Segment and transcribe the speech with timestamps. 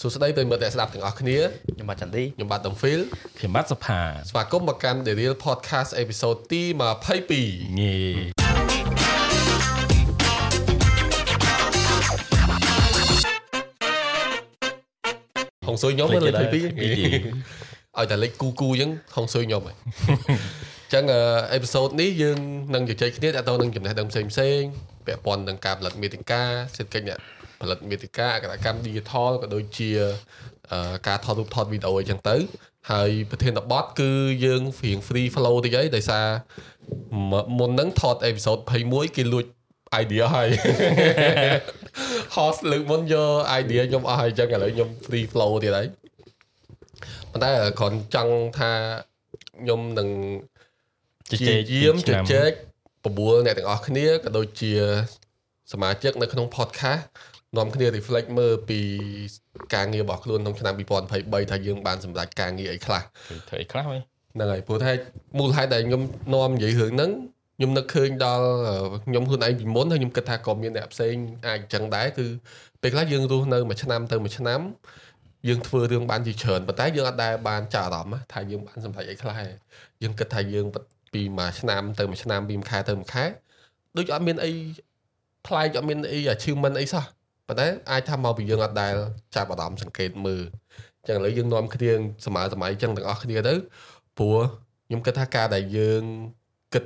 [0.00, 1.38] សួស្តីប្រិយមិត្តអ្នកស្ដាប់ទាំងអស់គ្នា
[1.74, 3.00] ខ្ញុំបាទចន្ទទីខ្ញុំបាទតំហ្វីល
[3.38, 6.62] ខ្ញុំបាទសុផាស្វាគមន៍មកកាន់ The Real Podcast episode ទី
[7.20, 7.96] 22ងេ
[15.66, 17.02] ហុងស៊ុយខ្ញុំមើលលេខ22ពីទី
[17.98, 21.04] ឲ្យតែលេខគូគូអញ្ចឹងហុងស៊ុយខ្ញុំហ៎អញ្ចឹង
[21.52, 22.38] អេពីសូតនេះយើង
[22.74, 24.70] នឹងជជែកគ្នាតទៅនឹងចំណេះដឹងផ្សេងផ្សេងៗ
[25.06, 26.42] ពាក់ព័ន្ធនឹងការផលិតមេតិកា
[26.76, 27.20] សេដ្ឋកិច្ចអ្នក
[27.60, 29.90] ផលិតមេតិកាអក្សរកម្ម digital ក៏ដូចជា
[30.72, 32.36] អឺការថតរូបថតវីដេអូអញ្ចឹងទៅ
[32.90, 34.10] ហើយប្រធានបទគឺ
[34.44, 36.26] យើងរៀង free flow តិចអីដោយសារ
[37.58, 38.58] មុនហ្នឹងថតអេពីសូត
[38.88, 39.44] 21គេលួច
[40.02, 40.48] idea ហើយ
[42.36, 45.86] host លើកមុនយក idea ខ្ញុំអស់ហើយអញ្ចឹងឥឡូវខ្ញុំ free flow ទៀតហើយ
[47.30, 48.72] ប៉ុន្តែគ្រាន់ចង់ថា
[49.60, 50.08] ខ្ញុំនឹង
[51.30, 52.50] ជជាជែកយាមជឆ្នាំជែក
[53.04, 54.72] បបួលអ្នកទាំងអស់គ្នាក៏ដូចជា
[55.72, 57.04] សមាជិកនៅក្នុង podcast
[57.58, 58.80] នាំគ្នា reflect មើលពី
[59.74, 60.74] ការងាររបស់ខ្លួនក្នុងឆ្នាំ
[61.12, 63.02] 2023ថាយើងបានសម្រេចការងារអីខ្លះ
[63.48, 64.00] ធ្វើអីខ្លះវិញ
[64.34, 64.92] ហ្នឹងហើយព្រោះថា
[65.38, 66.02] មូលហេតុដែលខ្ញុំ
[66.34, 67.10] នាំនិយាយរឿងហ្នឹង
[67.56, 68.46] ខ្ញុំនឹកឃើញដល់
[69.06, 71.14] ខ្ញុំខ្លួនឯងពីមុនហើយខ្ញុំគិតថាក៏មានអ្នកផ្សេង
[71.46, 72.26] អាចអញ្ចឹងដែរគឺ
[72.82, 74.60] ពេលខ្លះយើងរស់នៅមួយឆ្នាំទៅមួយឆ្នាំ
[75.48, 79.46] យើងធ្វើរឿងបានជាច្រើនប៉ុន្តែយើងអត់ដែលបានចាក់អារម្មណ៍ថាយើងបានសម្រេចអីខ្លះទេ
[80.02, 80.66] យើងគិតថាយើង
[81.14, 83.24] ពីមួយឆ្នាំទៅមួយឆ្នាំពីមួយខែទៅមួយខែ
[83.96, 84.50] ដូចអត់មានអី
[85.46, 87.04] ប្លែកអត់មានអី achievement អីសោះ
[87.48, 88.94] ប៉ុន្តែអាចថាមកពីយើងអត់ដែល
[89.36, 90.42] ចាប់អារម្មណ៍សង្កេតមើល
[90.98, 91.92] អញ្ចឹងឥឡូវយើងនាំគ្នា
[92.26, 93.54] សម័យសម័យអញ្ចឹងទាំងអស់គ្នាទៅ
[94.18, 94.38] ព្រោះ
[94.86, 96.02] ខ្ញុំគិតថាការដែលយើង
[96.74, 96.84] គិត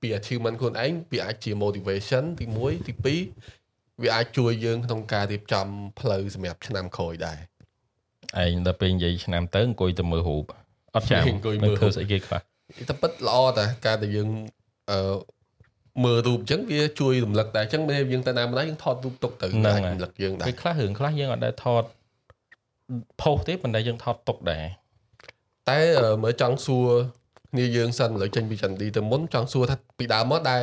[0.00, 2.92] ពី achievement ខ្លួនឯងវាអាចជា motivation ទី1ទី
[3.54, 5.66] 2វាអាចជួយយើងក្នុងការរៀបចំ
[6.00, 7.38] ផ្លូវសម្រាប់ឆ្នាំក្រោយដែរ
[8.42, 10.44] ឯងដល់ពេលនិយាយឆ្នាំទៅអង្គុយទៅមើលរូប
[10.94, 12.40] អត់ចាំអង្គុយមើលធ្វើស្អីគេខ្លះ
[12.88, 14.28] តែពិតល្អតាការដែលយើង
[14.90, 14.98] អឺ
[16.04, 21.82] មើលរូបអញ្ចឹងវាជួយរំលឹកដែរអញ្ចឹងពេលយើងទៅណាម្ដងយើងថតរូបទុកទៅដែររំលឹកយើងដែរពេលខ្លះរឿងខ្លះយើងអត់ដែរថត
[23.22, 24.64] ផុសទេប៉ុន្តែយើងថតទុកដែរ
[25.70, 25.78] តែ
[26.22, 26.88] មើលចង់សួរ
[27.52, 30.62] គ្នាយើងសិនឥឡូវចេញពីចន្ទីទៅមុនចង់សួរថាពីដើមមកដែល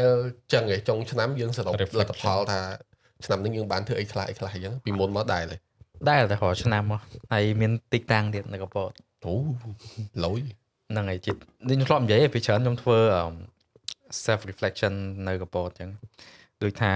[0.53, 2.59] ចឹងឯងចុងឆ្នាំយើងសរុបលទ្ធផលថា
[3.25, 5.55] ឆ្នាំនេះយើងបានធ្វើអីខ្លះអីខ្លះអញ្ចឹងពីមុនមកដែរទេ
[6.09, 7.01] ដែលតែរកឆ្នាំមក
[7.33, 8.91] ហើយមានទីតាំងទៀតនៅកពត
[9.25, 9.33] អូ
[10.23, 10.39] លយ
[10.89, 11.35] ហ្នឹងហើយជិត
[11.67, 12.97] ខ្ញុំធ្លាប់និយាយពីច្រើនខ្ញុំធ្វើ
[14.25, 14.93] self reflection
[15.27, 15.89] នៅកពតអញ្ចឹង
[16.63, 16.91] ដូចថា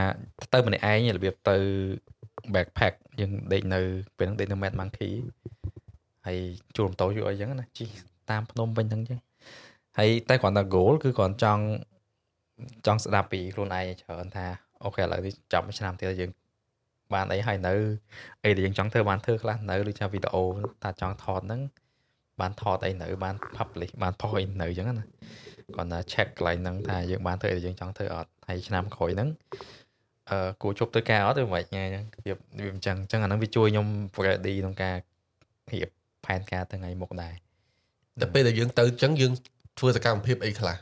[0.53, 1.57] ទៅម្នាក់ឯងរបៀបទៅ
[2.53, 3.79] backpack យើងដេកនៅ
[4.17, 5.11] ពេលហ្នឹងដេកនៅ Mad Monkey
[6.28, 6.39] ហើយ
[6.75, 7.89] ជួលម៉ូតូយូរអីចឹងណាជិះ
[8.29, 9.19] តាមភ្នំពេញហ្នឹងចឹង
[9.97, 11.63] ហើយតែគ្រាន់តែ goal គឺគ្រាន់ចង់
[12.85, 14.45] ចង់ស្ដាប់ពីខ្លួនឯងច្រើនថា
[14.84, 16.31] អូខេឥឡូវនេះចាប់មួយឆ្នាំទៀតយើង
[17.13, 17.73] បានអីហើយនៅ
[18.44, 20.44] អីដែលយើងចង់ធ្វើបានធ្វើខ្លះនៅដូចថាវីដេអូ
[20.84, 21.61] ថាចង់ថតហ្នឹង
[22.41, 25.05] បានថតអីនៅបាន publish បានផុសអីនៅចឹងណា
[25.75, 29.29] គាត់ថា check កន្លែងហ្នឹងថាយើងបានធ្វើអីដែលយើងចង់ធ្វើអត់ហើយឆ្នាំក្រោយហ្នឹង
[30.29, 33.88] អឺគួរជប់ទៅការអត់ឬមិនញ៉ាចឹងវាវាអញ្ចឹងអញ្ចឹងអាហ្នឹងវាជួយខ្ញុំ
[34.25, 34.95] ready ក្នុងការ
[35.72, 35.89] រៀប
[36.25, 37.33] ផែនការទៅថ្ងៃមុខដែរ
[38.22, 39.33] តែពេលដែលយើងទៅអញ្ចឹងយើង
[39.79, 40.78] ធ្វើសកម្មភាពអីខ្លះ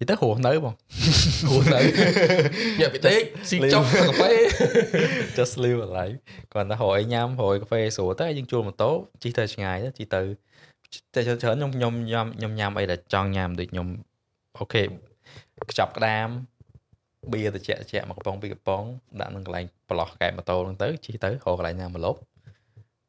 [0.00, 0.74] និយាយទៅរស់នៅបង
[1.50, 1.80] ហួសទៅ
[2.80, 4.32] ញាក់ពីដេកស៊ីចុកកាហ្វេ
[5.36, 6.16] just live a life
[6.52, 8.90] គាត់ថារកអីញ៉ាំរកអីកាហ្វេស្រួលទៅយើងជួលម៉ូតូ
[9.22, 10.22] ជិះទៅឆ្ងាយទៅជិះទៅ
[11.14, 13.86] តែច្រើនខ្ញុំខ្ញុំញ៉ាំខ្ញុំញ៉ាំអីដែលចង់ញ៉ាំដូចខ្ញុំ
[14.58, 14.82] អូខេ
[15.70, 16.28] ខ្ចប់ក្តាម
[17.32, 18.82] បៀត្រជាក់ត្រជាក់មកកំប៉ុងពីរកំប៉ុង
[19.20, 22.18] ដាក់នឹងកន្លែងប្រឡោះកែបម៉ូតូហ្នឹងទៅជិះទៅរកកន្លែងញ៉ាំម្លប់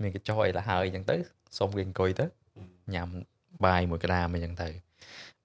[0.01, 1.15] មានកញ្ចុះអីទៅហើយអញ្ចឹងទៅ
[1.57, 2.25] សុំគេអង្គុយទៅ
[2.93, 3.07] ញ៉ាំ
[3.65, 4.69] បាយមួយក្តាមអីចឹងទៅ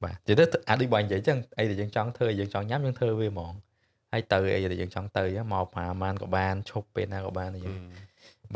[0.03, 3.53] បាទនិយាយទៅអាចដូចបងនិយាយចឹងអីដែលយើងចង់ធ្វើយើងចង់ញ៉ាំយើងធ្វើវាហ្មង
[4.12, 7.74] ហើយទៅអីដែលយើងចង់ទៅអញ្ចឹងមកប្រហែលក៏បានឈប់ពេលណាក៏បានអីចឹង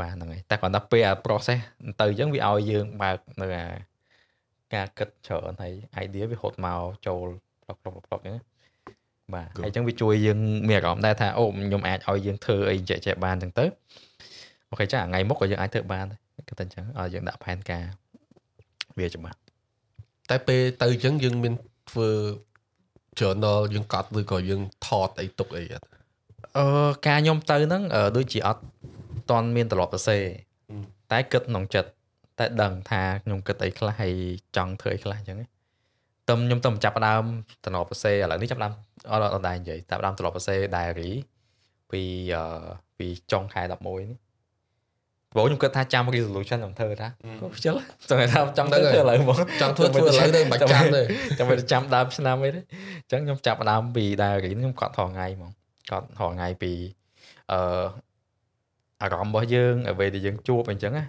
[0.00, 1.60] បាទហ្នឹងហើយតែគ្រាន់តែពេលអា process
[2.00, 3.66] ទៅអញ្ចឹងវាឲ្យយើងបើកនៅអា
[4.74, 5.72] ការគិតច្រើនហើយ
[6.04, 7.26] idea វាហត់មកចូល
[7.64, 8.42] ប្រកប្រកប្រកអញ្ចឹងណា
[9.34, 13.64] បាទហើយអញ្ចឹងវាជួយយើងមានអារម្មណ៍ដែរថាអូខ្ញុំអាចឲ្យយើងធ្វើអីចេះចេះបានអញ្ចឹងទៅ
[14.70, 17.84] អូខេចាថ្ងៃមុខក៏យើងអាចធ្វើបានដែរគិតតែអញ្ចឹងឲ្យយើងដាក់ផែនការ
[18.98, 19.38] វាច្បាស់
[20.30, 21.54] តែពេលទៅអញ្ចឹងយើងមាន
[21.90, 22.10] ធ្វើ
[23.20, 25.86] journal យើងកត់ឬក៏យើងថតអីទុកអីអត់
[26.56, 26.66] អឺ
[27.06, 28.62] ការខ្ញុំទៅហ្នឹងអឺដូចជាអត់
[29.30, 30.24] តន់មានត្រឡប់សរសេរ
[30.70, 30.76] អឺ
[31.10, 31.90] តែគិតក្នុងចិត្ត
[32.38, 34.14] តែដឹងថាខ្ញុំគិតអីខ្លះហើយ
[34.56, 35.46] ចង់ធ្វើអីខ្លះអញ្ចឹងណា
[36.28, 37.24] តឹមខ្ញុំទៅចាប់ផ្ដើម
[37.64, 38.72] ត្រឡប់សរសេរឥឡូវនេះចាប់ផ្ដើម
[39.10, 41.12] អត់អត់ដែរនិយាយតែផ្ដើមត្រឡប់សរសេរ diary
[41.90, 42.02] ពី
[42.34, 42.64] អឺ
[42.98, 44.18] ពីចុងខែ11នេះ
[45.32, 47.08] ព្រោះខ្ញុំគិតថាចាំ resolution ខ្ញុំធ្វើថា
[47.40, 47.74] ក៏ខ្ជិល
[48.10, 51.02] ចង់ថាចង់ធ្វើធ្វើឥឡូវហ្មងចង់ធ្វើធ្វើឥឡូវទៅមិនបាច់ចាំទេ
[51.38, 55.50] ចាំមិនចាំដើមឆ្នាំអីទេអញ្ចឹងខ្ញុំចាប់ផ្ដើមពី diary ខ្ញុំកត់រាល់ថ្ងៃហ្មង
[55.90, 56.72] កត់រាល់ថ្ងៃពី
[57.52, 57.60] អឺ
[59.02, 61.04] អារម្មណ៍របស់យើងអ្វីដែលយើងជួបអញ្ចឹងណា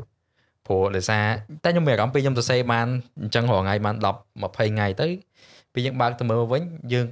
[0.67, 1.25] ព្រោះដោយសារ
[1.63, 2.87] តែខ្ញុំមានអារម្មណ៍ពីខ្ញុំសរសេរបាន
[3.21, 4.07] អញ្ចឹងរាល់ថ្ងៃបាន10
[4.41, 5.07] 20ថ្ងៃទៅ
[5.73, 6.61] ពេលយើងបើកទៅមើលវិញ
[6.93, 7.05] យើង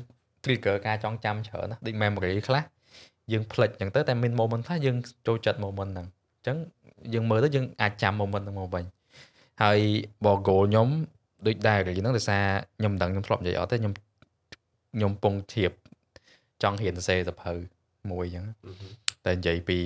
[0.43, 2.63] trigger ការចងចាំច្រើនណាដូច memory ខ្លះ
[3.31, 4.97] យើងភ្លេចអញ្ចឹងទៅតែមាន moment ខ្លះយើង
[5.27, 6.57] ចូលចិត្ត moment ហ្នឹងអញ្ចឹង
[7.13, 8.85] យើងមើលទៅយើងអាចចាំ moment ហ្នឹងមកវិញ
[9.63, 9.79] ហើយ
[10.25, 10.87] បើ goal ខ្ញុំ
[11.47, 12.43] ដូចដែរនិយាយហ្នឹងដោយសារ
[12.77, 13.93] ខ្ញុំមិនដឹងខ្ញុំធ្លាប់និយាយអត់ទេខ្ញុំ
[14.93, 15.71] ខ្ញុំពងធៀប
[16.63, 17.51] ចង់រៀនសរសេរសភៅ
[18.11, 18.45] មួយអញ្ចឹង
[19.25, 19.79] តែនិយាយពី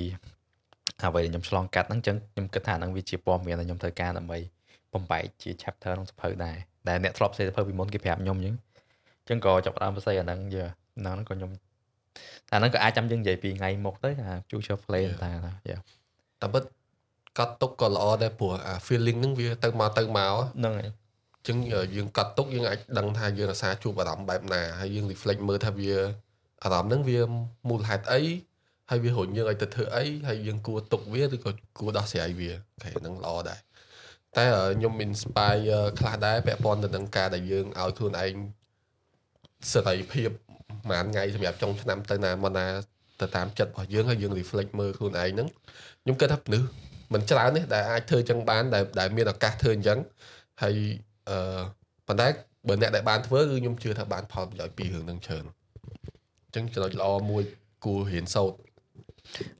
[1.01, 4.38] អ្វីដែលខ្ញុំឆ្លងកាត់ហ្នឹងអញ្ចឹងខ្ញុំគិតថាហ្នឹងវាជាព័ត៌មានដែលខ្ញុំត្រូវការដើម្បី
[4.94, 6.57] បំបែកជា chapter ក្នុងសភៅដែរ
[6.90, 8.56] ដែលអ្នកធ្លាប់សរសេរសភៅពីមុនគេប្រាប់ខ្ញុំអញ្ចឹង
[9.22, 10.63] អញ្ចឹងក៏ចាប់ផ្ដើមសរសេរអាហ្នឹងយើ
[11.00, 11.51] ហ្នឹងក៏ខ្ញុំ
[12.50, 15.30] តែហ្នឹងក៏អាចចាំយើងនិយាយពីថ្ងៃមុខទៅអា future plan តា
[15.72, 15.80] យ៉ា
[16.42, 16.63] តែពិត
[17.38, 21.57] កត់ទុកក៏ល្អដែរព្រោះអា feeling ហ្នឹងវាទៅមកទៅមកហ្នឹងហើយអញ្ចឹង
[21.96, 25.94] យើងកត់ទុកយើងអាចដឹងថាយើងរសារជួបអារម្មណ៍បែបណាហើយយើង reflect មើលថាវា
[26.63, 27.19] អារម្មណ៍ហ្នឹងវា
[27.69, 28.22] មូលហេតុអី
[28.90, 33.60] ហើយវារុញយើងឲ្យទៅធ្វើអីហើយយើងគួរទុកវាឬក៏គួរដោះស្រាយវាអូខេហ្នឹងល្អដែរ
[34.38, 34.46] តែ
[34.78, 38.34] ខ្ញុំ inspire ខ្លះដែរពាក់ព័ន្ធទៅនឹងការដែលយើងឲ្យខ្លួនឯង
[39.72, 40.30] សេរីភាព
[40.90, 42.66] ប្រហែលថ្ងៃសម្រាប់ចុងឆ្នាំទៅណាមកណា
[43.22, 45.48] ទៅតាមចិត្តរបស់យើងហើយយើង reflect មើលខ្លួនឯងហ្នឹង
[46.04, 46.68] ខ្ញុំគិតថាមនុស្ស
[47.14, 50.00] មិនច្រើនទេដែលអាចធ្វើចឹងបានដែលដែលមានឱកាសធ្វើអញ្ចឹង
[50.62, 50.76] ហើយ
[51.30, 51.62] អឺ
[52.08, 52.28] ប៉ុន្តែ
[52.68, 55.46] បើអ្នកដែលបានធ្វើគឺខ្ញុំជឿថាបានផលប្រយោជន៍ពីរឿងហ្នឹងច្រើន
[56.46, 57.44] អញ្ចឹងចំណុចល្អមួយ
[57.86, 58.58] គួររៀនសូត្រ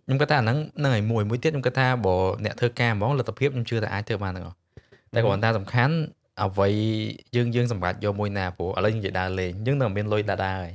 [0.06, 2.16] ខ្ញុំគិតថាអាហ្នឹងហ្នឹងហើយមួយមួយទៀតខ្ញុំគិតថាបើ
[2.46, 4.58] អ្នកធ្វើការហ្មងលទ្ធភាពខ្ញុំជឿថាអាចធ្វើបានទាំងអស់
[5.14, 5.96] តែគ្រាន់តែសំខាន់
[6.44, 6.70] អ្វី
[7.36, 10.72] យើងយើងសម្រាប់យកមួយណាព្រោះឥឡូវយើងនិយាយដើរលេងយើងនៅមានលុយដើរដើរហើយ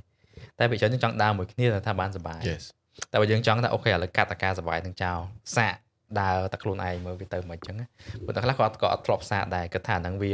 [0.58, 2.64] តែពេលច្រើនយើងចង់ដើរមួយគ្នាតែថាបានសុបាយ Yes
[3.12, 5.18] តែបើយើងចង់ថាអូខេឥឡូវកាត់តការសុបាយនឹងចោល
[5.56, 5.74] សាក
[6.20, 7.86] ដើរតែខ្លួនឯងមើលវាទៅមិនអញ្ចឹងណា
[8.24, 10.30] ព្រោះតែខ្លះក៏អត់ក៏អត់ធ្លាប់សាកដែរគិតថាហ្នឹងវា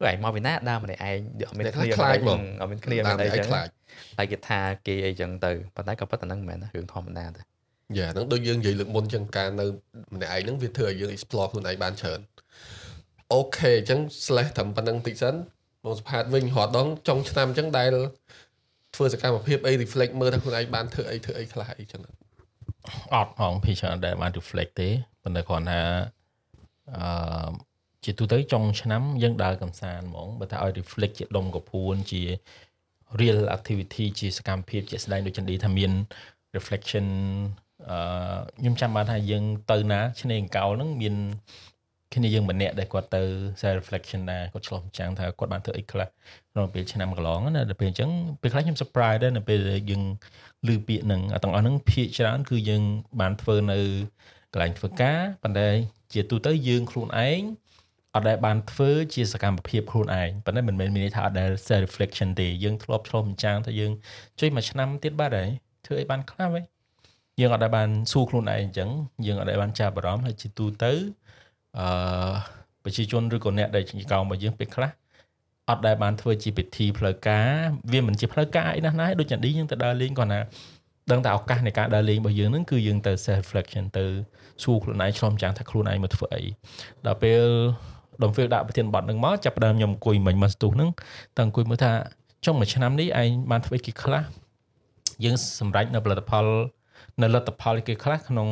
[0.00, 3.68] អឺឯងមកពីណាដើរម្នាក់ឯងអត់មានអ្នកគ្នាខ្លះខ្លាចហ្មងអត់មានគ្នាតាមានមអីឯងចឹងខ្លាច
[4.18, 7.42] តែគេថាគេអីចឹងទៅប៉ុន្តែក៏ប៉ុន្តែហ្នឹងមិនមែនរឿងធម្មតាទេ
[7.96, 9.66] យ៉ាហ្នឹងដូចយើងនិយាយលើកមុនអញ្ចឹងការនៅ
[10.14, 12.20] ម្នាក់ឯងហ្នឹងវាធ្វើឲ្យយើង explore ខ្លួនឯងបានច្រើន
[13.32, 15.34] អូខេអញ្ចឹង slash ត្រឹមប៉ុណ្្នឹងតិចសិន
[15.84, 17.88] មកសផាតវិញរាល់ដងចុងឆ្នាំអញ្ចឹងដែល
[18.94, 22.02] ធ្វើសកម្មភាពអី reflect មើលថាខ្លួនឯងបានធ្វើអីធ្វើអីខ្លះអីចឹង
[23.14, 24.88] អត់ហងភីច្រើនដែលបាន reflect ទេ
[25.22, 25.80] ប៉ុន្តែគ្រាន់ថា
[26.96, 27.50] អឺ
[28.04, 32.22] ជាទូទៅចុងឆ្នាំយើងដើរកំសាន្តហ្មងបើថាឲ្យ reflect ជាដុំកពួនជា
[33.20, 35.92] real activity ជាសកម្មភាពជាក់ស្ដែងដូចចិនឌីថាមាន
[36.56, 37.06] reflection
[37.90, 37.98] អឺ
[38.60, 41.14] ខ្ញុំចាំបានថាយើងទៅណាឆ្នេរអង្កោលហ្នឹងមាន
[42.14, 43.22] គ្នាយើងម្នាក់ដែលគាត់ទៅ
[43.60, 46.06] self reflection ដែរគាត់ឆ្លោះម្ចាំងថាគាត់បានធ្វើអីខ្លះ
[46.52, 50.02] ក្នុងពេលឆ្នាំកន្លងណាដល់ពេលអញ្ចឹងពេលខ្លះខ្ញុំ surprise ដែរនៅពេលដែលយើង
[50.68, 52.82] ឮពាក្យហ្នឹងអាទាំងអស់ហ្នឹងភាគច្រើនគឺយើង
[53.20, 53.78] បានធ្វើនៅ
[54.52, 55.68] កន្លែងធ្វើការប៉ុន្តែ
[56.12, 57.40] ជាទូទៅយើងខ្លួនឯង
[58.14, 63.92] អត់ដែលបានធ្វើជាសកម្មភាពខ្លួនឯងប៉ុន្តែមិនមែនមានន័យថាអត់ដែល self reflection ទេយើងធ្លាប់ឆ្លោះម្ចាំងថាយើង
[64.40, 65.50] ជួយមួយឆ្នាំទៀតបាត់ហើយ
[65.86, 66.64] ធ្វើអីបានខ្លះវិញ
[67.40, 68.88] យើងអត់ដែលបានសួរខ្លួនឯងអញ្ចឹង
[69.26, 70.92] យើងអត់ដែលបានចាប់អារម្មណ៍ហើយជាទូទៅ
[71.78, 71.86] អឺ
[72.84, 74.90] ប្រជាជនឬក៏អ្នកដែលជាកោរបស់យើងពេលខ្លះ
[75.68, 77.48] អត់ដែលបានធ្វើជាពិធីផ្លូវការ
[77.92, 80.40] វាមិនជាផ្លូវការអីណាស់ណាដូចចាឌីយើងទៅដើរលេងគាត់ណា
[81.10, 84.04] ដឹងតែឱកាសនៃការដើរលេងរបស់យើងហ្នឹងគឺយើងទៅ self reflection ទៅ
[84.62, 86.42] សួរខ្លួនឯងឆ្លំចាំងថាខ្លួនឯងមកធ្វើអី
[87.06, 87.44] ដល់ពេល
[88.22, 90.90] ដំពេលដាក់ប្រធានបទហ្នឹងមកចាប់ផ្ដើមខ្ញុំអង្គុយមិញមកស្ទុះហ្នឹង
[91.36, 91.92] តែអង្គុយមើលថា
[92.46, 94.22] ចុងមួយឆ្នាំនេះឯងបានធ្វើអីគេខ្លះ
[95.24, 96.46] យើងសម្រេចនៅផលិតផល
[97.22, 98.48] នៅលទ្ធផលគេខ្លះក្នុង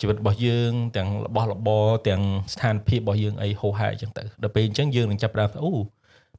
[0.00, 2.22] ជីវិតរបស់យើង ទាំងរបស់របរទាំង
[2.54, 5.72] ស្ថានភាពរបស់យើងអីហោហែអញ្ចឹងទៅដល់ពេលអញ្ចឹងយើងនឹងចាប់ផ្ដើមថាអូ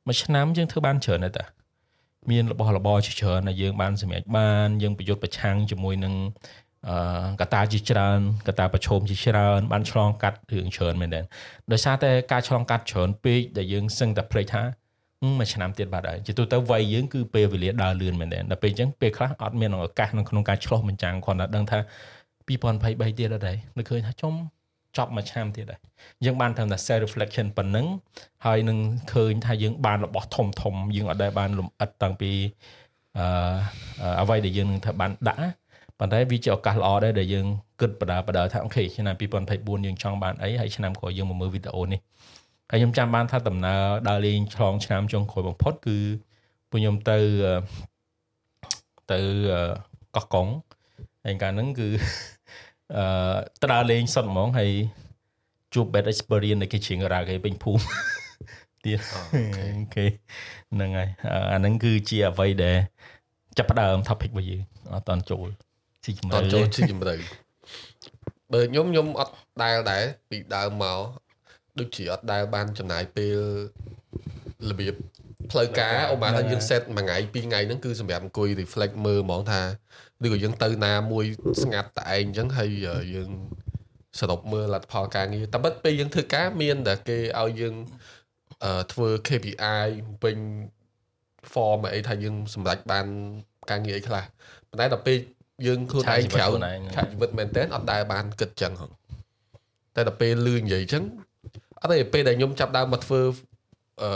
[0.07, 1.45] មួយឆ្នាំយើងធ្វើបានច្រើនហើយតា
[2.31, 6.13] មានរបស់របរជាច្រើនដែលយើងបានសម្រេចបានយើងប្រយុទ្ធប្រឆាំងជាមួយនឹង
[6.89, 11.23] អឺកត្តាជាច្រើនកត្តាប្រឈមជាច្រើនបានឆ្លងកាត់រឿងច្រើនមែនទែន
[11.71, 14.84] ដោយសារតែការឆ្លងកាត់ច្រើនពេកដែលយើងសឹងតែភ្លេចថាអឺ
[15.39, 21.79] មួយឆ្នាំទៀតបាត់ហើយជាទូទៅវ័យយើងគឺពេលវេលាដើរលឿនមែនទែនដល់ពេលអញ្ចឹងពេលខ្លះអត់មានឱកាសនៅក្នុងការឆ្លោះបញ្ចាំងគ្រាន់តែដឹងថា
[22.47, 24.33] 2023ទៀតអត់ហើយនឹកឃើញថាចំ
[24.97, 25.79] ចប់មួយឆ្នាំទៀតហើយ
[26.25, 27.87] យើងបានធ្វើតែ self reflection ប៉ុណ្ណឹង
[28.45, 28.77] ហើយនឹង
[29.13, 32.31] ឃើញថាយើងបានរបស់ធំធំយើងអត់ដែលបានលំអិតតាំងពី
[33.17, 33.25] អឺ
[34.21, 35.41] អ្វីដែលយើងនឹងធ្វើបានដាក់
[35.99, 37.47] ប៉ុន្តែវាជាឱកាសល្អដែរដែលយើង
[37.81, 41.99] គិតបដាបដាថាអូខេឆ្នាំ2024យើងចង់បានអីហើយឆ្នាំក្រោយយើងមកមើលវីដេអូនេះ
[42.69, 45.97] ហើយខ្ញុំចាំបានថាដំណើរដើរលេងឆ្លងឆ្នាំចុងក្រោយបំផុតគឺ
[46.69, 47.17] ពួកខ្ញុំទៅ
[49.11, 49.19] ទៅ
[50.15, 50.47] កោះកុង
[51.25, 51.87] ហើយកាលហ្នឹងគឺ
[52.95, 54.71] អឺទៅដើរលេងសុតហ្មងហើយ
[55.73, 57.83] ជួប bad experience នៃគេជ្រៀងរ៉ាគេពេញភូមិ
[58.85, 59.21] ទៀតអូ
[59.95, 60.05] ខេ
[60.73, 61.09] ហ្នឹងហើយ
[61.53, 62.77] អាហ្នឹងគឺជាអ្វីដែល
[63.57, 64.61] ចាប់ផ្ដើម topic របស់យើង
[64.93, 65.47] អត់តន់ចូល
[66.03, 67.15] ជីជំតរឿន់ចូលជីជំរឿ
[68.53, 70.99] បើខ្ញុំខ្ញុំអត់ដែលដែរពីដើមមក
[71.79, 73.37] ដូចជាអត់ដែលបានចំណាយពេល
[74.69, 74.95] របៀប
[75.51, 79.61] ផ្លូវការអូបានថាយើង set មួយថ្ងៃពីរថ្ងៃហ្នឹងគឺសម្រាប់អង្គុយ reflect មើលហ្មងថា
[80.23, 81.25] ឬក៏យើងទៅណាមួយ
[81.63, 82.69] ស្ងាត់តែឯងអញ្ចឹងហើយ
[83.15, 83.29] យើង
[84.19, 87.75] សរុបមើលលទ្ធផលការងារតែបិទពេលយើងធ្វើការមានតែគេឲ្យយើង
[88.63, 89.85] អឺធ្វើ KPI
[90.23, 90.37] ពេញ
[91.53, 93.05] form អីថាយើងសម្រេចបាន
[93.69, 94.23] ការងារអីខ្លះ
[94.69, 95.17] ប៉ុន្តែដល់ពេល
[95.67, 96.45] យើងខ្លួនឯងក្រៅ
[96.95, 98.91] ខាត់ជីវិតមែនតើអត់ដែលបានគិតចឹងហង
[99.95, 101.03] តែដល់ពេលលឺនិយាយអញ្ចឹង
[101.85, 103.21] អត់ទេពេលដែលខ្ញុំចាប់ដើមមកធ្វើ
[104.01, 104.09] អឺ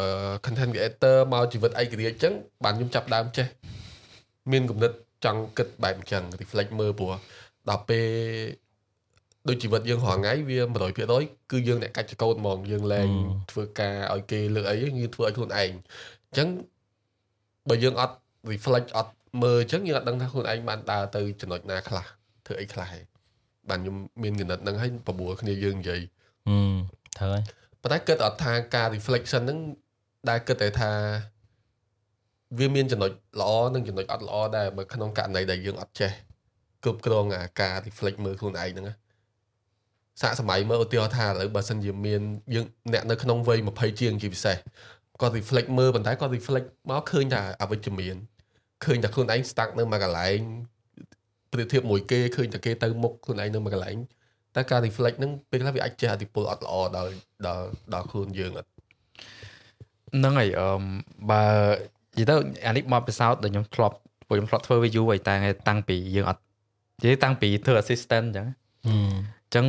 [0.45, 2.33] content creator មកជីវិតឯករាជ្យអញ្ចឹង
[2.63, 3.47] បានខ្ញុំចាប់ដើមចេះ
[4.51, 4.91] មានគំនិត
[5.25, 7.13] ចង់គិតបែបអញ្ចឹង reflect មើលព្រោះ
[7.69, 8.07] ដល់ពេល
[9.47, 10.59] ដូចជីវិតយើងរាល់ថ្ងៃវា
[11.05, 13.07] 100%គឺយើងអ្នកកាច់ចកោតហ្មងយើងលែង
[13.51, 16.47] ធ្វើការឲ្យគេលើកអីយើងធ្វើឲ្យខ្លួនឯងអញ្ចឹង
[17.69, 18.15] បើយើងអត់
[18.51, 22.05] reflect អត់មើលអញ្ចឹងយើងអត់ដឹងថាខ្លួនឯងបានដើរទៅចំណុចណាខ្លះ
[22.45, 23.03] ធ្វើអីខ្លះហើយ
[23.69, 26.01] បានខ្ញុំមានគណិតហ្នឹងហើយប្របួរគ្នាយើងនិយាយ
[26.47, 26.77] ហឹម
[27.19, 27.43] ត្រូវហើយ
[27.81, 29.59] ប៉ុន្តែគិតអត់ថាការ reflection ហ្នឹង
[30.29, 30.91] ដែលគិតតែថា
[32.59, 33.11] វាមានចំណុច
[33.41, 36.11] ល្អនិងចំណុចអត់ល្អដែរបើក្នុងករណីដែលយើងអត់ចេះ
[36.83, 38.95] គ្រប់គ្រងអាការ reflect មើលខ្លួនឯងហ្នឹងណា
[40.21, 42.21] សាកសម័យមើលឧទាហរណ៍ថាឥឡូវបើសិនជាមាន
[42.55, 44.57] យើងអ្នកនៅក្នុងវ័យ20ជាងជាពិសេស
[45.21, 48.15] គាត់ reflect មើលប៉ុន្តែគាត់ reflect មកឃើញថាអវិជ្ជមាន
[48.85, 50.39] ឃើញតែខ្លួនឯង stuck នៅមួយកន្លែង
[51.53, 53.97] ប្រៀបធៀបមួយគេឃើញតែគេទៅមុខខ្លួនឯងនៅមួយកន្លែង
[54.59, 57.11] តែការ reflect ហ្នឹងពេលខ្លះវាអាចជះឥទ្ធិពលអត់ល្អដល់
[57.47, 58.69] ដល់ដល់ខ្លួនយើងអត់
[60.15, 60.83] ហ្នឹងហើយអឺម
[61.31, 61.43] បើ
[62.17, 62.35] និយាយទៅ
[62.65, 63.95] អានេះមកពិសោធន៍ដែលខ្ញុំធ្លាប់
[64.27, 65.35] ពួកខ្ញុំធ្លាប់ធ្វើវាយូរហើយតែ
[65.69, 66.41] តាំងពីយើងអត់
[67.01, 68.45] និយាយតាំងពីធ្វើ assistant អញ្ចឹង
[68.85, 69.65] ហឹមអញ្ចឹង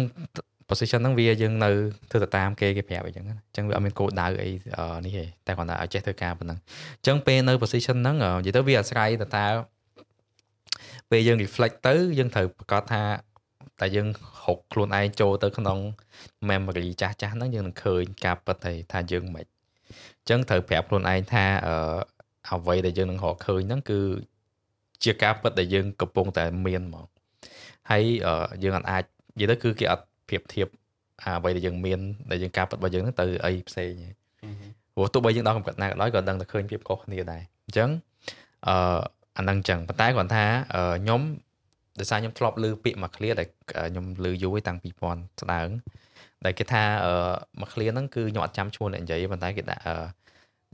[0.71, 1.71] position ហ្នឹងវាយើងនៅ
[2.11, 6.59] ធ្វើទៅតាមគេគេប្រាប់អញ្ចឹងណាអញ្ចឹងវាអត់មានគោលដៅអីអឺនេះទេតែគ្រាន់តែឲ្យចេះធ្វើការប៉ុណ្ណឹង
[6.99, 9.47] អញ្ចឹងពេលនៅ position ហ្នឹងអឺនិយាយទៅវាអាស្រ័យទៅតើ
[11.11, 13.03] ពេលយើង reflect ទៅយើងត្រូវប្រកាសថា
[13.81, 14.09] តែយើង
[14.45, 15.79] ហុកខ្លួនឯងចូលទៅក្នុង
[16.49, 21.75] memory ចាស់ចាស់ហ្នឹងយើងនឹងឃើញការពិតហើយថាយើងមិនអញ្ចឹងត្រូវប្រាប់ខ្លួនឯងថាអឺ
[22.51, 24.01] អ្វីដែលយើងនឹងរកឃើញហ្នឹងគឺ
[25.05, 27.07] ជាការពិតដែលយើងកំពុងតែមានហ្មង
[27.91, 29.05] ហើយអឺយើងអត់អាច
[29.39, 30.69] និយាយទៅគឺគេអត់ប្រៀបធៀប
[31.23, 34.11] អាអ្វីដែលយើងមានដែលយើងការពិតរបស់យើងហ្នឹងទៅអីផ្សេងទេ
[34.95, 37.91] ព្រោះទោះបីយើងដល់កម្រិតណាក៏ដោយក៏ដឹងតែឃើញភាពខុសគ្នាដែរអញ្ចឹង
[38.69, 39.01] អឺ
[39.37, 40.45] អាហ្នឹងអញ្ចឹងប៉ុន្តែគ្រាន់ថា
[40.75, 41.21] អឺខ្ញុំ
[41.99, 45.69] ដោយសារខ្ញុំធ្លាប់ឮពាក្យមួយ clear ដែលខ្ញុំឮយូរហើយតាំងពី2000ស្ដើង
[46.45, 47.13] ដែលគេថាអឺ
[47.61, 49.97] មួយ clear ហ្នឹងគឺខ្ញុំអត់ចាំឈ្មោះអ្នកនិយាយទេប៉ុន្តែគេដាក់អឺ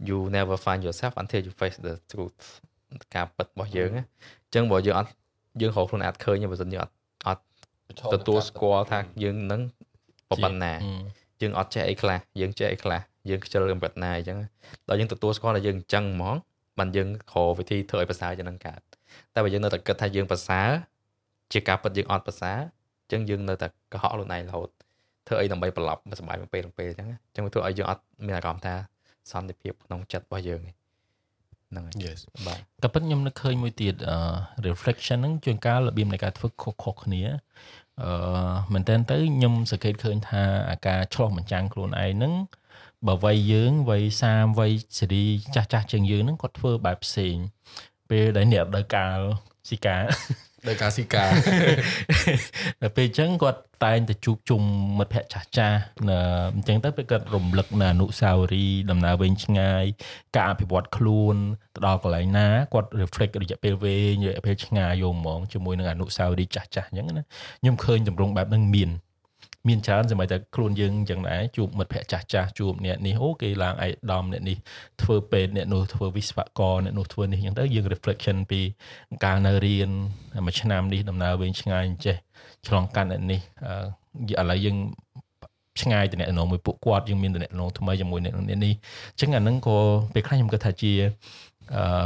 [0.08, 2.40] you never find yourself until you face the truth
[3.14, 4.04] ការពិតរបស់យើងណា
[4.44, 5.10] អញ្ចឹងបើយើងអត់
[5.60, 6.94] យើងរកខ្លួនឯងអត់ឃើញទេបើមិនយើងអត់
[7.26, 7.42] អត់
[8.14, 9.60] ទទួលស្គាល់ថាយើងនឹង
[10.30, 14.38] ប៉ុណ្ណាហឹមយើងអត់ចេះអីខ្លះយើងចេះអីខ្លះយើងខ្ជិលកម្រិតណាអញ្ចឹង
[14.88, 16.36] ដល់យើងទទួលស្គាល់ថាយើងអញ្ចឹងហ្មង
[16.78, 18.80] បានយើងរកវិធីធ្វើឲ្យប្រសើរជាងនឹងកើត
[19.34, 20.68] តែបើយើងនៅតែគិតថាយើងប្រសើរ
[21.52, 22.58] ជាការពិតយើងអត់ប្រសើរ
[23.02, 24.68] អញ្ចឹងយើងនៅតែកុហកខ្លួនឯងរហូត
[25.26, 28.74] ធ្វើអីដើម្បីប្រឡប់សុបាយមួយពេលមួយពេលអញ្ចឹងអញ្ចឹងវាធ្វើឲ្យយើងអត់មានអារម្មណ៍ថា
[29.30, 30.74] សន្តិភាពក្នុងចិត្តរបស់យើងឯង
[31.70, 34.16] ហ្នឹងហើយ yes បាទក៏ប៉ុតខ្ញុំនឹកឃើញមួយទៀតអឺ
[34.66, 37.22] reflection ហ្នឹងជួនកាលរបៀបនៃការធ្វើខុសៗគ្នា
[38.02, 38.10] អឺ
[38.72, 42.32] មែនតើទៅខ្ញុំសង្កេតឃើញថាអាការឆ្លោះបញ្ចាំងខ្លួនឯងហ្នឹង
[43.06, 45.24] បើវ័យយើងវ័យ30វ័យសេរី
[45.54, 47.36] ចាស់ចាស់ជាងយើងហ្នឹងគាត់ធ្វើបែបផ្សេង
[48.10, 49.18] ពេលដែលអ្នកដល់កាល
[49.68, 49.96] ស៊ីកា
[50.68, 51.30] ដោយការស៊ីការ
[52.82, 54.62] ដល់ពេលអញ្ចឹងគាត់តែងតែជួបជុំ
[54.98, 56.20] មិត្តភ័ក្តិចាស់ចាស់ៗណា
[56.54, 59.84] អញ្ចឹងទៅពេលគាត់រំលឹកនៅអនុស្សាវរីយ៍ដំណើរវែងឆ្ងាយ
[60.36, 61.36] ការអភិវឌ្ឍខ្លួន
[61.74, 67.24] ទៅដល់កន្លែងណាគាត់ reflect រយៈពេលវែងរយៈពេលឆ្ងាយយកហ្មងជាមួយនឹងអនុស្សាវរីយ៍ចាស់ចាស់ៗអញ្ចឹងណា
[67.60, 68.90] ខ្ញុំឃើញទម្រង់បែបហ្នឹងមាន
[69.68, 74.56] មានច្រើនសម័យតែខ្លួនយើងអញ្ចឹងដែរជួបមិត្តភ័ក្តិចាស់ចាស់ៗជួបអ្នកនេះអូគេឡើងឯកឧត្តមអ្នកនេះ
[75.02, 78.60] ធ្វើពេទ្យអ្នកនោះធ្វើវិស្វករអ្នកនោះធ្វើនេះអញ្ចឹងទៅយើង reflection ពី
[79.24, 79.90] ការនៅរៀន
[80.46, 82.16] មួយឆ្នាំនេះដំណើរវែងឆ្ងាយអញ្ចេះ
[82.66, 84.76] ឆ្លងកាត់អ្នកនេះអឺឥឡូវយើង
[85.82, 88.72] ឆ្ងាយតំណែងមួយពួកគាត់យើងមានតំណែងថ្មីជាមួយអ្នកនោះអ្នកនេះ
[89.12, 89.78] អញ្ចឹងអាហ្នឹងក៏
[90.14, 91.08] ពេលខ្លះខ្ញុំគិតថាជាអឺ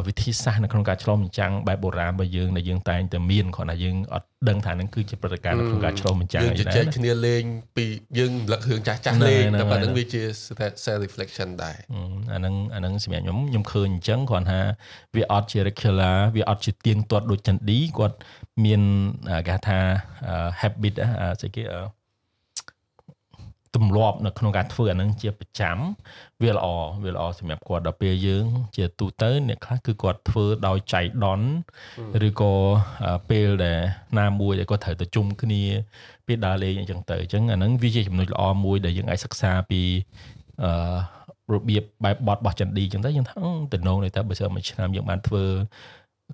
[0.06, 7.42] វិធីសាស្ត្រនៅក្នុងការឆ្លុំបញ្ចាំងបែបបុរាណរបស់យើងដែលយើងតែងតែមានគ្រាន់តែយើងអត់ដឹងថាហ្នឹងគឺជាព្រឹត្តិការណ៍នៅក្នុងការឆ្លុំបញ្ចាំងយើងអីជដែរជែកណាគ្នាលេង
[7.76, 7.86] ពី
[8.18, 10.22] យើងរំលឹករឿងចាស់ចាស់ហ្នឹងលេងហើយតែហ្នឹងប៉ណ្ណឹងហើយវាជា
[10.84, 12.00] self reflection ដែរអឺ
[12.32, 14.60] អាហ្នឹងអាហ្នឹងសម្រាប់ខ្ញុំខ្ញុំឃើញអញ្ចឹងគ្រាន់ថា
[15.16, 18.16] វាអត់ជា regular វាអត់ជាទៀងទាត់ដូចចិនឌីគាត់
[18.64, 18.82] មាន
[19.30, 19.78] អាគេហៅថា
[20.28, 21.99] អឺ habit ណាអាស្អីគេអឺ
[23.80, 25.76] ទម្លាប់នៅក្នុងការធ្វើអាហ្នឹងជាប្រចាំ
[26.42, 26.66] វាល្អ
[27.04, 28.46] វាល្អសម្រាប់គាត់ដល់ពេលយើង
[28.76, 31.48] ជាទូទៅអ្នកខ្លះគឺគាត់ធ្វើដោយចៃដន្យ
[32.26, 32.54] ឬក៏
[33.04, 33.78] អឺពេលដែល
[34.18, 35.62] ណាមួយដែលគាត់ត្រូវទៅជុំគ្នា
[36.26, 39.82] ពេលដើរលេងអញ្ចឹងទៅអញ្ចឹងអាហ្នឹងវាជាចំណុចល្អមួយដែលយើងអាចសិក្សាពី
[40.64, 40.70] អឺ
[41.54, 45.44] របៀបបែបបត់របស់ចិនឌីអញ្ចឹងទៅយើងថាអឺតំណងនេះតើបើសិនមួយឆ្នាំយើងបានធ្វើ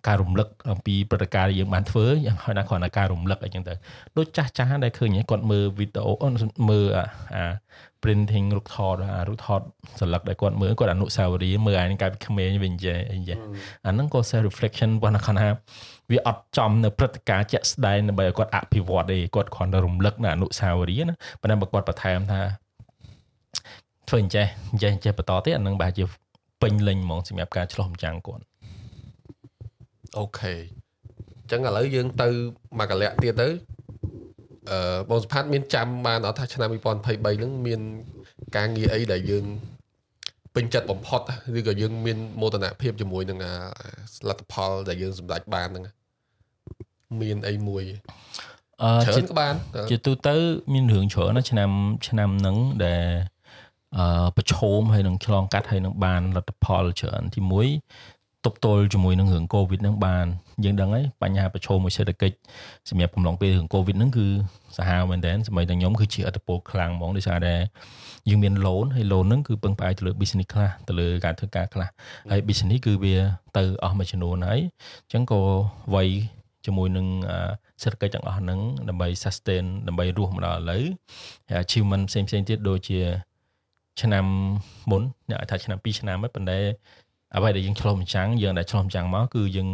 [0.06, 3.74] ការរំលឹកអំពីព្រឹត្តិការណ៍ដែលយើងបានធ្វើយ៉ាងហោចណាស់គ្រាន់តែការរំលឹកអីចឹងទៅ
[4.16, 6.28] ដូចចាស់ចាស់ដែលឃើញគាត់មើលវីដេអូអូ
[6.68, 7.44] មើលអាអា
[8.02, 9.60] printing រូបថតអារូបថត
[10.00, 13.38] សន្លឹកដែលគាត់មើលគាត់អនុស្សាវរីយ៍មើលអានេះកាលពីក្មេងវិញចេះអីចេះ
[13.86, 15.48] អាហ្នឹងក៏ self reflection របស់អ្នកគាត់ថា
[16.10, 22.40] វាអត់ចំនៅព្រឹត្តិការណ៍ជាក់ស្ដែងដើម្បីឲ្យគាត់អភិវឌ្ឍទេគាត់គ្រាន់តែរំលឹកនៅអនុស្សាវរីយ៍ណាប៉ុន្តែបើគាត់បន្ថែមថា
[24.08, 26.04] ធ្វើអញ្ចេះអញ្ចេះអញ្ចេះបន្តទៀតអានឹងបែរជា
[26.62, 28.42] ពេញលេញហ្មងសម្រាប់ការឆ្លោះម្ចាំងគាត់
[30.18, 30.54] អូខេ
[31.42, 32.28] អញ្ចឹងឥឡូវយើងទៅ
[32.78, 33.48] មកកលៈទៀតទៅ
[34.70, 37.80] អឺបងសុផាតមានចាំបានអត់ថាឆ្នាំ2023ហ្នឹងមាន
[38.56, 39.44] ការងារអីដែលយើង
[40.54, 41.20] ពេញចិត្តបំផុត
[41.58, 43.54] ឬក៏យើងមានមោទនភាពជាមួយនឹងអា
[44.28, 45.84] លទ្ធផលដែលយើងសម្រេចបានហ្នឹង
[47.20, 47.84] មានអីមួយ
[48.82, 49.54] អឺច្រើជានក៏បាន
[49.90, 50.36] ជាទូទៅ
[50.72, 51.70] មានរឿងច្រើនណាស់ឆ្នាំ
[52.08, 53.04] ឆ្នាំហ្នឹងដែល
[53.98, 57.40] អឺប្រឈមហើយនឹងឆ្លងកាត់ហើយនឹងបានលទ្ធផលច្រើនទី
[57.80, 58.15] 1
[58.46, 60.26] ទប់ទល់ជាមួយនឹងរឿង Covid ហ្នឹងបាន
[60.64, 62.36] យើងដឹងហើយបញ្ហាប្រឈមមួយសេដ្ឋកិច្ច
[62.90, 64.26] សម្រាប់កំឡុងពេលរឿង Covid ហ្នឹងគឺ
[64.76, 67.54] សាហាវមែនទែនសម្រាប់តែខ្ញុំគឺជាអត្តពលខ្លាំងហ្មងដោយសារតែ
[68.28, 71.88] យើងមាន loan ហើយ loan ហ្នឹងគឺពឹងផ្អែកទៅលើ business ខ្លះទៅលើការធ្វើការខ្លះ
[72.30, 73.16] ហើយ business គឺវា
[73.56, 74.60] ទៅអស់មួយចំនួនហើយ
[75.04, 75.40] អញ្ចឹងក៏
[75.94, 76.08] វ័យ
[76.66, 77.38] ជាមួយនឹងអឺ
[77.82, 80.84] សេដ្ឋកិច្ចទាំងអស់ហ្នឹងដើម្បី sustain ដើម្បីរស់មកដល់ឥឡូវ
[81.48, 83.00] ហើយ achievement ផ្សេងៗទៀតដូចជា
[84.02, 84.26] ឆ្នាំ
[84.90, 86.58] មុនអ្នកអាចថាឆ្នាំ2ឆ្នាំហើយប៉ុន្តែ
[87.34, 89.68] អ្វីដែលយើងឆ្លុះបញ្ចាំងយើងដែលឆ្លុះបញ្ចាំងមកគឺយើង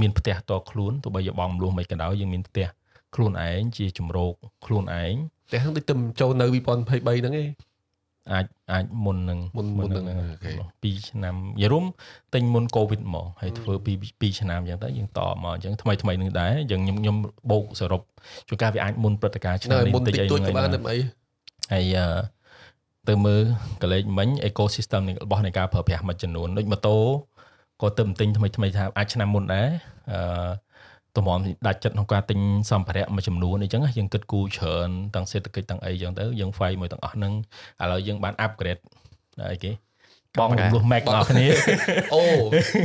[0.00, 2.66] មានផ្ទះតខ្លួនទោះបីជាបងមលោះមិនក៏ដោយយើងមានផ្ទះ
[3.14, 4.34] ខ្លួនឯងជាជំរក
[4.66, 5.14] ខ្លួនឯង
[5.52, 7.48] តែហ្នឹងដូចទៅចូលនៅ2023ហ្នឹងឯង
[8.32, 10.50] អាចអាចមុននឹងមុនមុននឹងអូខេ
[10.94, 11.84] 2ឆ្នាំនិយាយរួម
[12.34, 13.92] ទិញមុនកូវីដមកហើយធ្វើពី
[14.32, 17.16] 2ឆ្នាំអញ្ចឹងទៅយើងតមកអញ្ចឹងថ្មីថ្មីនឹងដែរយើងខ្ញុំខ្ញុំ
[17.50, 18.02] បូកសរុប
[18.48, 20.98] ជួនកាលវាអាចមុនព្រឹត្តិការណ៍ឆ្នាំនៅនេះមុនបន្តិចតិចអីតួចហ្នឹងក៏បានឯងតែអី
[21.72, 22.37] ហើយអឺ
[23.08, 23.42] ទៅមើល
[23.82, 26.96] កលេចមិញ ecosystem នេះរបស់នៃការប្រើប្រាស់មួយចំនួនដូចម៉ូតូ
[27.82, 29.68] ក៏ទៅទិញថ្មីថ្មីថាអាចឆ្នាំមុនដែរ
[30.12, 30.20] អឺ
[31.16, 32.38] តម្រាំដាច់ចិត្តក្នុងការទិញ
[32.70, 37.32] សម្ភារៈមួយចំនួនអីចឹងណាយើងគិតគូរច្រើនទាំងសេដ្ឋកិច្ចទាំងអីចឹងទៅយើងហ្វាយមួយទាំងអស់ហ្នឹង
[37.82, 38.82] ឥឡូវយើងបាន upgrade
[39.52, 39.72] អីគេ
[40.38, 41.46] បងរំលោះ Mac បងគ្នា
[42.14, 42.22] អូ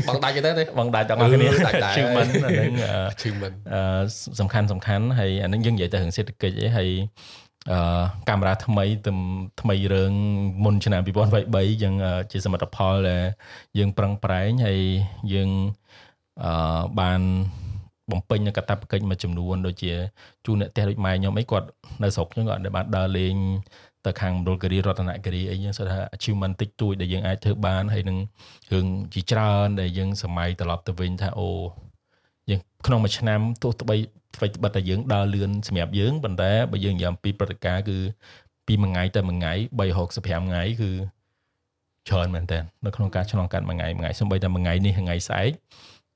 [0.08, 4.04] បងដាច់ទេទេបងដាច់ទាំងអស់គ្នាដាច់ដែរ achievement អាហ្នឹងអឺ achievement អឺ
[4.40, 6.90] សំខាន់សំខាន់ហើយអានឹងយើងនិយាយទៅរឿងសេដ្ឋកិច្ចអីហើយ
[7.72, 9.18] អឺកាមេរ៉ាថ្មីទំ
[9.62, 10.14] ថ្មីរឿង
[10.64, 11.02] មុនឆ្នាំ
[11.42, 13.24] 2023យើងអឺជាសមិទ្ធផលដែល
[13.78, 14.80] យើងប្រឹងប្រែងហើយ
[15.34, 15.50] យើង
[16.44, 17.22] អឺបាន
[18.12, 19.92] បំពេញនូវកាតព្វកិច្ចមួយចំនួនដូចជា
[20.46, 21.68] ជួនអ្នកផ្ទះដូចម៉ែខ្ញុំអីគាត់
[22.04, 23.36] នៅស្រុកខ្ញុំគាត់បានដើរលេង
[24.06, 28.18] ទៅខាងមណ្ឌលគិរីរតនគិរីអីយើងសួរថា achievement តិចតួចដែលយើងអាចធ្វើបានហើយនឹង
[28.74, 31.50] រឿងជាច្រើនដែលយើងសម័យត្រឡប់ទៅវិញថាអូ
[32.50, 33.96] យើងក្នុងមួយឆ្នាំទោះបី
[34.36, 37.98] អ្វីត្បិតតែយើងដើរលឿនសម្រាប់យើងប៉ុន្តែបើយើងនិយាយអំពីព្រឹត្តិការណ៍គឺ
[38.68, 40.92] ពីមួយថ្ងៃទៅមួយថ្ងៃ365ថ្ងៃគឺ
[42.10, 45.52] ច្រើនមែនតើនៅក្នុងការឆ្លងកាត់មួយថ្ងៃមួយថ្ងៃសូម្បីតែមួយថ្ងៃនេះថ្ងៃស្អែក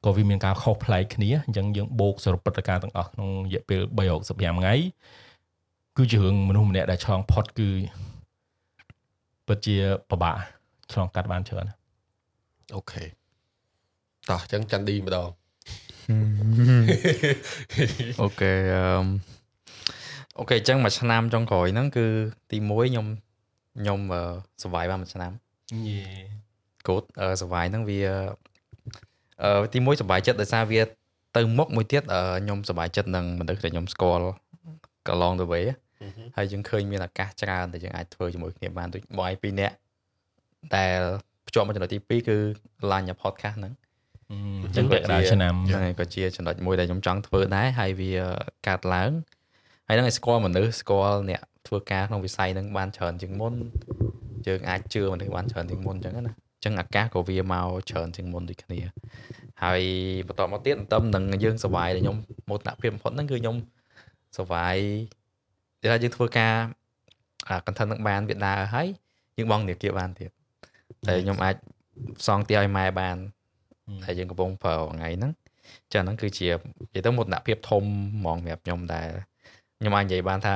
[0.06, 3.82] ក៏វាមានការខុសប្លែកគ្នាអញ្ចឹងយើងបូកសរុបព្រឹត្តិការណ៍ទាំងអស់ក្នុងរយៈពេល
[4.18, 4.74] 365ថ្ងៃ
[5.98, 7.70] គឺជារឿងមនុស្សម្នាក់ដែលឆ្លងផុតគឺ
[9.48, 9.76] ពិតជា
[10.10, 10.38] ពិបាក
[10.92, 11.68] ឆ្លងកាត់បានច្រើន
[12.76, 15.30] អូខេតោះអញ្ចឹងចាន់ឌីម្ដង
[18.22, 19.06] អូខេអឺម
[20.40, 22.06] អូខេអញ្ចឹងមួយឆ្នាំចុងក្រោយហ្នឹងគឺ
[22.52, 23.06] ទី1ខ្ញុំ
[23.80, 24.22] ខ្ញុំអឺ
[24.62, 25.32] survive បានមួយឆ្នាំ
[25.88, 26.02] យេ
[26.88, 28.00] good អឺ survive ហ្នឹងវា
[29.44, 30.82] អឺទី1សប្បាយចិត្តដោយសារវា
[31.38, 34.26] ទៅមុខមួយទៀតអឺខ្ញុំសប្បាយចិត្តនឹងមនុស្សដែលខ្ញុំស្គាល់
[35.16, 35.66] along the way
[36.38, 39.76] ហើយយើងឃើញមានឱកាសច្រើនដែលយើងអាចធ្វើជាមួយគ្នាបានដូចបងឯងពីរនាក់
[40.76, 41.00] ដែល
[41.48, 42.38] ភ្ជាប់មកចំណុចទី2គឺ
[42.90, 43.74] launch podcast ហ្នឹង
[44.32, 44.34] អ
[44.70, 48.12] ញ្ចឹងពាក់កណ្ដាលឆ្នាំហ្នឹងហើយក៏ជាចំណុចមួយដែលខ្ញុំចង់ធ្វើដែរហើយវា
[48.68, 49.12] កាត់ឡើង
[49.88, 53.54] ហើយហ្នឹងឲ្យស្គាល់មនុស្សស្គាល់អ្នកធ្វើការក្នុងវិស័យហ្នឹងបានច្រើនជាងមុន
[54.48, 58.80] យើងអាចជឿមនុស្សបានច្រើនជាងមុនអញ្ចឹងណាអញ្ចឹងឱកាសក៏វាមកច្រើនជាងមុនដូចគ្នា
[59.64, 59.82] ហើយ
[60.28, 62.18] បន្តមកទៀតតាមនឹងយើងសប្បាយដែលខ្ញុំ
[62.50, 63.56] មោទនភាពបំផុតហ្នឹងគឺខ្ញុំ
[64.38, 64.76] សប្បាយ
[65.82, 66.54] ដែលថាយើងធ្វើការ
[67.48, 68.88] អា content ហ្នឹងបានវាដើរហើយ
[69.38, 70.30] យើងបងធនាគារបានទៀត
[71.08, 71.56] តែខ្ញុំអាច
[72.28, 73.18] សងទាយឲ្យម៉ែបាន
[74.04, 75.32] ដែលយើងកំពុងប្រើថ្ងៃហ្នឹង
[75.94, 76.54] ចាហ្នឹងគឺជានិ
[76.94, 77.84] យាយទៅមោទនភាពធំ
[78.18, 79.10] ហ្មងសម្រាប់ខ្ញុំដែល
[79.80, 80.56] ខ្ញុំអាចនិយាយបានថា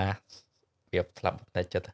[0.93, 1.87] វាធ្លាប់តែចិត្ត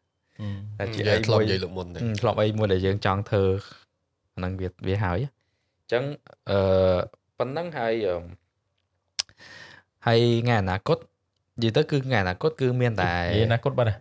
[0.79, 3.43] តែជានិយាអីយធ្លាមួយប់និយាយលើកមុនទេអឺធ្លាប់អីមួយដែលយើងចង់ធ្វើ
[4.35, 6.03] អាហ្នឹងវាវាហើយអញ្ចឹង
[6.49, 6.59] អឺ
[7.37, 8.15] ប៉ុណ្ណឹងហើយអឺ
[10.07, 10.97] ហើយថ្ងៃអនាគត
[11.59, 13.99] និយាយទៅគឺថ្ងៃអនាគតគឺមានតែនិយាយអនាគតបាត់ហើយ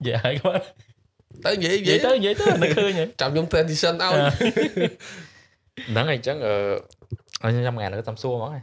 [0.00, 0.64] និយាយហើយគាត់
[1.44, 4.14] ទៅនិយាយនិយាយទៅនិយាយទៅនឹកឃើញហើយចាំខ្ញុំ transition ឲ្យ
[5.90, 6.54] ហ្នឹងហើយអញ្ចឹងអឺ
[7.42, 8.62] ឲ្យខ្ញុំថ្ងៃអនាគតតាមសួរហ្មងហើយ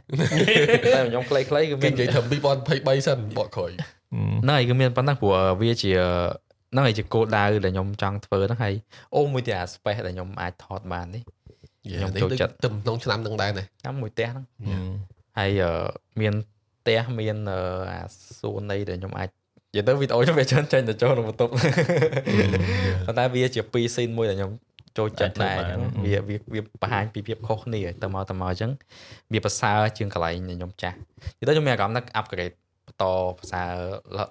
[0.94, 2.20] តែខ្ញុំខ្លីៗគឺគេមាននិយាយថា
[2.64, 5.92] 2023សិនបកក្រោយហ្នឹងហើយគឺមានប៉ុណ្ណឹងព្រោះវាជា
[6.72, 8.74] ហ្នឹងហើយជាគោលដៅដែលខ្ញុំចង់ធ្វើហ្នឹងហើយ
[9.14, 11.22] អូមួយទៀតអា space ដែលខ្ញុំអាចថតបាននេះ
[11.84, 14.44] ខ្ញុំចូលចិត្តទំក្នុងឆ្នាំហ្នឹងដែរណាតាមមួយផ្ទះហ្នឹង
[15.38, 15.72] ហើយអឺ
[16.20, 16.34] មាន
[16.80, 18.00] ផ្ទះមានអឺអា
[18.40, 21.50] សួនអីដែលខ្ញុំអាចនិយាយទៅវីដេអូខ្ញុំវាច្រើនចេញទៅចូលក្នុងបន្ទប់
[23.06, 24.50] ប៉ុន្តែវាជាពីរស៊ីនមួយដែលខ្ញុំ
[24.98, 28.70] ចូលចិត្តដែរអញ្ចឹងវាវាវាបង្ហាញពីភាពខុសគ្នាទៅមកទៅមកអញ្ចឹង
[29.32, 30.96] វាប្រសើរជាងកន្លែងដែលខ្ញុំចាស់
[31.38, 33.04] និយាយទៅខ្ញុំមានអារម្មណ៍ថា upgrade បន្ត
[33.38, 33.70] ប្រសើរ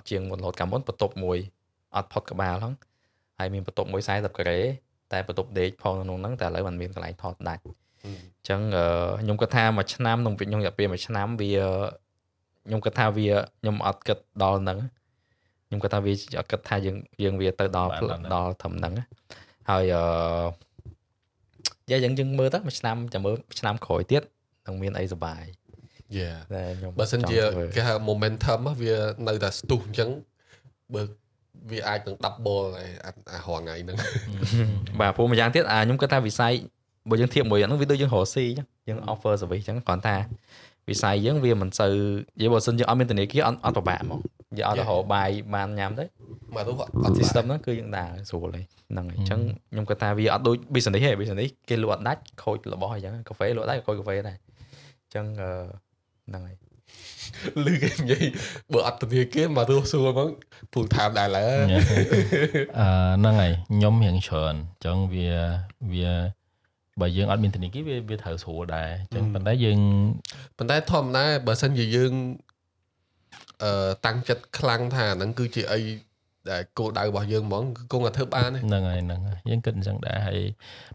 [0.10, 1.38] ជាងមុនរហូតកាលមុនបន្ទប់មួយ
[1.95, 2.74] អត់ផុតក្បាលហ្នឹង
[3.39, 4.60] ហើយមានបន្ទប់មួយ40ការ៉េ
[5.12, 8.86] តែបន្ទប់ដេកផងក្នុងហ្នឹងតែឥឡូវมันមានកន្លែងថតដាច់អញ្ចឹងអឺ
[9.21, 11.52] ខ្ញុំគាត់ថាមួយឆ្នាំក្នុងពេលខ្ញុំរយៈពេលមួយឆ្នាំវា
[12.65, 13.30] ខ្ញុំគិតថាវា
[13.62, 14.80] ខ្ញុំអត់គិតដល់ហ្នឹង
[15.67, 19.06] ខ្ញុំគិតថាវាអត់គិតថាយើងយើងវាទៅដល់បានដល់ហ្នឹងដល់ត្រឹមហ្នឹងណា
[19.69, 20.02] ហើយអឺ
[21.89, 24.24] យ៉ាយើងយើងមើលទៅមួយឆ្នាំចាំមើលឆ្នាំក្រោយទៀត
[24.67, 25.43] នឹងមានអីសុបាយ
[26.17, 28.95] Yeah តែខ្ញុំបើសិនជាចង់ធ្វើគេហៅ momentum á, វា
[29.28, 30.10] នៅតែស្ទុះអញ្ចឹង
[30.93, 31.02] បើ
[31.71, 33.97] វាអាចនឹង double ហើយអាអារងថ្ងៃហ្នឹង
[35.00, 36.54] បាទព្រោះម្យ៉ាងទៀតអាខ្ញុំគិតថាវិស័យ
[37.10, 40.15] បើយើងធៀបមួយអាហ្នឹងវាដូចយើងរកស៊ីអញ្ចឹងយើង offer service អញ្ចឹងគ្រាន់តែ
[40.89, 41.93] វិស័យយើងវាមិនសូវ
[42.38, 44.21] និយាយបើសិនយើងអត់មានធនាគារអត់អត់ពិបាកហ្មង
[44.58, 46.06] យើងអត់ទៅរកបាយបានញ៉ាំទៅ
[46.56, 49.40] មកទៅអត់អត់ system ហ្នឹងគឺយើងដើរស្រួលហើយហ្នឹងហើយអញ្ចឹង
[49.72, 55.52] ខ្ញុំគាត់ថាវាអត់ដូច business ទេ business គេលក់អត់ដាច់ខូចរបស់អញ្ចឹងកាហ្វេលក់ដាច់ខូចកាហ្វេដែរអញ្ចឹងអឺ
[56.30, 56.58] ហ្នឹងហើយ
[57.66, 58.26] លឺគេនិយាយ
[58.74, 60.30] បើអត់ធនាគារមកទៅសួរហ្មង
[60.72, 65.30] full time ដែរឡើយអឺហ្នឹងហើយខ្ញុំរៀងច្រើនអញ្ចឹងវា
[65.94, 66.14] វា
[67.02, 69.80] បើយើងអត់មានធនាគារវាវាត្រូវស្រួលដែរអញ្ចឹងប៉ុន្តែយើង
[70.58, 72.12] ប៉ុន្តែធម្មតាបើសិនជាយើង
[72.50, 72.51] អឺ
[74.06, 75.80] តាំងចិត្តខ្លាំងថាអាហ្នឹងគឺជាអី
[76.50, 80.41] ដែលគោលដៅរបស់យើងហ្មងគឺគង់តែធ្វើបានទេហ្នឹងហើយហ្នឹងហើយយើងគិតអញ្ចឹងដែរហើយ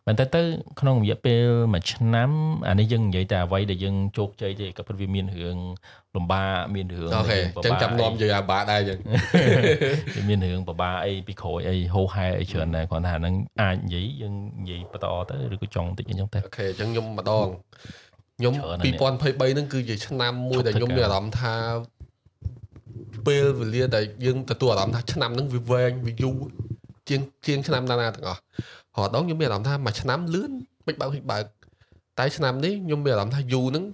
[0.07, 0.40] ប៉ុន្តែទៅ
[0.81, 1.42] ក្នុងរយៈពេល
[1.74, 2.31] មួយឆ្នាំ
[2.68, 5.59] អានេះយើងនិយាយតែអ្វីដែលយើងជោគជ័យទេក៏ពិតវាមានរឿង
[6.16, 8.98] លំបាកមានរឿងអូខេដែលអញ្ចឹងចាំនាំនិយាយអាបាដែរអញ្ចឹង
[10.16, 17.46] វាមានរឿងបបាអីពីក្រោយអីហោហែអីច្រើនដែរគ្រាន់តែអាហ្នឹងអាចនិយាយយើងនិយាយបន្តទៅឬក៏ចង់បន្តិចអញ្ចឹងទៅអូខេអញ្ចឹងខ្ញុំម្ដង
[18.38, 21.55] ខ្ញុំច្រើនណាស់នេះ2023ហ្នឹងគឺជាឆ្នាំមួយដែលឈប់ធ្វើខ្ញុំមានការអារម្មណ៍ថា
[23.27, 26.37] ពេលវេលាដែលយើងទទួលអារម្មណ៍ថាឆ្នាំហ្នឹងវាវែងវាយូរ
[27.09, 28.43] ជាងជាងឆ្នាំណាណាទាំងអស់រ
[28.97, 30.53] ហូតដល់ខ្ញុំមានអារម្មណ៍ថាមួយឆ្នាំលឿន
[30.87, 31.45] មិនបើកមិនបើក
[32.19, 33.85] តែឆ្នាំនេះខ្ញុំមានអារម្មណ៍ថាយូរហ្នឹង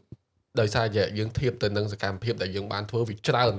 [0.61, 3.55] ដោយសារតែយើងធៀបទៅនឹងសកម្មភាពដែលយើងបានធ្វើវាច្រើន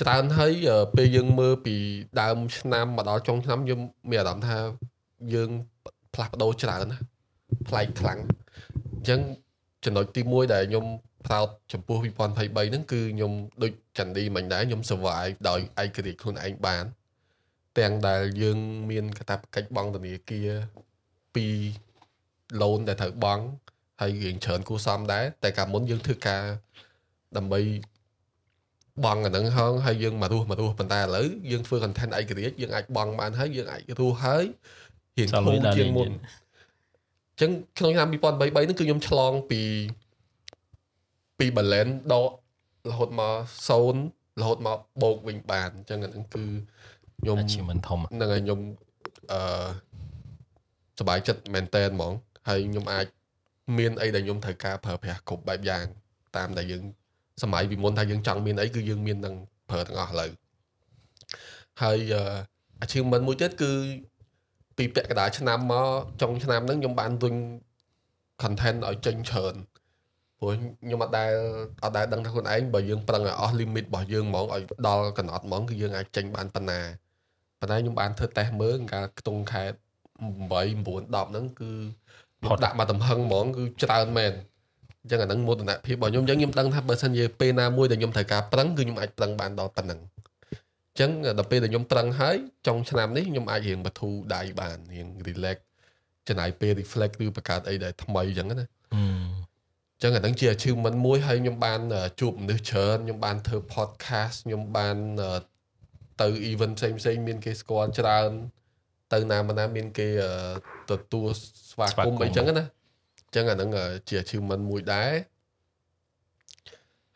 [0.00, 1.74] ច្រើនហើយអឺពេលយើងមើលពី
[2.20, 4.58] ដើមឆ្នាំមកដល់ចុងឆ្នាំយើងមានអារម្មណ៍ថា
[5.34, 5.50] យើង
[6.14, 6.98] ផ្លាស់ប្ដូរច្រើនណា
[7.68, 8.18] ប្លែកខ្លាំង
[8.94, 9.20] អញ្ចឹង
[9.84, 10.84] ចំណុចទី1ដែលខ្ញុំ
[11.26, 16.84] ផ្ដោតចំពោះ2023ហ្នឹងគឺខ្ញុំដូចចន្ទឌីមិញដែរខ្ញុំ survive ដោយឯករាជ្យខ្លួនឯងបាន
[17.78, 18.58] ទាំងដែលយើង
[18.90, 20.50] មានកតាបកិច្ចបង់ធនាគារ
[21.34, 21.46] ពី
[22.60, 23.44] loan ដែលត្រូវបង់
[24.00, 26.42] ហើយរៀងច្រើនគួរសមដែរតែកាលមុនយើងធ្វើការ
[27.36, 27.60] ដើម្បី
[29.04, 34.44] បង់អាហ្នឹងហងហើយយើងមករស់មករស់ប៉ុន្តែឥឡូវយើងធ្វើ content ឯករាជ្យយើងអាចបង់បានហើយយើងអាចរស់ហើយ
[35.18, 36.20] រៀងសាធូលុយរដល់ជាលេងងមុនទៀត
[37.30, 39.62] អញ្ចឹងក្នុងឆ្នាំ2023ហ្នឹងគឺខ្ញុំឆ្លងពី
[41.38, 42.30] ពី balance ដក
[42.88, 46.44] រហូតមក0រហូតមកបូកវិញបានអញ្ចឹងអាហ្នឹងគឺ
[47.20, 48.60] ខ្ញុំ achievement ធំហ្នឹងហើយខ្ញុំ
[49.32, 49.66] អឺ
[50.98, 52.12] សប្បាយចិត្តមែនតើហ្មង
[52.48, 53.06] ហើយខ្ញុំអាច
[53.78, 55.84] មានអីដែលខ្ញុំត្រូវការប្រើប្រាស់គ្រប់បែបយ៉ាង
[56.36, 56.82] តាមដែលយើង
[57.42, 59.34] សម័យពីមុនថាយើងចង់មានអីគឺយើងមាននឹង
[59.70, 60.30] ប្រើទាំងអស់ឥឡូវ
[61.82, 62.22] ហើយអឺ
[62.84, 63.72] achievement មួយទៀតគឺ
[64.76, 65.88] ពីពាក់កណ្ដាលឆ្នាំមក
[66.20, 67.34] ចុងឆ្នាំហ្នឹងខ្ញុំបានទុញ
[68.42, 69.54] content ឲ្យចេញច្រើន
[70.38, 71.32] ព្រោះខ្ញុំអត់ដែល
[71.84, 76.80] អត់ដែលដឹងថាខ្លួនឯងបើយើងប្រឹងឲ្យអស់ limit របស់យើងហ្មងឲ្យដល់កំណត់ហ្មងគឺយើងអាចចេញបានប៉ុណ្ណា
[77.60, 79.70] ប៉ុន្តែខ្ញុំបានធ្វើតេស្តមើលកាលខ្ទង់ខែ8 9
[80.24, 81.70] 10ហ្នឹងគឺ
[82.40, 84.32] ខ្ញុំដាក់មកទំហឹងហ្មងគឺច្រើនមែន
[85.02, 95.56] អញ្ចឹងអាហ្នឹងមោទនភាពរបស់ខ្ញុំអញ្ចឹងខ្ញុំដឹងថាបើសិនជាពេលណាមួយដែលខ្ញុំត្រូវការប្រឹងគឺខ្ញុំអាចប្រឹងបានដល់ប៉ុណ្ណឹងអញ្ចឹងដល់ពេលដែលខ្ញុំប្រឹងហើយចុងឆ្នាំនេះខ្ញុំអាចរៀងបធូរដៃបានរៀង relax
[96.28, 98.96] ចំណាយពេល reflect ឬបង្កើតអីដែលថ្មីអញ្ចឹងណាហឹមអ
[99.34, 105.40] ញ្ចឹងអាហ្នឹងជា achievement មួយហើយខ្ញុំបានអឺជួបមនុស្សច្រើនខ្ញុំបានធ្វើ podcast ខ្ញុំបានអឺ
[106.20, 108.30] ទៅ event ផ្សេងផ្សេងៗមានគេស្គាល់ច្រើន
[109.12, 110.32] ទៅណាមកណាមានគេអឺ
[110.90, 111.28] ទទួល
[111.70, 112.64] ស្វាគមន៍អីចឹងណា
[113.26, 115.12] អញ្ចឹងអាហ្នឹងអឺជា achievement មួយដែរ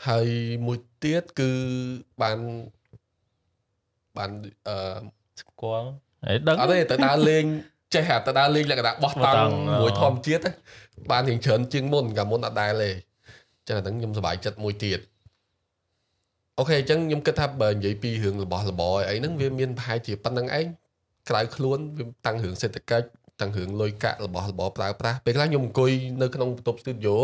[0.08, 0.26] ហើយ
[0.66, 1.50] មួយទៀតគឺ
[2.22, 2.38] បាន
[4.16, 4.30] បាន
[4.68, 4.76] អឺ
[5.40, 5.88] ស្គាល់
[6.26, 7.44] ហើយដឹងអត់ទេទៅដើរលេង
[7.94, 10.52] ចេះអាទៅដើរលេងលក្ខណៈបោះតបោះតង់ង់អូមួយធម្មជាតិណា
[11.10, 15.00] បានរៀងច្រើនជាងមុនកាលមុនអត់ដែរទេអញ្ចឹងអាហ្នឹងខ្ញុំសប្បាយចិត្តមួយទៀត
[16.58, 20.66] អូខេអញ្ចឹងខ្ញុំគិតថាបើនិយាយពីរឿងរបស់របរអីហ្នឹងវាមានប្រហែលជាប៉ុណ្្នឹងឯង
[21.28, 23.06] ក្រៅខ្លួនវាតាំងរឿងសេដ្ឋកិច្ច
[23.40, 25.90] តាំងរឿងលុយកាក់របស់របរប្រើប្រាស់ពេលខ្លះខ្ញុំអង្គុយ
[26.22, 27.14] នៅក្នុងបន្ទប់ studio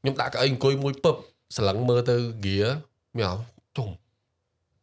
[0.00, 1.16] ខ្ញុំដាក់កៅអីអង្គុយមួយពឹប
[1.56, 2.68] ស្លឹងមើលទៅ gear
[3.16, 3.88] មានអារម្មណ៍ជុំ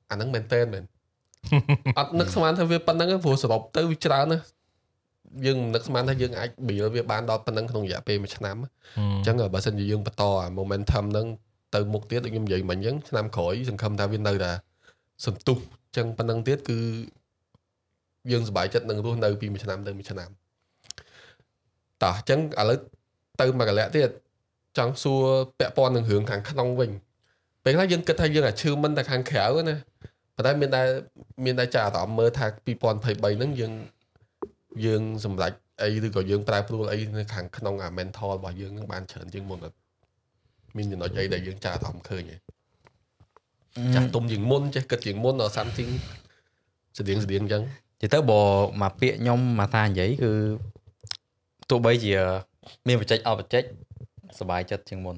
[0.10, 0.84] អាហ្នឹងមែនតើមែន
[1.98, 4.44] អត់នឹកស្មានថាវាប៉ុណ្្នឹងទេព្រោះសរុបទៅវាច្រើនណាស់
[5.46, 8.66] យើងមិននឹកស្មានថាយើងអាច build វាបានដល់ប៉ុណ្្នឹងក្នុងរយៈពេលមួយឆ្នាំហឹម
[8.98, 11.28] អញ្ចឹងបើសិនជាយើងបន្តអា momentum ហ្នឹង
[11.76, 14.52] ទៅមុខទៀតដូចខ្ញុំនិយាយមិញអញ្ចឹងឆ្នាំក្រោយសង្ឃឹមថាវានៅតែ
[15.26, 16.78] សន្ទុះអញ្ចឹងប៉ុណ្្នឹងទៀតគឺ
[18.32, 20.30] យើងសប្បាយចិត្តនឹងរស់នៅពីមួយឆ្នាំទៅមួយឆ្នាំ
[22.04, 22.78] តោះអញ្ចឹងឥឡូវ
[23.42, 24.10] ទៅមួយកលៈទៀត
[24.78, 25.24] ចង់សួរ
[25.60, 26.92] ពាក់ព័ន្ធនឹងរឿងខាងក្នុងវិញ
[27.64, 29.76] ពេលខ្លះយើងគិតថាយើង achievement តែខាងក្រៅណា
[30.36, 30.82] ប៉ុន្តែមានតែ
[31.46, 33.72] មានតែចាអារម្មណ៍មើលថា2023ហ្នឹងយើង
[34.87, 39.77] យើងសម្រេចអីឬក៏យើងប្រែប្រួលអីនៅខាងក្នុងអា mental របស់យើងហ្នឹងបានច្រើនជាងមុនអត់
[40.77, 42.37] មានចំណុចអីដែលយើងចាអារម្មណ៍ឃើញទេ
[43.95, 45.91] ចាស់ទុំជាងមុនចេះគិតជាងមុនដល់ something
[46.99, 47.63] ស្តៀងស្តៀងអញ្ចឹង
[48.03, 48.43] និយាយទៅបើ
[48.83, 50.33] មកពាក្យខ្ញុំមកថានិយាយគឺ
[51.71, 52.15] ទោះបីជា
[52.87, 53.63] មានបច្ចេកអត់បច្ចេក
[54.41, 55.17] សบายចិត្តជាងមុន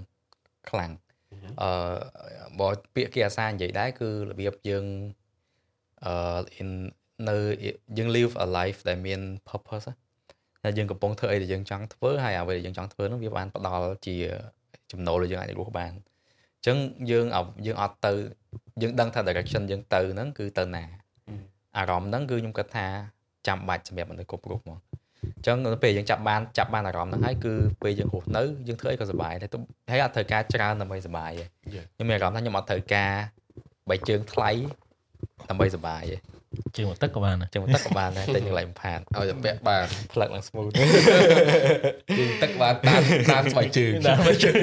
[0.69, 0.91] ខ្លាំង
[1.63, 1.71] អឺ
[2.61, 4.85] បើពាក្យគេអាសានិយាយដែរគឺរបៀបយើង
[6.07, 6.15] អឺ
[6.63, 6.71] in
[7.30, 7.36] នៅ
[7.98, 9.96] យើង live a life ដែលមាន purpose ណា
[10.64, 14.16] តែយើងកំពុងធ្វើអីដែលយើងចង់ធ្វើហើយអ្វីដែលយើងចង់ធ្វើនោះវាបានផ្ដល់ជា
[14.92, 16.78] ចំណូលដែលយើងអាចរស់បានអញ្ចឹង
[17.12, 17.26] យើង
[17.66, 18.12] យើងអត់ទៅ
[18.82, 20.84] យើងដឹងថា direction យើងទៅហ្នឹងគឺទៅណា
[21.78, 22.88] អារម្មណ៍ហ្នឹងគឺខ្ញុំគិតថា
[23.48, 24.78] ចាំបាច់សម្រាប់មនុស្សគ្រប់រូបហ្មង
[25.36, 29.50] អញ្ចឹងនៅពេលយើងចាប់បានចាប់បានអារម្មណ៍ហ្នឹងហើយគឺពេលយើងរស់នៅយើងធ្វើអីក៏សុបាយដែរ
[29.90, 31.46] ហើយអត់ត្រូវការច្រើនដើម្បីសុបាយទេ
[31.96, 33.14] ខ្ញុំមានអារម្មណ៍ថាខ្ញុំអត់ត្រូវការ
[33.90, 34.50] បីជើងថ្លៃ
[35.50, 36.18] ដើម្បីសុបាយទេ
[36.76, 40.70] ជើងមកទឹកក៏បានដែរជើងមកទឹកក៏បានដែរតែនឹងឡៃបំផានឲ្យតែពាក់បានផ្លឹកឡើង smooth
[42.18, 44.56] ជើងទឹកបានតាមតាមស្បែកជើងតាមជើង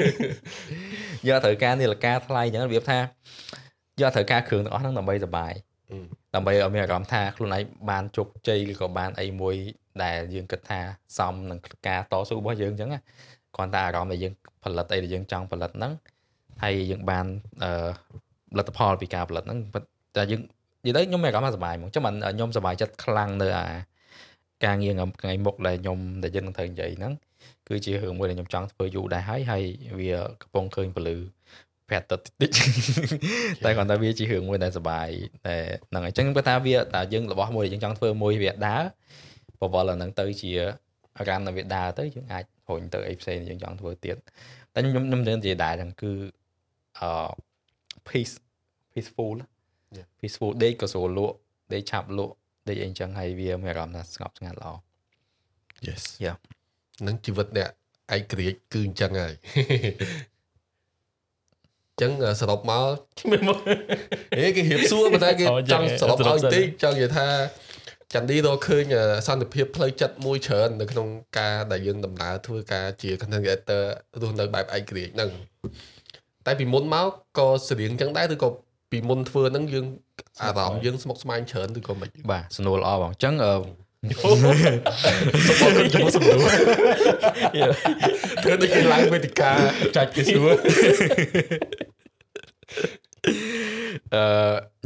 [1.27, 2.99] យកត្រូវការនាឡិកាថ្លៃអញ្ចឹងរបៀបថា
[4.01, 5.53] យកត្រូវការគ្រឿងទាំងអស់ហ្នឹងដើម្បីសុបាយ
[6.35, 9.55] ដើម្បីឲ្យមានអារម្មណ៍ថាខ្លួនឯងបានជោគជ័យឬក៏បានអីមួយ
[10.03, 10.79] ដែលយើងគិតថា
[11.17, 12.89] សមនឹងការតស៊ូរបស់យើងអញ្ចឹង
[13.55, 15.93] គ្រាន់តែអារម្មណ៍ដែលយើងផលិតអីដែលយើងចង់ផលិតហ្នឹង
[16.63, 17.25] ហើយយើងបាន
[17.63, 17.71] អឺ
[18.57, 19.59] លទ្ធផលពីការផលិតហ្នឹង
[20.15, 20.41] តែយើង
[20.85, 23.67] និយាយទៅខ្ញុំមានអារម្មណ៍ថាសុបាយហ្មងចាំមិនខ្ញុំសុបាយចិត្តខ្លាំងនៅអា
[24.65, 27.13] ការងារថ្ងៃមុខដែលខ្ញុំដែលយើងនឹងត្រូវនិយាយហ្នឹង
[27.67, 29.63] គឺជារឿងមួយដែលខ្ញុំចង់ធ្វើយូរដែរហើយហើយ
[29.99, 30.11] វា
[30.41, 31.17] កំពុងឃើញពលឺ
[31.89, 32.51] ប្រាក់ទឹកតិច
[33.63, 35.07] តែគាត់ថាវាជារឿងមួយដែលសុបាយ
[35.47, 35.55] តែ
[35.89, 38.83] ហ្នឹងអញ្ចឹងគាត់ថាវាតែយើងរបស់មួយដែលយើងចង់ធ្វើមួយវាដើរ
[39.61, 40.51] បវលអាហ្នឹងទៅជា
[41.27, 44.17] រ៉ាំនៅវាដើរទៅយើងអាចរុញទៅអីផ្សេងយើងចង់ធ្វើទៀត
[44.73, 46.11] តែខ្ញុំខ្ញុំនិយាយដែរហ្នឹងគឺ
[46.99, 47.29] អឺ
[48.07, 48.35] peace
[48.91, 49.37] peaceful
[50.19, 51.35] peaceful ដេកក៏ស្រួលលក់
[51.73, 52.33] ដេកឆាប់លក់
[52.69, 54.71] ដេកអីអញ្ចឹងហើយវាមានអារម្មណ៍ថាស្ងប់ស្ងាត់ល្អ
[55.87, 56.33] Yes យ៉ា
[57.07, 57.69] នឹងជីវិតអ្នក
[58.15, 59.33] ឯករាជ្យគឺអញ្ចឹងហើយ
[62.01, 62.85] ចឹងសរុបមក
[64.37, 67.27] ហេគេរៀបសួរប៉ុន្តែគេចង់សរុបឲ្យតិចចង់និយាយថា
[68.13, 68.83] ចន្ទឌីរកឃើញ
[69.27, 71.07] សន្តិភាពផ្លូវចិត្តមួយច្រើននៅក្នុង
[71.39, 73.83] ការដែលយើងដំណើរធ្វើការជា content creator
[74.21, 75.29] រស់នៅបែបឯករាជ្យហ្នឹង
[76.45, 78.49] តែពីមុនមកក៏ស្រៀងចឹងដែរឬក៏
[78.91, 79.85] ពីមុនធ្វើហ្នឹងយើង
[80.41, 83.53] អារម្មណ៍យើងស្មុគស្មាញច្រើនឬក៏មិនបាទសំណួរល្អបងអញ្ចឹងអឺ
[84.21, 86.33] សុំខ្ញុំសំដៅ
[88.43, 89.51] ធ្វើដូចគេឡើងវេទិកា
[89.95, 90.49] ចាច់គេសួរ
[94.15, 94.23] អឺ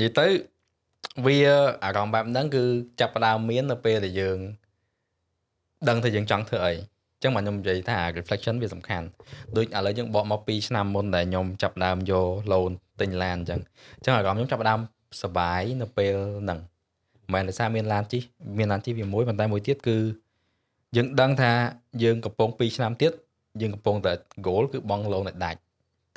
[0.01, 0.25] និយាយទៅ
[1.25, 1.37] វា
[1.83, 2.63] អារម្មណ៍បែបហ្នឹងគឺ
[2.99, 4.37] ចាប់ផ្ដើមមាននៅពេលដែលយើង
[5.89, 6.73] ដឹងថាយើងចង់ធ្វើអី
[7.23, 9.07] ចឹងមកខ្ញុំនិយាយថា reflection វាសំខាន់
[9.57, 13.59] ដូចឥឡូវយើងបកមក2ឆ្នាំមុនដែលខ្ញុំចាប់ដើមយក loan ទិញឡានអញ្ចឹង
[13.97, 14.79] អញ្ចឹងអារម្មណ៍ខ្ញុំចាប់ដើម
[15.21, 16.59] សប្បាយនៅពេលហ្នឹង
[17.33, 18.21] មិនមែនដោយសារមានឡានជិះ
[18.57, 19.97] មានឡានជិះវាមួយប៉ុន្តែមួយទៀតគឺ
[20.95, 21.51] យើងដឹងថា
[22.03, 23.11] យើងកំពុង2ឆ្នាំទៀត
[23.61, 24.13] យើងកំពុងតែ
[24.45, 25.59] goal គឺបង loan ឲ្យដាច់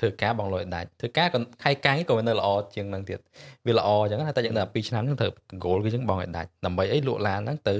[0.00, 3.18] ធ្វើការបងលុយដាច់ធ្វើការក៏ខែកាយក៏នៅល្អជាងនឹងទៀត
[3.66, 5.32] វាល្អអញ្ចឹងតែយើងដល់2ឆ្នាំហ្នឹងត្រូវ
[5.64, 7.76] goal គឺយើងបងឲ្យដាច់ដើម្បីអីលក់ឡានហ្នឹងទៅ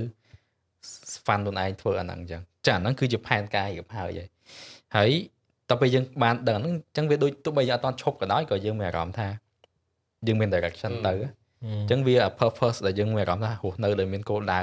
[1.17, 4.21] ហ្វាន់ខ្លួនឯងធ្វើអាហ្នឹងអញ្ចឹងចាអាហ្នឹងគឺជាផែនការរៀបហើយ
[4.97, 5.11] ហើយ
[5.71, 9.29] ហើយតទៅពេលយើងបានដឹងហ្នឹងអញ្ចឹងវាដូចទោះបីយើងអត់តឈប់ក៏ដោយក៏យើងមានអារម្មណ៍ថា
[10.27, 11.15] យើងមាន direction ទៅ
[11.65, 14.61] អញ្ចឹងវា purpose ដែលយើងមានអារម្មណ៍ថារស់នៅដោយមានគោលដៅ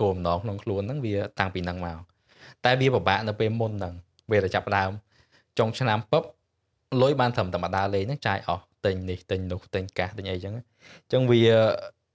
[0.00, 1.98] គោលបំណងក្នុងខ្លួនហ្នឹងវាតាំងពីហ្នឹងមក
[2.64, 3.94] តែវាពិបាកនៅពេលមុនហ្នឹង
[4.30, 4.90] វាតែចាប់ដើម
[5.58, 6.22] ចុងឆ្នាំពឹប
[7.02, 11.42] លុយបានត្រឹមតែមកដើរលេងហ្នឹងចាយអស់ទិញនេះទិញនោះទិញកាសទិញអីចឹងអញ្ចឹងវា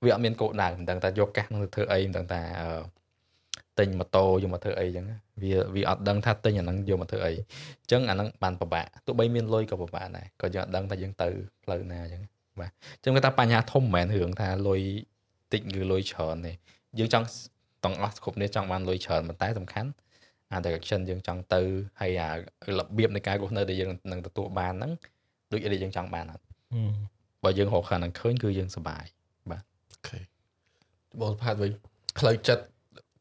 [0.04, 2.42] វាអត់មានគោលដៅមិនដឹងថាយកកាសនឹងទៅធ្វើអីមិនដឹងថា
[3.80, 5.06] ទិញម៉ូតូយកមកធ្វើអីចឹង
[5.44, 11.30] វាវាអត់ដឹងថាទិញអាហ្នឹងយកមកធ្វើអីអញ្ចឹងអាហ្នឹងបានពិបាកទោះបីមានលុយក៏ពិបាកដែរក៏យើងអត់ដឹងថាយើងទៅ
[11.64, 12.22] ផ្លូវណាចឹង
[12.60, 14.82] បាទអញ្ចឹងគាត់ថាបញ្ហាធំមិនមែនរឿងថាលុយ
[15.54, 16.52] តិចឬលុយច្រើនទេ
[17.00, 17.28] យើងចង់
[17.86, 19.90] ទាំងអស់គ្រប់នេះចង់បានលុយច្រើនប៉ុន្តែសំខាន់
[20.52, 21.62] អា direction យើងចង់ទៅ
[22.02, 24.92] ហើយអារបៀបនៃការរស់នៅដែលយើងនឹងទទួលបានហ្នឹង
[25.52, 26.44] ដូចអីដែលយើងចង់បានអត់
[27.44, 29.06] បើយើងរកខាងហ្នឹងឃើញគឺយើងសុបាយ
[29.52, 30.20] បាទអូខេ
[31.22, 31.72] បងផាតវិញ
[32.20, 32.64] ផ្លូវចិត្ត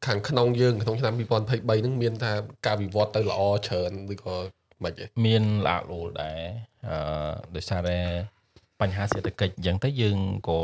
[0.05, 2.31] ខាងក្នុងយើងក្នុងឆ្នាំ2023ហ្នឹងមានថា
[2.65, 4.35] ការវិវត្តទៅល្អច្រើនឬក៏
[4.83, 6.41] មិនទេមានល្អលូលដែរ
[6.87, 6.97] អឺ
[7.55, 7.99] ដោយសារតែ
[8.81, 10.17] បញ្ហាសេដ្ឋកិច្ចអញ្ចឹងទៅយើង
[10.49, 10.59] ក៏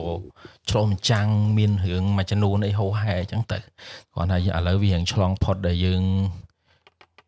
[0.70, 6.04] ឆ្លុះបញ្ចាំងមានរឿងមួយចំនួនអីហោហែអញ្ចឹងទៅគាត់ថាឥឡូវវារៀងឆ្លងផុតដែលយើង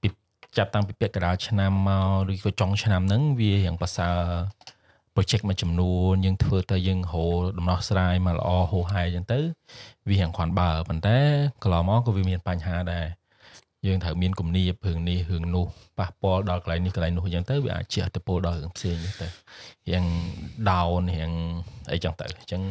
[0.02, 0.08] ពី
[0.58, 4.18] ចាប់តាំងពីពាក់កណ្ដាលឆ្នាំមកឬក៏ចុងឆ្នាំហ្នឹងវារៀងប្រសើរ
[5.14, 9.40] project មួយចំនួនយើងធ្វើទៅយើងរកដំណោះស្រាយមកល្អហោហែអញ្ចឹងទៅ
[10.10, 11.20] វារៀងគ្រាន់បើប៉ុន្តែ
[11.64, 13.08] កន្លងមកក៏វាមានបញ្ហាដែរ
[13.88, 15.66] យើងត្រូវមានគំនាបរឿងនេះរឿងនោះ
[16.00, 19.28] ប៉ះពាល់ដល់កន្លែងនេះកន្លែងនោះអញ្ចឹងទៅវាអាចជះឥទ្ធិពលដល់រឿងផ្សេងទៅ
[19.90, 20.06] រៀង
[20.70, 21.32] down រៀង
[21.92, 22.62] អីចឹងទៅអញ្ចឹង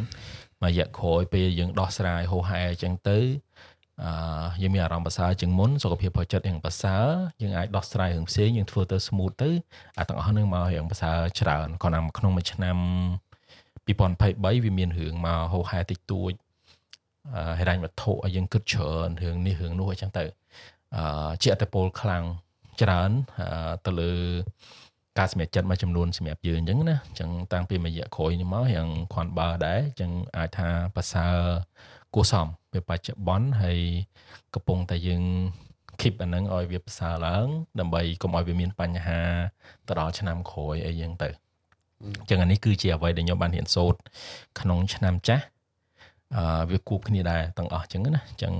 [0.62, 3.18] មួយរយៈក្រោយពេលយើងដោះស្រាយហោហែអញ្ចឹងទៅ
[4.04, 4.10] អឺ
[4.62, 7.06] យើងមានអារម្មណ៍ប្រសើរជាងមុនសុខភាពផ្លូវចិត្តរៀងប្រសើរ
[7.42, 9.50] យើងអាចដោះស្រាយរឿងផ្សេងយើងធ្វើទៅ smooth ទៅ
[9.98, 12.76] អាទាំងអស់ហ្នឹងមករៀងប្រសើរច្រើនគាត់តាមក្នុងមួយឆ្នាំ
[13.86, 16.32] 2023វាមានរឿងមកហោហែតិចតួច
[17.34, 20.24] អឺហិរញ្ញវត្ថុឲ្យយើងគិតច្រើនរឿងនេះរឿងនោះអញ្ចឹងទៅ
[20.96, 22.24] អឺជាអត្តពលខ្លាំង
[22.82, 24.12] ច្រើនអឺទៅលើ
[25.18, 31.36] ការសម្រេចចិត្តមួយចំនួនសម្រាប់យើងអញ្ចឹងណាអញ្ចឹងតាំងពីមួយរយៈក្រោយនេះមករៀងខន់បើដែរអញ្ចឹងអាចថាប្រសើរ
[32.14, 33.80] គួរសម ពេលបច្ចុប្បន្នហើយ
[34.54, 35.24] កំពុងតែយើង
[36.00, 37.46] keep អាហ្នឹងឲ្យវាប្រសើរឡើង
[37.80, 39.20] ដើម្បីកុំឲ្យវាមានបញ្ហា
[39.88, 41.28] ទៅដល់ឆ្នាំក្រោយអីយ៉ាងទៅ
[42.02, 43.98] អញ្ចឹងអានេះគឺជាអ្វីដែលខ្ញុំបានរៀនសូត្រ
[44.60, 45.44] ក្នុងឆ្នាំចាស់
[46.36, 48.54] អឺវាគូបគ្នាដែរទាំងអស់អញ្ចឹងណាអញ្ចឹង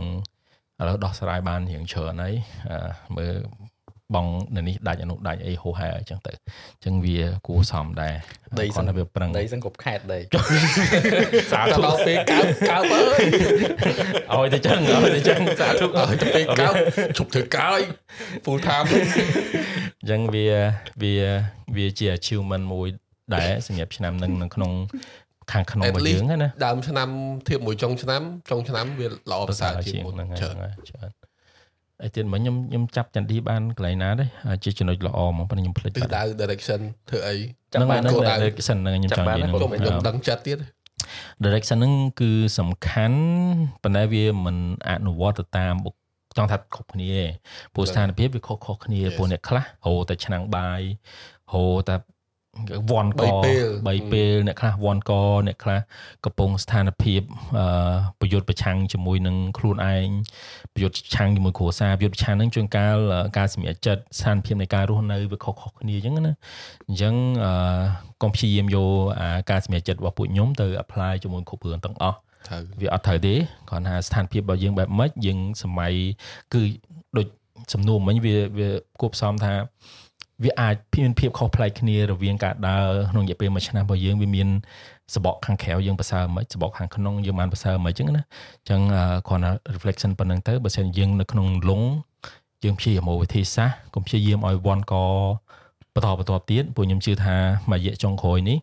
[0.80, 2.34] ឥឡូវដោះស្រាយបានរៀងច្រើនហើយ
[2.70, 2.78] អឺ
[3.16, 3.34] មើល
[4.14, 8.14] បងនៅនេះដាច់អនុដាច់អីហូហែអញ្ចឹងទៅអញ្ចឹងវាគួរសមដែរ
[8.60, 10.18] ដីគាត់ថាវាប្រឹងដីសង្កប់ខេតដី
[11.52, 12.82] សាតែធុដល់ពេលកើបកើប
[14.32, 16.74] អើយឲ្យទៅចឹងឲ្យទៅចឹងសាធុឲ្យទៅពេលកើប
[17.18, 17.80] ជប់ធ្វើកើយ
[18.44, 20.46] full time អញ្ចឹងវា
[21.02, 21.14] វា
[21.76, 22.88] វាជា achievement មួយ
[23.34, 24.72] ដែរសម្រាប់ឆ្នាំនឹងនៅក្នុង
[25.52, 27.08] ខាងក្នុង At របស់ least យើងហ្នឹងណាដើមឆ្នាំ
[27.48, 31.10] ធៀបមួយចុងឆ្នាំចុងឆ្នាំវាល្អប្រសើរជាងមុនហ្នឹងហើយច្រើន
[32.00, 34.24] ហ្នឹងហើយច្រើនអីទៀតមិញខ្ញុំខ្ញុំចាប់ចន្ទទីបានកន្លែងណាទេ
[34.64, 37.34] ជាចំណុចល្អហ្មងប៉ុន្តែខ្ញុំភ្លេចទិសបាត់ដៅ direction ធ្វើអី
[37.72, 40.58] ហ្នឹងហើយហ្នឹងគោលដៅ direction ហ្នឹងខ្ញុំចង់និយាយកុំហ្នឹងខ្ញុំដឹងចិត្តទៀត
[41.44, 43.20] direction ហ្នឹងគឺសំខាន់
[43.82, 44.56] ប៉ុន្តែវាមិន
[44.88, 45.98] អនុវត្តទៅតាមបុគ្គ
[46.36, 47.24] ចង់ថាគ្រប់គ្នាទេ
[47.74, 49.12] ព្រោះស្ថានភាពវាខុសៗគ្នា Yes.
[49.16, 50.82] ព្រោះអ្នកខ្លះហៅតែឆ្នាំងបាយ
[51.52, 51.94] ហៅតែ
[52.90, 55.12] វ៉ាន់កបីពេលបីពេលអ្នកខ្លះវ៉ាន់ក
[55.46, 55.80] អ្នកខ្លះ
[56.24, 57.22] កំពុងស្ថានភាព
[57.58, 57.66] អឺ
[58.20, 60.08] ប្រយុទ្ធប្រឆាំងជាមួយនឹងខ្លួនឯង
[60.74, 66.34] ប្រយុទ្ធប្រឆាំងជាមួយគ្រួសារប្រយុទ្ធប្រឆាំងនឹងជួនកាលអឺការសម្រេចចិត្តស្ថានភាពនៃការរស់នៅវាខុសៗគ្នាអញ្ចឹងណា
[66.88, 67.52] អញ្ចឹងអឺ
[68.22, 72.16] កុំព្យាយាមយកអាការសម្រេចចិត្តរបស់ពួកខ្ញុំទៅ apply ជាមួយគ្រប់រឿងទាំងអស់
[72.48, 73.34] ត្រូវវាអត់ត្រូវទេ
[73.68, 75.92] គ្រាន់ថាស្ថានភាពរបស់យើងបែបម៉េចយើងសម័យ
[76.54, 76.62] គឺ
[77.18, 77.26] ដូច
[77.72, 78.68] សំណួរមិញវាវា
[79.00, 79.54] គួបផ្សំថា
[80.44, 84.48] វាអាចមានភាពខុសប្លែកគ្នារវាងការដើរក្នុងរយៈពេលមួយឆ្នាំរបស់យើងវាមាន
[85.14, 88.22] សបកខាងក្រៅយើងប្រសើរមិនសបកខាងក្នុងយើងបានប្រសើរមិនអញ្ចឹងណា
[88.60, 91.82] អញ្ចឹងអឺគ្រាន់តែ reflection ប៉ុណ្្នឹងទៅបើសិនយើងនៅក្នុងលង
[92.64, 94.94] យើងព្យាយាមមកវិធីសាស្ត្រកុំព្យាយាមឲ្យវ៉ាន់ក
[95.94, 97.36] បន្តបន្តទៀតព្រោះខ្ញុំជឿថា
[97.70, 98.58] មួយរយៈចុងក្រោយនេះ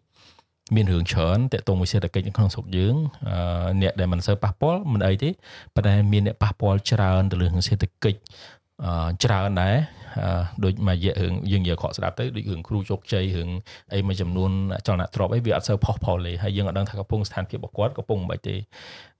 [0.75, 2.95] មានរឿងច្រើនតាក់ទងមួយសេដ្ឋកិច្ចនៅក្នុងស្រុកយើង
[3.29, 5.29] អឺអ្នកដែលមិនសូវប៉ះពាល់មិនអីទេ
[5.75, 8.19] ប៉ុន្តែមានអ្នកប៉ះពាល់ច្រើនទៅលើរឿងសេដ្ឋកិច្ច
[8.83, 9.96] អឺច្រើនដែរអឺ
[10.63, 13.49] ដូចមួយរយៈរឿងយើងនិយាយខកស្ដាប់ទៅដូចរឿងគ្រូជោគជ័យរឿង
[13.93, 14.51] អីមួយចំនួន
[14.87, 18.55] ចលនាទ្របអីវាអត់សូវផុសផុលទេហើយយើងអត់ដឹងថាកំពុងស្ថានភាពរបស់គាត់កំពុងមិនទេ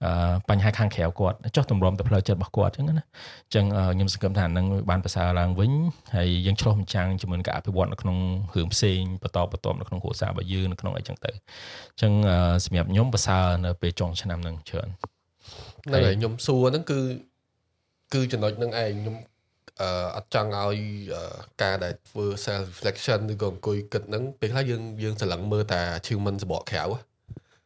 [0.06, 0.12] អឺ
[0.50, 3.06] បញ្ហាខាងក្រៅគាត់ចុះទម្រាំទៅផ្លូវចិត្តរបស់គាត់អញ្ចឹងណា
[3.46, 5.72] អញ្ចឹងអឺខ្ញុំសង្ឃឹមថានឹងបានប្រសើរឡើងវិញ
[6.16, 8.18] ហើយយើងឆ្លោះម្ចាំងជាមួយនឹងការអភិវឌ្ឍនៅក្នុង
[8.56, 14.90] រឿងផ្សេងបន្តបន្តនៅក្នុងគ្រួសាររបស់យើងនៅក្នុងអីចឹងទៅអញ្ចឹងអឺសម្រាប់ខ្ញុំប្រសើរនៅពេលចុងឆ្នាំហ្នឹងច្រើន
[15.86, 17.00] ហ្នឹងហើយខ្ញុំសួរហ្នឹងគឺ
[18.14, 19.16] គឺចំណុចហ្នឹងឯងខ្ញុំ
[19.82, 20.80] អឺអត់ចង់ឲ្យ
[21.16, 26.90] អឺការដែលធ្វើ self reflection ឬក៏អង្គុយគិតហ្នឹងពេលខ្លះយើងយើងស្រឡឹងមើលតែ achievement សបកក្រៅហ៎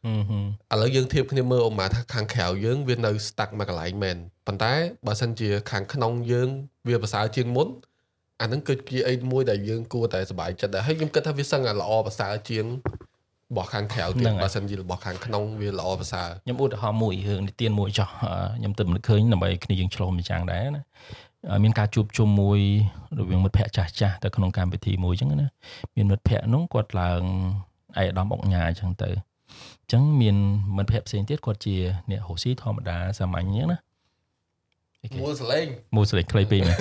[0.05, 4.73] ហឹមហឹមឥឡូវយើងធៀបគ្នាមើលឧបមាថាខាងក្រៅយើងវានៅ stuck មួយកន្លែងមែនប៉ុន្តែ
[5.07, 6.49] បើសិនជាខាងក្នុងយើង
[6.87, 7.67] វាប្រសើរជាងមុន
[8.41, 12.65] អាហ្នឹងគឺជាអីមួយដែលយើងគួរតែសប្បាយចិត្តដែរហើយខ្ញុំគិតថាវាសឹងតែល្អប្រសើរជាង
[13.51, 21.30] របស់ខាងក្រៅទៀតបើសិនជារបស់ខាងក្នុងវាល្អប្រសើរខ្ញុំឧទាហរណ៍មួយរឿងនិទានមួយចោះអឺខ្ញុំទៅមិនឃើញដើម្បីគ្នាយើងឆ្លោះម្ចាំងដែរណាអឺ
[21.63, 22.59] មានការជួបជុំមួយ
[23.19, 25.47] រវាងមិត្តភ័ក្តិចាស់ចាស់ៗទៅក្នុងកម្មវិធីមួយអញ្ចឹងណា
[25.95, 27.23] មានមិត្តភ័ក្តិនោះគាត់ឡើង
[27.99, 30.35] ឯកឧត្តមអុកញ៉ាអញ្ចឹងទៅអញ្ចឹងមាន
[30.77, 31.75] មិត្តភ័ក្តិផ្សេងទៀតគាត់ជា
[32.09, 33.79] អ្នករស់ស៊ីធម្មតាសាមញ្ញអញ្ចឹងណា
[35.03, 36.77] អីគេមួលសលេងមួយស្លេចខ្លីពេកមែន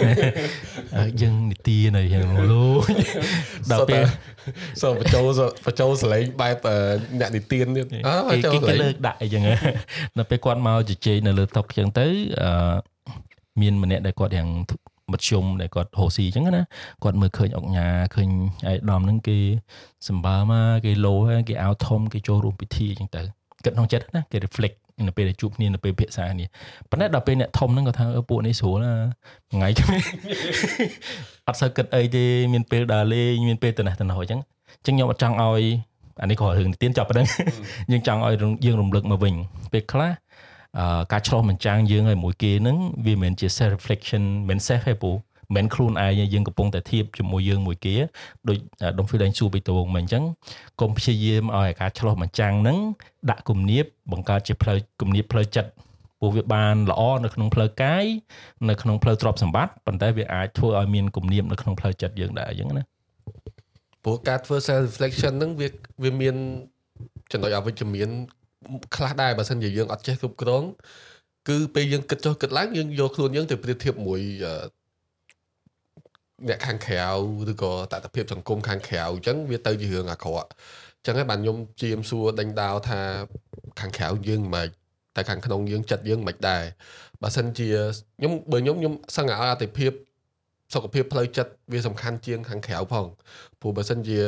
[0.96, 2.66] អឺយើងនិទានហើយយ៉ាងលូ
[3.72, 4.02] ដល់ពេល
[4.82, 5.24] សូមបញ្ចូល
[5.66, 6.76] បញ្ចូលសលេងបែបអឺ
[7.20, 9.42] អ្នកនិទានទៀតអើគេចូលគេសគេលេងលើកដាក់អីចឹង
[10.18, 12.06] ដល់ពេលគាត់មកជជែកនៅលើតុចឹងទៅ
[12.42, 12.50] អឺ
[13.60, 14.48] មានម្នាក់ដែលគាត់យ៉ាង
[15.12, 16.62] មធ្យមដែលគាត់ហូស៊ីចឹងណា
[17.04, 18.28] គាត់មើលឃើញអុកញ៉ាឃើញ
[18.70, 19.38] ឯកឧត្តមហ្នឹងគេ
[20.08, 23.22] សម្បើមកគេលោហើយគេអោធំគេចូលរួមពិធីចឹងទៅ
[23.64, 24.76] គិតក្នុងចិត្តណាគេ reflect
[25.08, 26.46] នៅពេលដែលជួបគ្នានៅពេលពិភាក្សាគ្នា
[26.90, 28.92] ប៉ុន្តែដល់ពេលអ្នកធំហ្នឹងគាត់ថាអឺពួកនេះស្រួលណា
[29.52, 30.02] ថ្ងៃក្មេង
[31.48, 34.40] អត់សូវគិតអីទេមានពេលដើរលេងមានពេលទៅណាទៅណោះអញ្ចឹង
[34.78, 35.64] អញ្ចឹងខ្ញុំអត់ចង់ឲ្យ
[36.22, 37.26] អានេះក៏រឿងនិទានចប់ប៉ុណ្្នឹង
[37.92, 38.34] យើងចង់ឲ្យ
[38.66, 39.34] យើងរំលឹកមកវិញ
[39.72, 40.29] ពេលខ្លះអឺ
[41.12, 45.12] ការឆ្លោះបញ្ចាំងយើងឲ្យមួយគេហ្នឹងវាមិនមែនជា self reflection មិន self ទេពូ
[45.56, 47.94] មិនមែនខ្លួនឯងទេយើងកំពុងតែធៀបជាមួយយើងមួយគេ
[48.48, 48.58] ដូច
[48.98, 50.24] ដុំហ្វីដេញសួរបេតងមិនអញ្ចឹង
[50.80, 52.78] កុំព្យាយាមឲ្យការឆ្លោះបញ្ចាំងហ្នឹង
[53.30, 55.70] ដាក់គំនាបបង្កើតជាផ្លូវគំនាបផ្លូវចិត្ត
[56.20, 58.04] ព្រោះវាបានល្អនៅក្នុងផ្លូវកាយ
[58.68, 62.82] នៅក្នុងផ្លូវទ្រព្យសម្បត្តិប៉ុន្តែវាអាចធ្វើឲ្យមានគំនាបនៅក្នុងផ្លូវចិត្តយើងដែរអញ្ចឹងណា
[64.04, 65.68] ព្រោះការធ្វើ self reflection ហ្នឹងវា
[66.02, 66.36] វាមាន
[67.32, 68.10] ចំណុចអវិជ្ជមាន
[68.96, 70.64] ខ្លះដែរបើសិនជាយើងអត់ចេះគ្រប់គ្រង
[71.48, 74.54] គឺពេលយើងគិតចុះគិតឡើងយើងយកខ្លួនយើងទៅប្រៀបធៀបមួយអឺ
[76.48, 77.02] អ្នកខាងក្រៅ
[77.50, 80.48] ឬក៏តថភាពសង្គមខាងក្រៅអញ្ចឹងវាទៅជារឿងអាក្រក់
[81.06, 83.00] ចឹងហើយបានខ្ញុំជាមសួរដេញដោលថា
[83.80, 84.68] ខាងក្រៅយើងមិន
[85.16, 86.64] តែខាងក្នុងយើងចិត្តយើងមិនដែរ
[87.22, 87.68] បើសិនជា
[88.18, 89.92] ខ្ញុំបើខ្ញុំខ្ញុំសឹងឲ្យអតិភិប
[90.74, 93.06] សុខភាពផ្លូវចិត្តវាសំខាន់ជាងខាងក្រៅផង
[93.60, 94.20] ព្រោះបើសិនជា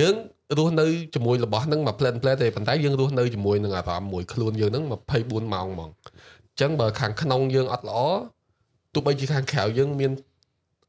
[0.00, 0.14] យើង
[0.58, 4.84] រស់នៅជាមួយរបស់ហ្នឹងមកផ្លែនផ្លែទេប៉ុន្តែយើងរស់នៅជាមួយនឹងអារម្មណ៍មួយខ្លួនយើងហ្នឹង
[5.18, 7.98] 24ម៉ោងហ្មងអញ្ចឹងបើខាងក្នុងយើងអត់ល្អ
[8.94, 10.12] ទោះបីជាខាងក្រៅយើងមាន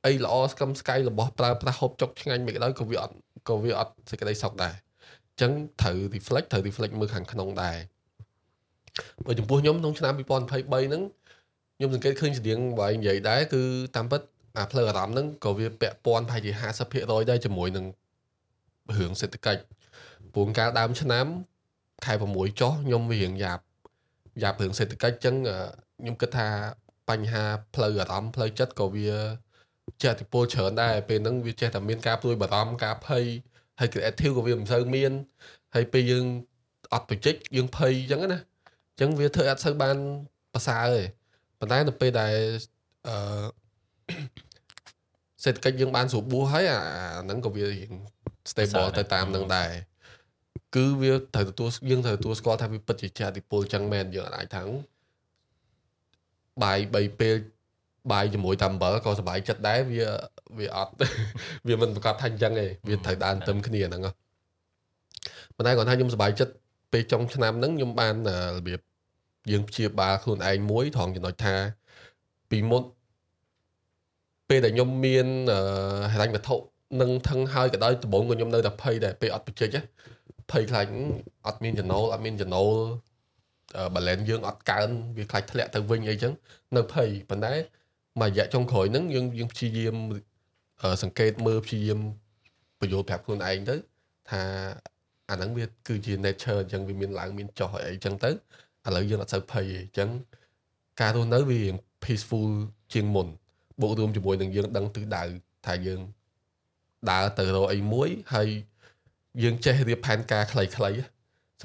[0.05, 3.15] អីល្អស្កឹមស្កៃរបស់ប្រើប្រាស់ហូបចុកឆ្ងាញ់មិនក៏ដោយក៏វាអត់
[3.49, 4.73] ក៏វាអត់សេចក្តីសុខដែរ
[5.29, 5.51] អញ្ចឹង
[5.81, 7.77] ត្រូវ reflect ត្រូវ reflect មើលខាងក្នុងដែរ
[9.25, 11.01] បើចំពោះខ្ញុំក្នុងឆ្នាំ2023ហ្នឹង
[11.77, 13.61] ខ្ញុំសង្កេតឃើញស្តៀងបើនិយាយដែរគឺ
[13.95, 14.21] តាមពិត
[14.57, 16.51] អាផ្លូវអារម្មណ៍ហ្នឹងក៏វាពាក់ព័ន្ធប្រហែលជា
[16.87, 17.85] 50%ដែរជាមួយនឹង
[18.91, 19.61] រឿងសេដ្ឋកិច្ច
[20.33, 21.25] ព្រោះកាលដើមឆ្នាំ
[22.05, 23.63] ខែ6ចុះខ្ញុំវារៀងយ៉ាប់
[24.41, 25.35] យ៉ាប់រឿងសេដ្ឋកិច្ចអញ្ចឹង
[25.99, 26.47] ខ្ញុំគិតថា
[27.09, 27.43] បញ្ហា
[27.75, 29.09] ផ្លូវអារម្មណ៍ផ្លូវចិត្តក៏វា
[30.01, 33.25] ចេះអតិពលច្រើនដែរពេលហ្នឹងវាចេះតែមានការព្រួយបារម្ភការភ័យ
[33.79, 35.11] ហើយ creative ក៏វាមិនសូវមាន
[35.75, 36.25] ហើយពេលយើង
[36.93, 38.39] អត់បច្ចេកយើងភ័យអញ្ចឹងណា
[38.91, 39.97] អញ្ចឹងវាធ្វើអត់សូវបាន
[40.53, 41.03] ប្រសើរទេ
[41.59, 42.35] ប៉ុន្តែនៅពេលដែល
[43.07, 43.15] អឺ
[45.43, 46.79] សេដ្ឋកិច្ចយើងបានស្រួលបួសហើយអា
[47.23, 47.91] ហ្នឹងក៏វារៀង
[48.51, 49.71] stable ទៅតាមនឹងដែរ
[50.75, 54.63] គឺវាត្រូវទទួលយើងត្រូវទទួលស្គាល់ថាវាពិតជាចាតិពលចឹងមែនយើងអាចថា
[56.63, 57.35] បាយ3ពេល
[58.11, 60.05] បាយជាមួយតាមអំបិលក៏សុបាយចិត្តដែរវា
[60.57, 60.93] វាអត់
[61.67, 64.01] វាមិនប្រកាសថាអញ្ចឹងទេវាត្រូវដើរទៅគ្នាហ្នឹង
[65.55, 66.53] ប៉ុន្តែគាត់ថាខ្ញុំសុបាយចិត្ត
[66.91, 68.15] ពេលចុងឆ្នាំហ្នឹងខ្ញុំបាន
[68.57, 68.79] របៀប
[69.51, 71.55] យើងព្យាបាលខ្លួនឯងមួយត្រង់ចំណុចថា
[72.49, 72.83] ពីមុន
[74.49, 75.27] ពេលដែលខ្ញុំមាន
[76.13, 76.55] ហិរញ្ញវត្ថុ
[77.01, 79.69] នឹងថឹងហើយក៏ដោយដំបូងក៏ខ្ញុំនៅតែភ័យដែរពេលអត់បច្ចេក
[80.51, 80.85] ភ័យខ្លាច
[81.47, 82.69] អត់មានចំណូលអត់មានចំណូល
[83.95, 86.33] balance យើងអត់កើនវាខ្លាចធ្លាក់ទៅវិញអីចឹង
[86.75, 87.53] នៅភ័យប៉ុន្តែ
[88.21, 89.95] មួយរយៈចុងក្រោយហ្នឹងយើងយើងព្យាយាម
[91.03, 91.99] សង្កេតមើលព្យាយាម
[92.79, 93.75] បញ្យល់ប្រាប់ខ្លួនឯងទៅ
[94.29, 94.41] ថា
[95.29, 98.33] អាហ្នឹងវាគឺជា nature អញ្ចឹងវាមានឡើងមានចុះអីចឹងទៅឥ
[98.95, 100.09] ឡូវយើងអត់សូវភ័យទេអញ្ចឹង
[101.01, 101.61] ការរស់នៅវា
[102.03, 102.51] peaceful
[102.93, 103.27] ជាងមុន
[103.81, 105.23] បូករួមជាមួយនឹងយើងដឹងទិសដៅ
[105.65, 105.99] ថាយើង
[107.10, 108.48] ដើរទៅរកអីមួយហើយ
[109.42, 110.76] យើងចេះរៀបផែនការខ្លីៗស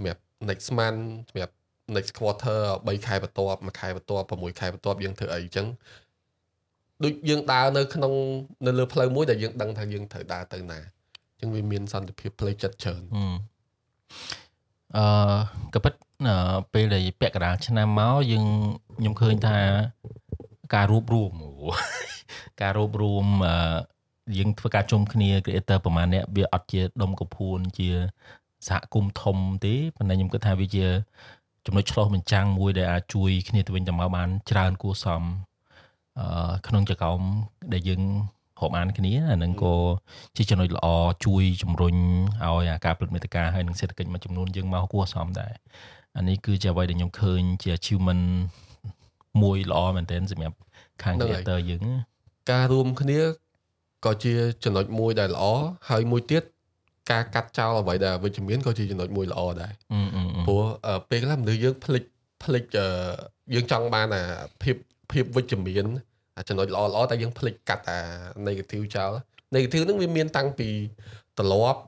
[0.04, 1.56] ម្រាប់ next month សម្រាប់
[1.96, 5.68] next quarter 3ខែបន្ទាប់1ខែបន្ទាប់6ខែបន្ទាប់យើងធ្វើអីអញ្ចឹង
[7.04, 8.14] ដូចយើងដើរនៅក្នុង
[8.66, 10.80] នៅលើផ្លូវមួយដែលយើងដឹងថាយើងត្រូវដើរទៅណា
[11.30, 13.02] អញ្ចឹងវាមានសន្តិភាពផ្លូវចិត្តច្រើន
[14.98, 15.06] អឺ
[15.74, 15.94] ក៏ពិត
[16.74, 18.46] ពេលដែលពាក់កណ្ដាលឆ្នាំមកយើង
[18.98, 19.58] ខ្ញុំឃើញថា
[20.76, 21.34] ការរួបរวม
[22.62, 23.56] ការរួបរวมអឺ
[24.37, 27.89] យើងធ្វើការជុំគ្នា creator ប្រហែលអ្នកវាអត់ជាដុំកពួនជា
[28.69, 30.87] សហគមន៍ធំទេប៉ុន្តែខ្ញុំគិតថាវាជា
[31.67, 35.23] ចំណុចឆ្លោះបញ្ចាំងមួយដែលអាចជួយគ្នាទៅវិញទៅមកបានច្រើនគួរសម
[36.19, 37.21] អឺក្នុងចក្រម
[37.73, 38.03] ដែលយើង
[38.61, 39.75] រាប់អានគ្នាអានឹងក៏
[40.37, 40.87] ជាចំណុចល្អ
[41.27, 41.97] ជួយជំរុញ
[42.45, 45.53] ឲ្យការផលិតមេតិកាហើយនឹងសេដ្ឋកិច្ចមួយចំនួនយើងមកគួរសមដែរ
[46.17, 48.25] អានេះគឺជាអ្វីដែលខ្ញុំឃើញជា achievement
[49.43, 50.57] មួយល្អមែនទែនសម្រាប់
[51.03, 51.83] ខាង creator យើង
[52.51, 53.19] ការរួមគ្នា
[54.05, 54.33] ក៏ជា
[54.65, 55.45] ចំណុចមួយដែលល្អ
[55.91, 56.43] ហើយមួយទៀត
[57.11, 59.73] ការកាត់ចោលអ្វីដែលវិជ្ជមានក៏ជាចំណុចមួយល្អដែរ
[60.47, 60.63] ព្រោះ
[61.11, 62.05] ពេលខ្លះមនុស្សយើងភ្លេច
[62.45, 62.65] ភ្លេច
[63.55, 64.23] យើងចង់បានអា
[64.63, 64.77] ភាព
[65.13, 65.87] ភាពវិជ្ជមាន
[66.49, 68.01] ចំណុចល្អល្អតែយើងភ្លេចកាត់អា
[68.47, 69.13] negative ចោល
[69.55, 70.69] negative ហ្នឹងវាមានតាំងពី
[71.39, 71.81] ទ្រលាប់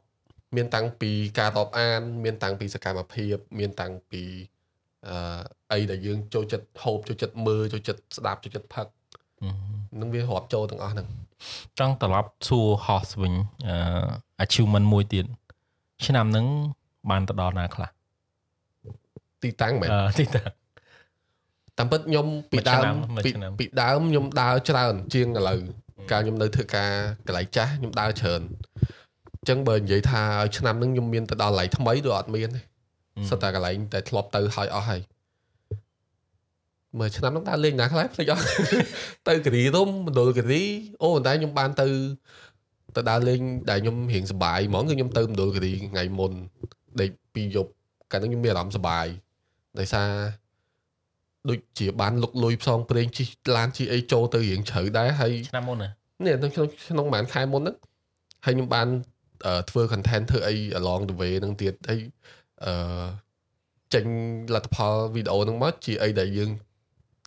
[0.56, 4.22] មានតាំងពីការរាប់អាន មានតាំងពីសកម្មភាព មានតាំងពី
[5.08, 5.42] អឺ
[5.72, 8.86] អីដែលយើងចូលចិត្តហូបចូលចិត្តមើលចូលចិត្តស្ដាប់ចូលចិត្តផឹក
[10.00, 11.08] នឹងវារាប់ចូលទាំងអស់ហ្នឹង
[11.78, 13.34] ចង់ត្រឡប់សួរ host វិញ
[13.68, 13.76] អឺ
[14.44, 15.26] achievement មួយទៀត
[16.06, 16.46] ឆ្នាំហ្នឹង
[17.10, 17.88] បានទៅដល់ណាខ្លះ
[19.42, 19.88] ទីតាំងមែន
[20.20, 20.46] ទីតាំង
[21.78, 22.94] តាមពិតខ្ញុំពីដើម
[23.60, 25.60] ពីដើមខ្ញុំដើរច្រើន ជាងឥឡូវ
[26.10, 26.90] កាលខ្ញុំនៅធ្វើការ
[27.26, 28.42] កន្លែងចាស់ខ្ញុំដើរច្រើន
[29.38, 30.22] អញ្ចឹងបើនិយាយថា
[30.56, 32.60] ឆ្នាំហ្នឹងខ្ញុំមានទៅដល់កន្លែងថ្មីឬអត់មានទេ
[33.30, 35.00] សិតតែកន្លែងតែធ្លាប់ទៅហើយអស់ហើយ
[36.98, 38.44] មើលឆ្នាំហ្នឹងដើរលេងណាខ្លះភ្លេចអស់
[39.28, 40.62] ទៅគិរីរុំមណ្ឌលគិរី
[41.02, 41.86] អូតែខ្ញុំបានទៅ
[42.96, 46.32] ទៅដើរលេងដែលខ្ញុំរៀងសប្បាយហ្មងគឺខ្ញុំទៅមណ្ឌលគិរីថ្ងៃមុន
[47.00, 47.70] ដេកពីយប់
[48.12, 49.06] កាលហ្នឹងខ្ញុំមានអារម្មណ៍សប្បាយ
[49.78, 50.08] ដោយសារ
[51.48, 55.90] ដូចជាបានលុកលុយផ្សងព្រេងជិះឡានជិះអីចូលទៅរៀងជ្រៅដែរហើយឆ្នាំមុនណា
[56.24, 57.76] នេះក្នុងក្នុងប្រហែលខែមុនហ្នឹង
[58.44, 58.88] ហើយខ្ញុំបាន
[59.70, 62.00] ធ្វើ content ធ្វើអី along the way ហ្នឹងទៀតហើយ
[62.64, 62.72] អឺ
[63.94, 64.04] ចេញ
[64.54, 66.50] លទ្ធផលវីដេអូហ្នឹងមកជាអីដែលយើង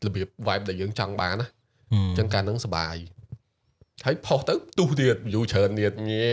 [0.07, 1.47] របៀប vibe ដែលយើងចង់បានណា
[1.93, 2.95] អញ្ចឹងការហ្នឹងសុបាយ
[4.05, 6.25] ហើយផុសទៅទុះទៀត view ច្រើនទៀតញេ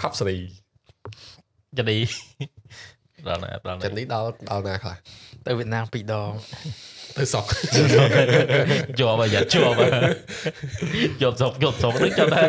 [0.00, 0.38] ខប់សេរី
[1.78, 1.98] ចាឌី
[3.28, 4.96] ដល់ណាដល់ណាចាឌីដល់ដល់ណាខ្លះ
[5.46, 6.30] ទៅវៀតណាមពីរដង
[7.16, 7.48] ទៅសក់
[8.98, 9.90] ជាប់ហើយយ៉ាជាប់ហើយ
[11.20, 12.42] ជាប់សុកជាប់សុកនឹងចាំថា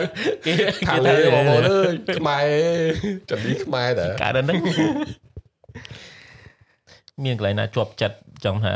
[0.46, 0.54] គេ
[0.88, 2.46] ខាគេងលើថាបងប្អូនអើយខ្មែរ
[3.30, 4.58] ចំនេះខ្មែរតើកើតដល់ហ្នឹង
[7.24, 8.74] មានកន្លែងណាជាប់ចិត្ត ចង់ថា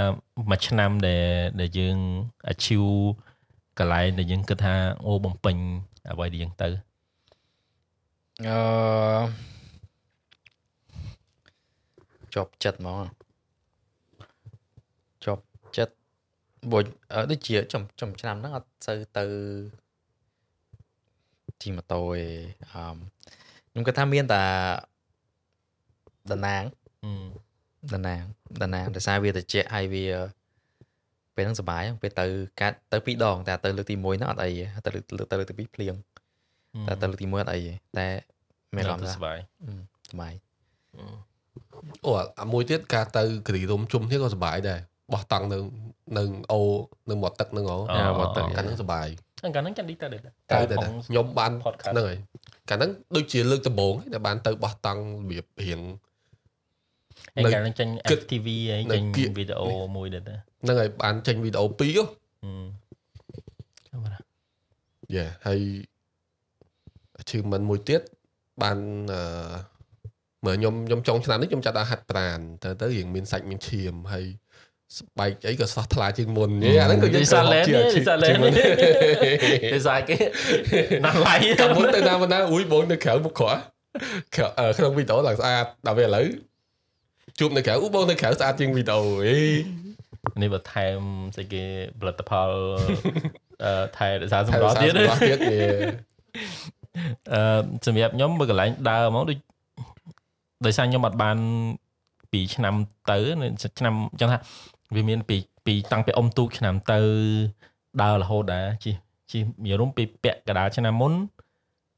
[0.49, 1.25] មួយឆ្នាំដែល
[1.59, 1.97] ដែលយើង
[2.51, 2.91] achieve
[3.79, 4.73] កន្លែងដែលយើងគិតថា
[5.05, 5.55] អូបំពេញ
[6.11, 6.67] អ្វីដែលយើងទៅ
[8.47, 8.59] អឺ
[12.33, 13.03] ជាប់ចិត្តហ្មង
[15.25, 15.43] ជាប់
[15.77, 15.93] ចិត្ត
[16.71, 19.25] បុញអឺដូចជាចំចំឆ្នាំហ្នឹងអត់សូវទៅ
[21.61, 22.21] ជិះម៉ូតូឯ
[22.71, 22.95] អឺ
[23.69, 24.43] ខ្ញុំគិតថាមានតែ
[26.31, 26.63] ដណាង
[27.03, 27.42] អឺ
[27.93, 28.23] ដណាង
[28.63, 30.05] ដណាងដោយសារវាត្រជាក់ហើយវា
[31.35, 32.25] ពេលហ្នឹងសុបាយពេលទៅ
[32.59, 35.95] កាត់ទៅពីរដងតែទៅលើកទី1ហ្នឹងអត់អីទេទៅលើកទៅលើកទី2ភ្លៀង
[36.87, 38.07] តែទៅលើកទី1អត់អីទេតែ
[38.75, 39.73] មានអារម្មណ៍ថាសុបាយអឺ
[40.09, 40.33] សុបាយ
[42.05, 42.11] អូ
[42.41, 44.79] អាមួយទៀតការទៅគ្រីរុំជុំគ្នាក៏សុបាយដែរ
[45.13, 45.57] បោះតង់នៅ
[46.17, 46.59] នៅអូ
[47.09, 49.07] នៅមាត់ទឹកហ្នឹងហ៎អាមាត់ទឹកកាលហ្នឹងសុបាយ
[49.45, 50.75] អញ្ចឹងហ្នឹងចាំឌីទៅដែរទៅតែ
[51.07, 52.17] ខ្ញុំបាន podcast ហ្នឹងហើយ
[52.69, 55.81] កាលហ្នឹងដូចជាលើកដំបូងដែលបានទៅបោះតង់របៀបរៀង
[57.37, 59.67] អញ្ចឹងហ្នឹងចេញគិត FTV ហើយនៅចេញគៀកវីដេអូ
[59.97, 62.03] មួយដែរតាហ្នឹងហើយបានចេញវីដេអូពីរហ៎
[62.43, 62.51] អឺ
[63.87, 64.15] ចាំមើល
[65.15, 65.59] យេហើយ
[67.21, 68.01] achievement មួយទៀត
[68.63, 68.77] បាន
[69.13, 69.23] អឺ
[70.45, 74.25] មើលខ្ញុំខ្ញុំចុងឆ្នាំនេះខ្ញុំចាប់ដល់ហាត់ប្រានទៅទៅរៀងមានសាច់មានឈាមហើយ
[74.97, 78.55] ស្បែកអីក៏សោះថ្លាជាងមុនយេអាហ្នឹងក៏យើងវិសាលែនជាវិសាលែន achievement
[79.73, 80.15] វិសាគេ
[81.05, 83.53] ណាស់ឡៃកាលមុនទៅណាមកណាអ៊ុយបងនៅក្រៅមុខក្រៅ
[84.35, 86.25] ក្រៅអឺក្នុងវីដេអូឡើងស្អាតដល់ពេលឥឡូវ
[87.39, 89.39] ជួបនៅក្រៅអ៊ូបងនៅក្រៅស្អាតជាងវីដេអូអេ
[90.41, 90.99] នេះបើថែម
[91.35, 91.63] ស្អីគេ
[91.99, 92.49] ផលិតផល
[93.63, 95.59] អឺថែរក្សាថែសម្រាប់ទៀតសម្រាប់ទៀតយេ
[97.33, 99.37] អឺសម្រាប់ខ្ញុំបើកន្លែងដើរហ្មងដូច
[100.65, 101.37] ដោយសារខ្ញុំអត់បាន
[102.31, 102.75] ពីឆ្នាំ
[103.11, 103.47] ទៅនៅ
[103.79, 104.39] ឆ្នាំចឹងថា
[104.95, 106.99] វាមានពីពីតាំងពីអ៊ំទូកឆ្នាំទៅ
[108.01, 108.95] ដើររហូតដែរជិះ
[109.31, 111.13] ជិះមានរំពីពាក់កណ្ដាលឆ្នាំមុន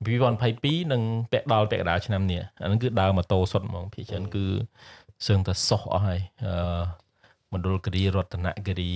[0.03, 4.45] 2022និងពាក់ដល់ពាក់កណ្ដាលឆ្នាំនេះអាហ្នឹងគឺដើរម៉ូតូសុទ្ធហ្មងភាគច្រើនគឺ
[5.27, 7.05] សឹងតែសោះអស់ហើយអឺ
[7.53, 8.91] មណ្ឌលគិរីរតនគិរី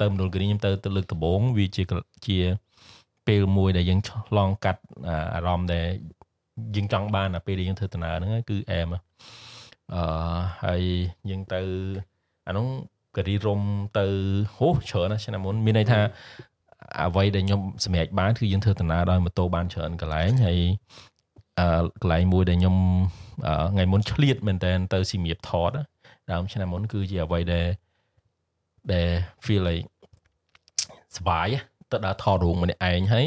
[0.00, 1.82] ទៅមណ្ឌលគិរីខ្ញុំទៅទៅលើកដំបូងវាជា
[2.26, 2.38] ជា
[3.26, 5.86] ពេលមួយដែលយើងឆ្លងកាត់អាអារម្មណ៍ដែល
[6.76, 9.00] យើងចង់បានអាពេលដែលយើងធ្វើដំណើរហ្នឹងហើយគឺអែមអឺ
[10.64, 10.82] ហើយ
[11.30, 11.60] យើងទៅ
[12.48, 12.66] អានោះ
[13.16, 13.60] ការីរុំ
[13.98, 14.06] ទៅ
[14.56, 16.00] ហូច្រើនណាស់ឆ្នាំមុនមានន័យថា
[17.06, 20.58] អ្វីដែលខ្ញុំសម្រេចបានគឺយើងធ្វើដំណើរដោយម៉ូតូបានច្រើនកន្លែងហើយ
[21.58, 23.23] អឺកន្លែងមួយដែលខ្ញុំអឺ
[23.72, 25.70] ថ្ងៃមុនឆ្លៀតមែនតើទៅស៊ីមៀបថត
[26.30, 27.66] ដើមឆ្នាំមុនគឺជាអ្វីដែល
[28.92, 29.08] ដែល
[29.44, 29.86] feel like
[31.16, 31.48] ស្វាយ
[31.90, 33.26] ទៅដើរថតរូងម្នាក់ឯងហើយ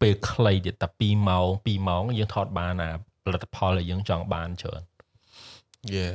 [0.00, 2.90] ពេលខ្លីទៀតតែ2ម៉ោង2ម៉ោងយើងថតបានអា
[3.24, 4.82] ផលិតផលដែលយើងចង់បានច្រើន
[5.94, 6.06] យេ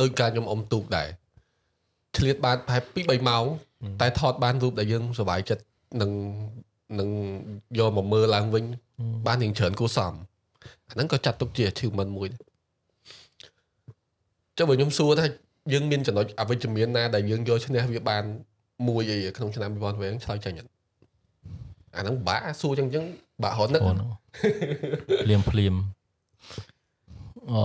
[0.00, 1.08] ដោយការខ្ញុំអមទូកដែរ
[2.16, 3.44] ឆ្លៀតបានប្រហែល2 3ម៉ោង
[4.00, 5.64] តែថតបានរូបដែលយើងសុវ័យចិត្ត
[6.02, 6.12] នឹង
[7.00, 7.10] នឹង
[7.78, 8.64] យកមកមើលឡើងវិញ
[9.26, 10.14] បានរៀងច្រើនគួរសម
[10.88, 12.49] អាហ្នឹងក៏ចាត់ទុកជា achievement មួយដែរ
[14.60, 15.26] ចុះបើខ្ញុំសួរថា
[15.72, 18.24] យើងមានចំណុចអវិជ្ជមានណាដែលយើងយកឈ្នះវាបាន
[18.88, 20.70] មួយអីក្នុងឆ្នាំ2020ឆ្លើយចាញ់អត់
[21.96, 23.04] អាហ្នឹងពិបាក់សួរចឹងចឹង
[23.42, 23.96] បាក់រត់នឹកអូន
[25.22, 25.74] ភ្លាមភ្លាម
[27.50, 27.60] អឺ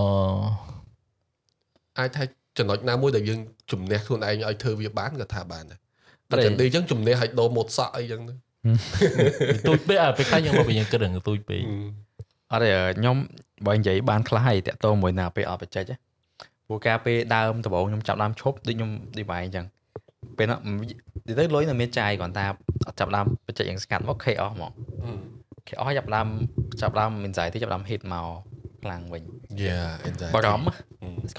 [1.98, 2.24] អាចថា
[2.58, 3.40] ចំណុចណាមួយដែលយើង
[3.70, 5.78] ជំនះខ្លួនឯងឲ្យធ្វើវាបានក៏ថាបានដែរ
[6.30, 8.34] ប្រតែហែលចឹងទីចឹងជំនះឲ្យដូរម៉ូតសក់អីចឹងទៅ
[9.68, 11.62] ទូចពេកអាពេលខ្លះយើងមកវិញយើងគិតរឿងទូចពេក
[12.52, 12.68] អត់ទេ
[12.98, 13.16] ខ្ញុំ
[13.66, 16.00] បើនិយាយបានខ្លះហើយតាក់ទងមួយណាពេលអត់បច្ចេកហ្នឹង
[16.66, 19.66] ព្រោះការពេលដើមដំបូងខ្ញុំចាប់ដើមឈប់ដូចខ្ញុំដូចបាយអញ្ចឹង
[20.38, 22.44] ពេលហ្នឹងនិយាយទៅលុយនៅមានចាយគ្រាន់តែ
[22.86, 24.70] អត់ចាប់ដើមបច្ចេកយ៉ាងស្កាត់មកខេអស់ហ្មង
[25.68, 26.28] ខេអស់ចាប់ដើម
[26.80, 28.28] ចាប់ដើមមានចាយទីចាប់ដើម hit មក
[28.82, 29.22] ខ្លាំងវិញ
[29.60, 30.68] យ៉ាអេនចាបារម្ភ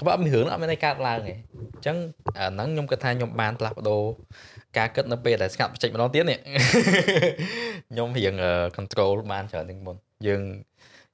[0.00, 1.34] ក្បត់មានរឿងអត់មានអីកើតឡើងទេ
[1.74, 1.96] អញ្ចឹង
[2.38, 4.02] អាហ្នឹងខ្ញុំគិតថាខ្ញុំបានផ្លាស់ប្ដូរ
[4.78, 6.38] ការគិតនៅពេលដែលស្ងាត់បច្ចេកម្ដងទៀតនេះ
[7.90, 8.34] ខ្ញុំរៀង
[8.76, 10.42] control បានច្រើនជាងមុនយើង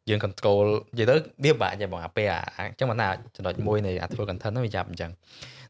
[0.08, 5.10] យើង control និយាយទៅវាពិបាកចេះបងអាពេលអាអញ្ចឹងមិនថាចំណុចមួយនៃអាធ្វើ content ហ្នឹងវាចាប់អញ្ចឹង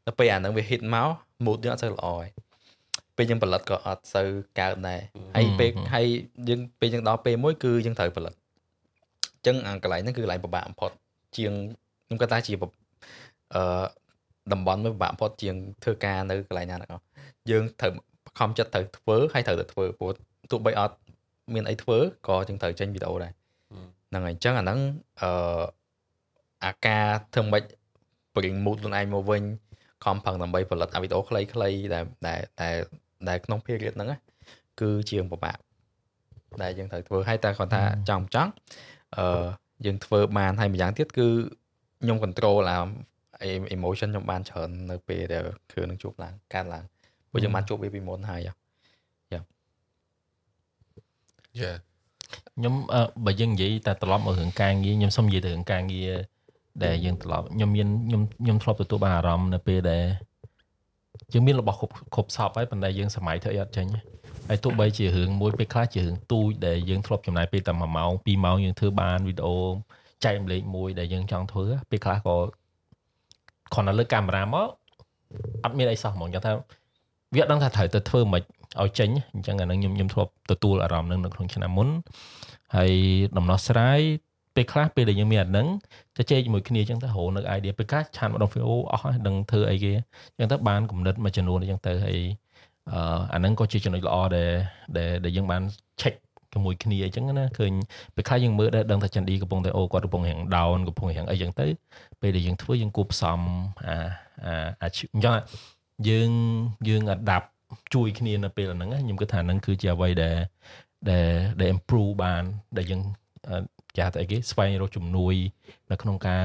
[0.07, 1.09] ដល់ពេលអាហ្នឹងវា hit មក
[1.45, 2.29] mood យើងអត់សូវល្អទេ
[3.17, 4.29] ពេលយើងផលិតក៏អត់សូវ
[4.59, 5.01] កើតដែរ
[5.37, 6.07] ហើយពេលហើយ
[6.49, 10.91] យើងពេលយើងដល់ពេលមួយគឺយើងត្រូវផលិតអញ្ចឹងអាកន្លែងហ្នឹងគឺកន្លែងពិបាកបំផុត
[11.37, 11.53] ជាង
[12.07, 12.53] ខ្ញុំគាត់ថាជា
[13.55, 13.85] អឺ
[14.53, 15.55] តំបន់មួយពិបាកបំផុតជាង
[15.85, 17.05] ធ្វើការនៅកន្លែងណាទាំងអស់
[17.51, 17.93] យើងត្រូវ
[18.39, 20.11] ខំចិត្តត្រូវធ្វើហើយត្រូវតែធ្វើព្រោះ
[20.51, 20.97] ទោះបីអត់
[21.55, 23.33] មានអីធ្វើក៏យើងត្រូវចេញវីដេអូដែរ
[24.15, 24.79] ហ្នឹងហើយអញ្ចឹងអាហ្នឹង
[25.23, 25.63] អឺ
[26.65, 27.65] អាការធ្វើម៉េច
[28.35, 29.43] bring mood ខ្លួនឯងមកវិញ
[30.05, 32.77] ខំប្រឹងដើម្បីផលិតអាវីដេអូខ្លីៗដែលដែលដែល
[33.29, 34.19] ដែលក្នុង period ហ្នឹងណា
[34.81, 35.59] គឺជាងពិបាក
[36.63, 38.51] ដែលយើងត្រូវធ្វើហើយតែគាត់ថាចង់មិនចង់
[39.17, 39.45] អឺ
[39.87, 41.29] យើងធ្វើបានហើយម្យ៉ាងទៀតគឺ
[42.03, 42.79] ខ្ញុំ control អា
[43.51, 45.43] em- emotion ខ្ញុំបានច្រើននៅពេលដែល
[45.73, 46.85] គ្រឿងនឹងជួបឡើងកើតឡើង
[47.31, 48.55] ព្រោះយើងបានជួបវាពីមុនហើយហ៎
[49.33, 51.94] យ៉ា
[52.57, 56.13] ខ្ញុំអឺបើយើងនិយាយតែត្រឡប់មករឿងការងារខ្ញុំសុំនិយាយទៅរឿងការងារ
[56.85, 60.05] ដែលយើងត្រឡប់ខ្ញុំមានខ្ញុំខ្ញុំធ្លាប់ទទួលបានអារម្មណ៍នៅពេលដែល
[61.33, 63.87] យើងមានរបស់គ្រប់គ្រប់សពហើយប៉ុន្តែយើងសម័យធ្វើអីអត់ចេញ
[64.49, 69.57] ហើយទោះបីជារឿងមួយពេលខ្លះជារឿងទូចដែលយើងធ្លាប់ចំណាយពេលតែ1ម៉ោង2ម៉ោងយើងធ្វើបានវីដេអូ
[70.25, 72.37] ចែករំលែកមួយដែលយើងចង់ធ្វើពេលខ្លះក៏
[73.73, 74.69] គ្រាន់តែលើកកាមេរ៉ាមក
[75.65, 76.53] អត់មានអីសោះហ្មងចឹងថា
[77.35, 78.43] វាអត់ដឹងថាត្រូវទៅធ្វើមិន
[78.83, 81.89] ឲ្យចេញអញ្ចឹងអានឹងខ្ញុំខ្ញុំធ្លាប់ទទួលអារម្មណ៍នឹងនៅក្នុងឆ្នាំមុន
[82.77, 82.93] ហើយ
[83.37, 84.01] ដំណោះស្រាយ
[84.55, 85.67] ពេលខ្លះពេលដែលយើងមានអាហ្នឹង
[86.17, 89.93] ទៅជែកជាមួយគ្នាអញ្ចឹងទៅរកនៅ idea ពេលខ្លះឆានម្ដងវីដេអូអស់ហើយដឹងធ្វើអីគេ
[90.37, 92.19] អញ្ចឹងទៅបានគំនិតមួយចំនួនអញ្ចឹងទៅហើយ
[92.93, 92.99] អឺ
[93.33, 94.51] អាហ្នឹងក៏ជាចំណុចល្អដែល
[94.97, 95.63] ដែលដែលយើងបាន
[96.01, 96.15] check
[96.53, 97.73] ជាមួយគ្នាអញ្ចឹងណាឃើញ
[98.15, 101.67] ពេលខ្លះយើងមើលដែរដឹងថាចិនឌីកំពុងតែអូគាត់កំពុងរៀង down កំពុងរៀងអីអញ្ចឹងទៅ
[102.21, 103.39] ពេលដែលយើងធ្វើយើងគួបផ្សំ
[103.87, 103.97] អា
[104.45, 105.33] អាអាឈឺអញ្ចឹង
[106.09, 106.31] យើង
[106.89, 107.49] យើង adapt
[107.95, 110.37] ជួយគ្នានៅពេលហ្នឹងណាខ្ញុំគិតថាហ្នឹងគឺជាអ្វីដែល
[111.11, 111.29] ដែល
[111.61, 112.43] ដែល improve បាន
[112.77, 113.03] ដែលយើង
[113.49, 113.57] អឺ
[113.99, 115.35] ចាស់តែអីគេស្វែងរកជំនួយ
[115.91, 116.45] នៅក្នុងការ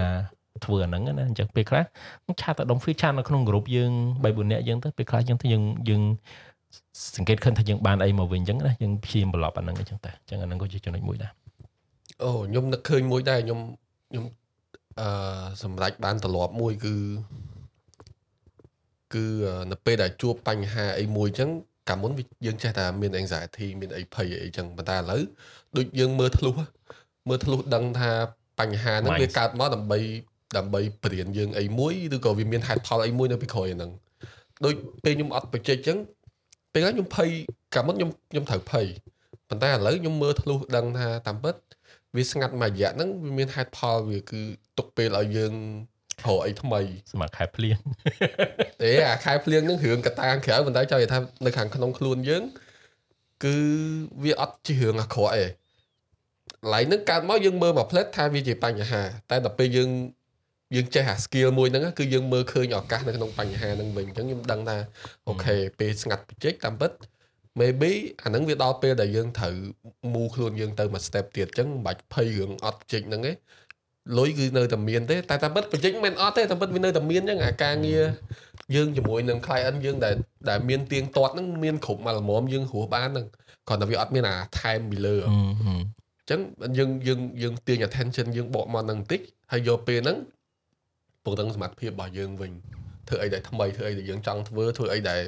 [0.65, 1.83] ធ្វើអាហ្នឹងណាអញ្ចឹងពេលខ្លះ
[2.41, 3.91] ឆាតតែដុំ free chat នៅក្នុងក្រុមយើង
[4.23, 6.01] 3 4នាក់អញ្ចឹងទៅពេលខ្លះអញ្ចឹងទៅយើងយើង
[7.15, 11.31] សង្កេតឃើញថាយើងបានអីមកវិញអញ្ចឹងណាយើងព្យាយាមប្រឡប់អាហ្នឹងអញ្ចឹងតែអញ្ចឹងអាហ្នឹងក៏ជាចំណុចមួយដែរ
[12.23, 13.59] អូខ្ញុំនឹកឃើញមួយដែរខ្ញុំ
[14.09, 14.25] ខ្ញុំ
[14.99, 16.95] អឺសម្រាប់បានត្រឡប់មួយគឺ
[19.13, 19.25] គឺ
[19.71, 21.49] នៅពេលដែលជួបបញ្ហាអីមួយអញ្ចឹង
[21.89, 25.21] កាលមុនវាយើងចេះតែមាន anxiety មានអីភ័យអីអញ្ចឹងប៉ុន្តែឥឡូវ
[25.77, 26.55] ដូចយើងមើលធ្លុះ
[27.29, 28.11] មើលធ្លុះដឹងថា
[28.59, 29.99] បញ្ហាហ្នឹងវាកើតមកដើម្បី
[30.57, 33.91] ដើម្បីបរៀនយើងអីមួយឬក៏វាមានហេតុផលអីមួយនៅពីក្រោយហ្នឹង
[34.65, 35.97] ដូចពេលខ្ញុំអត់បច្ចេកអញ្ចឹង
[36.73, 37.29] ពេលហ្នឹងខ្ញុំភ័យ
[37.75, 38.85] កាលមុនខ្ញុំខ្ញុំត្រូវភ័យ
[39.49, 41.55] ប៉ុន្តែឥឡូវខ្ញុំមើលធ្លុះដឹងថាតាមពិត
[42.15, 44.41] វាស្ងាត់មួយរយៈហ្នឹងវាមានហេតុផលវាគឺ
[44.77, 45.53] ទុកពេលឲ្យយើង
[46.27, 47.77] រកអីថ្មីសម្រាប់ខែភ្លៀង
[48.81, 52.43] ទេអាខែភ្លៀងហ្នឹងរឿងកត្តាខាងក្រៅប៉ុន្តែចង់និយាយថានៅខាងក្នុងខ្លួនយើង
[53.43, 53.57] គឺ
[54.23, 55.49] វាអត់ជារឿងអាក្រក់ឯង
[56.73, 59.89] ឡៃហ្នឹងកើតមកយើងមើលមកផ្លែតថាវាជាបញ្ហា តែដល់ពេលយើង
[60.75, 64.77] យើងចេះអា skill មួយហ្នឹងគឺយើងមើលឃើញឱកាសនៅក្នុងបញ្ហាហ្នឹងវិញអញ្ចឹងខ្ញុំដឹងថា
[65.27, 66.91] អូខេពេលស្ងាត់បច្ចេកតាមពិត
[67.59, 67.91] maybe
[68.23, 69.55] អាហ្នឹងវាដល់ពេលដែលយើងត្រូវ
[70.13, 73.33] មូខ្លួនយើងទៅមួយ step ទៀតអញ្ចឹងមិនបាច់ភ័យរឿងអត់បច្ចេកហ្នឹងទេ
[74.17, 78.03] លុយគឺនៅតែមានទេតែតាមពិតបច្ចេកមិនមែនអត់ទេតាមពិតវានៅតែមានអញ្ចឹងអាការងារ
[78.75, 80.15] យើងជាមួយនឹង client យើងដែល
[80.49, 83.25] ដែលមានទៀងទាត់ហ្នឹងមានគ្រប់មកល្មមយើងរស់បានហ្នឹង
[83.67, 86.39] គ្រាន់តែវាអត់មានអាថែមពីលើអញ្ចឹង
[86.77, 89.19] យើងយើងយើងទាញ attention យើងបកមកនឹងបន្តិច
[89.51, 90.17] ហើយយកពេលហ្នឹង
[91.23, 92.51] ពង្រឹងសមត្ថភាពរបស់យើងវិញ
[93.07, 95.21] ធ្វើអីដែលថ្មីធ្វើអីដែលយើងចង់ធ្វើធ្វើអីដែល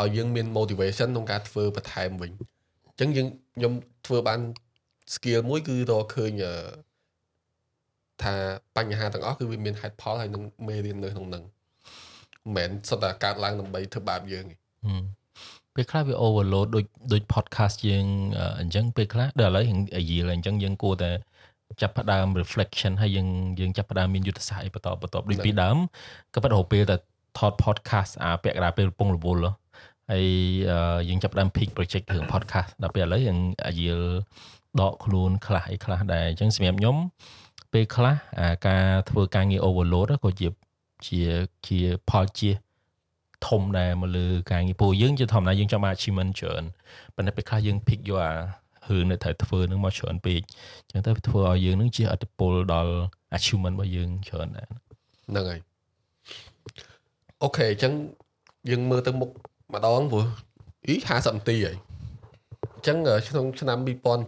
[0.00, 2.30] ឲ្យយើងមាន motivation ក្នុងការធ្វើបន្ថែមវិញ
[2.88, 3.26] អញ្ចឹងយើង
[3.56, 3.72] ខ្ញុំ
[4.06, 4.40] ធ្វើបាន
[5.14, 6.54] skill មួយគឺរកឃើញអឺ
[8.22, 8.34] ថា
[8.76, 14.56] បញ្ហាទាំងអស់គឺវាមានហេតុផលហើយនឹងមេរៀននៅក្នុងហ្នឹងមិនមែនសុទ្ធតែកើតឡើងដើម្បីធ្វើបាបយើងទេ
[15.74, 18.06] ពេលខ្លះវា overload ដូចដូច podcast យើង
[18.38, 21.10] អឺអញ្ចឹងពេលខ្លះដល់ឥឡូវរៀងអាយលអញ្ចឹងយើងគួរតែ
[21.82, 23.28] ចាប់ផ្ដើម reflection ហើយយើង
[23.60, 25.76] យើងចាប់ផ្ដើមមានយុទ្ធសាស្ត្រអីបន្តបន្តដូចពីដើម
[26.34, 26.96] ក៏ប៉ុន្តែរហូតពេលតែ
[27.38, 29.52] ថត podcast អាពាក់កណ្ដាលពេលកំពងរវល់ហ៎
[30.10, 30.26] ហើយ
[30.70, 34.02] អឺយើងចាប់ផ្ដើម pick project រឿង podcast ដល់ពេលឥឡូវយើងអាយល
[34.80, 36.96] ដកខ្លួនខ្លះអីខ្លះដែរអញ្ចឹងសម្រាប់ខ្ញុំ
[37.72, 40.48] ពេលខ្លះអាការធ្វើការងារ overload ហ្នឹងក៏ជា
[41.06, 41.20] ជា
[41.66, 41.78] ជា
[42.10, 42.50] ផលជា
[43.48, 46.64] ធំដែរមកលើការងារពួកយើងជាធម្មតាយើងចង់បាន achievement ច្រើន
[47.14, 48.32] ប៉ុន្តែពេលខ្លះយើង pick យកអា
[48.88, 50.40] រឿងនៅត្រូវធ្វើនឹងមកច្រើនពេក
[50.90, 52.92] អញ្ចឹងទៅវាធ្វើឲ្យយើងនឹងជាអត្តពលដល់
[53.36, 55.60] achievement របស់យើងច្រើនដែរហ្នឹងហើយ
[57.42, 57.92] អូខេអញ្ចឹង
[58.70, 59.30] យើងមើលទៅមុខ
[59.74, 60.24] ម្ដងព្រោះ
[60.88, 61.76] អី50នាទីហើយ
[62.74, 62.96] អញ្ចឹង
[63.28, 63.78] ក្នុងឆ្នាំ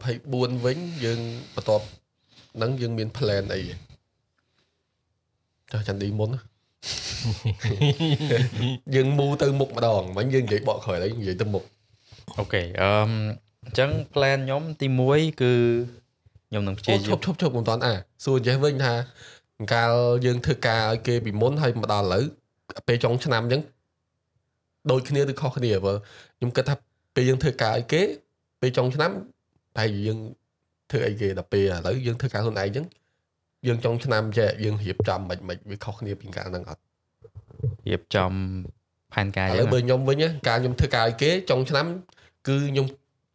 [0.06, 1.20] 2024វិញយើង
[1.56, 1.86] បន្ទាប់
[2.56, 3.60] ហ្នឹងយើងមាន plan អី
[5.72, 6.40] ចុះចន្ទឌីមុនណា
[8.94, 11.64] យើងមូទៅមុខម្ដងមិញយើងនិយាយបកក្រោយហើយនិយាយទៅមុខ
[12.38, 13.10] អូខេអឺម
[13.64, 15.52] អញ្ចឹង plan ខ្ញុំទី1គឺ
[16.48, 17.94] ខ្ញុំនឹងព្យាអូយាឈប់ឈប់ឈប់មិនតាន់អា
[18.24, 18.94] សួរចេះវិញថា
[19.74, 19.94] កាល
[20.26, 22.24] យើងធ្វើការឲ្យគេពីមុនហើយមកដល់ឥឡូវ
[22.88, 23.62] ពេលចុងឆ្នាំអញ្ចឹង
[24.90, 25.94] ដូចគ្នាឬខុសគ្នាបើ
[26.38, 26.74] ខ្ញុំគិតថា
[27.14, 28.02] ពេលយើងធ្វើការឲ្យគេ
[28.60, 29.10] ពេលចុងឆ្នាំ
[29.78, 30.18] តែយើង
[30.90, 32.86] ធ្វើអីគេដល់ពេលឥឡូវយើងធ្វើការខ្លួនឯងអញ្ចឹង
[33.66, 36.82] យើងចុងឆ្នាំចេះយើងរៀបចំមិនមិនវាខុសគ្នាពីកាលហ្នឹងអត់
[37.88, 38.32] រៀបចំ
[39.14, 41.86] ផែនការឥយើឡូវងបើខ្ញុំវិញណាការខ្ញុំធ្វើការឲ្យគេចុងឆ្នាំ
[42.48, 42.86] គឺខ្ញុំ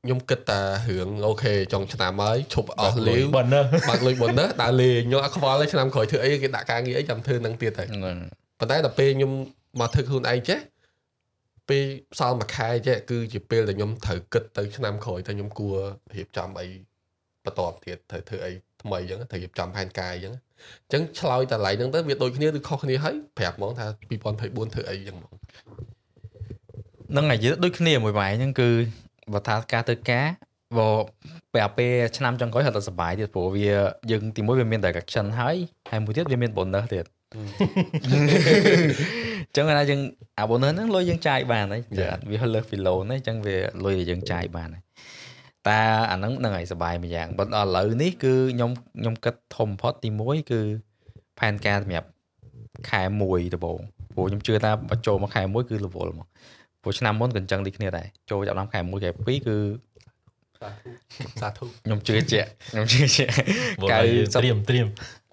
[0.03, 8.17] ខ្ញុំគិតតែរឿងអូខេចុងឆ្នាំហើយឈប់អស់លាវបើណាបាក់លុយបុនណាដើរលេងខ្ញុំអត់ខ្វល់ទេឆ្នាំក្រោយធ្វើអីគេដាក់ការងារអីចាំធ្វើនឹងទៀតទៅហ្នឹង
[8.59, 9.31] ប៉ុន្តែដល់ពេលខ្ញុំ
[9.79, 10.59] មកធ្វើខ្លួនឯងចេះ
[11.69, 11.83] ពេល
[12.19, 15.75] សល់មួយខែចេះគឺជាពេលដែលខ្ញុំត្រូវគិតទៅឆ្នាំក្រោយទៅខ្ញុំគួរ
[16.15, 16.67] រៀបចំអី
[17.57, 25.31] បន្តទៀតត្រូវធ្វើអីថ្មីអញ្ចឹងត្រូវរៀបចំផែនការអញ្ចឹងអញ្ចឹងឆ្លើយតែកន្លែងហ្នឹងទៅវាដូចគ្នាឬខុសគ្នាហើយប្រាប់ហ្មងថា2024ធ្វើអីអញ្ចឹងហ្មង
[27.15, 28.69] នឹងហើយយើងដូចគ្នាមួយបាយហ្នឹងគឺ
[29.33, 30.25] បើថាការធ្វើការ
[30.77, 30.89] បើ
[31.53, 33.69] ពេលពេលឆ្នាំចុងក្រោយហត់តែសុបាយទៀតព្រោះវា
[34.11, 35.57] យើងទីមួយវាមាន direction ហើយ
[35.91, 37.37] ហើយមួយទៀតវាមាន bonus ទៀតអ
[39.49, 39.99] ញ្ចឹងណាយើង
[40.39, 44.83] អា bonus ហ្នឹងលុយយើងចាយបានហើយចាវាលើសពី loan ហ្នឹងអញ្ចឹងវាលុយដែលយើងចាយបានហើយ
[45.67, 45.81] តែ
[46.11, 50.61] អាហ្នឹងហ្នឹងហើយសុបាយមួយយ៉ាងបើដល់ឥឡូវនេះគឺខ្ញុំខ្ញុំគិតធំបំផុតទី1គឺ
[51.39, 52.07] ផែនការសម្រាប់
[52.89, 53.79] ខែ1ដំបូង
[54.13, 56.27] ព្រោះខ្ញុំជឿថាបើចូលមកខែ1គឺ level មក
[56.83, 59.57] ព្រោះឆ្នាំមុនក៏អញ្ចឹងដូចគ្នាដែរចូលចាប់ដល់ខែ1ខែ2គឺ
[61.41, 63.33] សាធុខ្ញុំជឿជាក់ខ្ញុំជឿជាក់
[63.91, 64.87] កៅ90ត្រៀមត្រៀម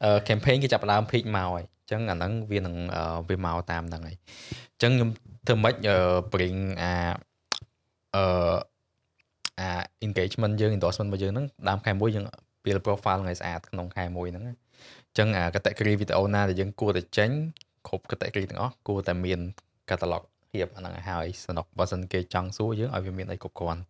[0.04, 4.16] អឺ campaign គេចាប់ផ្ដើម peak មកហើយអញ្ចឹងអាហ្នឹងវានឹងអឺវាមកតាមហ្នឹងហើយ
[4.72, 5.10] អញ្ចឹងខ្ញុំ
[5.46, 5.98] ធ្វើម៉េចអឺ
[6.32, 6.92] bring អា
[8.16, 8.24] អឺ
[9.60, 9.70] អា
[10.06, 12.24] engagement យើង endorsement របស់យើងហ្នឹងដើមខែមួយយើង
[12.64, 17.30] build profile ឲ្យស្អាតក្នុងខែមួយហ្នឹងណាអញ្ចឹងអា category video ណាដែលយើងគួរតែចេញ
[17.86, 19.40] គ្រប់ category ទាំងអស់គួរតែមាន
[19.90, 23.82] catalog ហៀបអាហ្នឹងឲ្យហើយសំណុកបើសិនគេចង់សួរយើងឲ្យវាមានអីគ្រប់គ្រាន់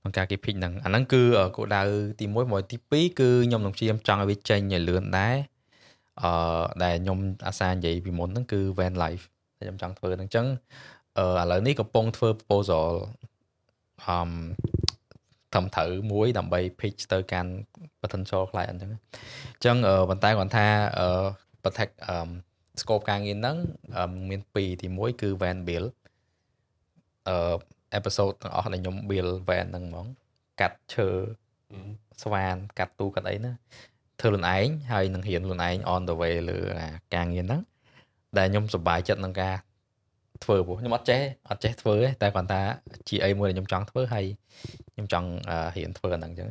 [0.00, 1.22] ក្នុងការគេ pick ហ្នឹងអាហ្នឹងគឺ
[1.56, 1.82] គោលដៅ
[2.20, 5.36] ទី1មួយទី2គឺខ្ញុំនឹងព្យាយាមចង់ឲ្យវាចេញឲ្យលឿនដែរ
[6.22, 6.30] អឺ
[6.84, 9.24] ដែលខ្ញុំអាសានិយាយពីមុនហ្នឹងគឺ van life
[9.58, 10.46] ដែលខ្ញុំចង់ធ្វើហ្នឹងអញ្ចឹង
[11.18, 12.86] អឺឥឡូវនេះកំពុងធ្វើ proposal
[14.06, 14.18] អឺ
[15.52, 17.52] ត្រឹមត្រូវមួយដើម្បី pitch ទៅកាន់
[18.02, 20.66] potential client អញ្ចឹងអញ្ចឹងអឺប៉ុន្តែគាត់ថា
[20.98, 21.08] អឺ
[21.62, 22.28] protect អឺ
[22.80, 23.56] scope ការងារហ្នឹង
[23.96, 25.84] អឺមាន2ទី1គឺ van bill
[27.28, 27.56] អឺ
[27.98, 30.06] episode ទាំងអស់ដែលខ្ញុំ build van ហ្នឹងហ្មង
[30.60, 31.08] កាត់ឈើ
[32.22, 33.52] ស្វាន កាត់ទូកាត់អីណា
[34.20, 37.62] ធ្វើខ្លួនឯងហើយនឹងរៀនខ្លួនឯង on the way លើអាការងារហ្នឹង
[38.38, 39.54] ដែលខ្ញុំសប្បាយចិត្តនឹងការ
[40.44, 41.20] ធ្វើព្រោះខ្ញុំអត់ចេះ
[41.50, 42.60] អត់ចេះធ្វើទេតែគ្រាន់តែ
[43.08, 44.24] ជាអីមួយដែលខ្ញុំចង់ធ្វើហើយ
[44.94, 46.48] ខ្ញុំចង់អឺរៀនធ្វើអាហ្នឹងអញ្ចឹង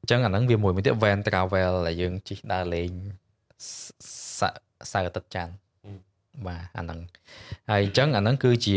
[0.00, 2.90] អញ្ចឹងអាហ្នឹងវាមួយមួយទៀត van travel ដែលយើងជិះដើរលេង
[3.66, 3.68] ស
[4.38, 4.40] ស
[4.92, 5.52] សៅរ៍អាទិត្យច័ន្ទ
[6.46, 7.00] បាទអាហ្នឹង
[7.70, 8.76] ហើយអញ្ចឹងអាហ្នឹងគឺជា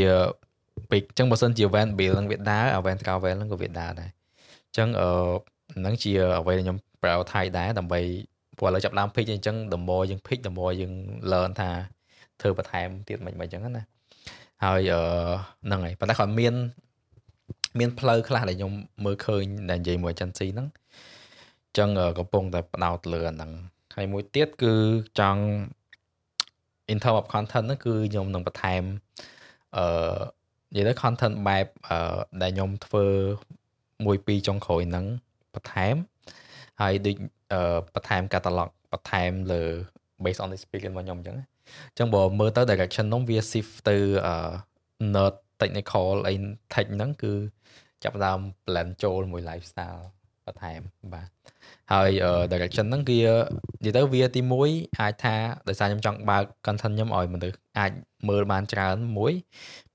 [0.91, 4.09] ពេកអញ្ចឹងបើសិនជា van bill ហ្នឹងវាដើរអា van travel ហ្នឹងក៏វាដើរដែរ
[4.67, 5.09] អញ្ចឹងអឺ
[5.79, 8.01] ហ្នឹងជាអ្វីដែលខ្ញុំប្រើថៃដែរដើម្បី
[8.57, 10.93] ព្រោះឥឡូវចាប់ដើម pitch អញ្ចឹង the more យើង pitch the more យើង
[11.31, 11.69] learn ថា
[12.41, 13.83] ធ្វើបន្ថែមទៀតមិនមិនអញ្ចឹងណា
[14.63, 15.01] ហើយអឺ
[15.65, 16.55] ហ្នឹងហើយប៉ុន្តែគាត់មាន
[17.79, 18.73] មានផ្លូវខ្លះដែលខ្ញុំ
[19.05, 20.67] មើលឃើញដែលនិយាយមួយ agency ហ្នឹង
[21.65, 23.51] អញ្ចឹងអឺកំពុងតែផ្ដោតលើអាហ្នឹង
[23.95, 24.73] ហើយមួយទៀតគឺ
[25.19, 25.43] ចង់
[26.91, 28.83] in term of content ហ្នឹងគឺខ្ញុំនឹងបន្ថែម
[29.77, 30.17] អឺ
[30.75, 33.05] និយាយទៅ content បែបអឺដែលខ្ញុំធ្វើ
[34.05, 35.05] មួយពីរចុងក្រោយហ្នឹង
[35.53, 35.95] បន្ថែម
[36.81, 37.15] ហើយដូច
[37.53, 39.63] អឺបន្ថែម catalog បន្ថែមលើ
[40.23, 41.37] based on experience របស់ខ្ញុំអញ្ចឹង
[41.89, 43.95] អញ្ចឹងបើមើលទៅ direction នោះវា shift ទៅ
[44.27, 44.35] អឺ
[45.15, 46.33] nerd technical អី
[46.73, 47.33] tech ហ្នឹងគឺ
[48.03, 50.03] ចាប់ផ្ដើម blend ចូលមួយ lifestyle
[50.45, 50.81] បន្ថែម
[51.13, 51.29] បាទ
[51.93, 52.09] ហើយ
[52.51, 53.21] direction ហ្នឹងវា
[53.85, 55.35] និយាយទៅវាទី1អាចថា
[55.67, 57.91] ដោយសារខ្ញុំចង់បើក content ខ្ញុំឲ្យមនុស្សអាច
[58.29, 59.33] មើលបានច្រើនមួយ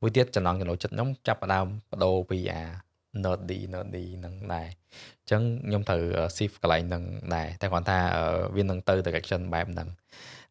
[0.00, 2.62] មួយទៀតចំណង់ចំណូលចិត្តខ្ញុំចាប់ផ្ដើមបដូរពីអា
[3.24, 6.02] nerdy nerdy ហ្នឹងដែរអញ្ចឹងខ្ញុំត្រូវ
[6.36, 7.04] shift កន្លែងហ្នឹង
[7.34, 7.98] ដែរតែគ្រាន់ថា
[8.56, 9.88] វានឹងទៅ direction បែបហ្នឹង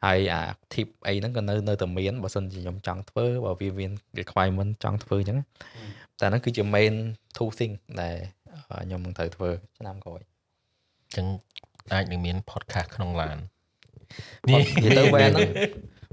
[0.05, 0.41] ហើយអា
[0.73, 5.39] tip អីហ្នឹងក៏នៅនៅតែមានបើសិនជាខ្ញុំចង់ធ្វើបើវាមាន requirement ចង់ធ្វើអញ្ចឹង
[6.19, 6.95] តែហ្នឹងគឺជា main
[7.35, 8.15] two thing ដែល
[8.83, 9.49] ខ្ញុំនឹងត្រូវធ្វើ
[9.79, 11.25] ឆ្នាំក្រោយអញ្ចឹង
[11.93, 13.37] អាចនឹងមាន podcast ក្នុងឡាន
[14.47, 14.63] និយាយ
[14.97, 15.49] ទៅ van ហ្នឹង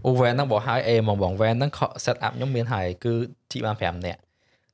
[0.04, 1.70] អូ van ហ្នឹងបើហើយអេហ្មងបង van ហ្នឹង
[2.04, 3.14] set up ខ្ញុំមានហើយគឺ
[3.50, 4.20] ជីបាន5នាក់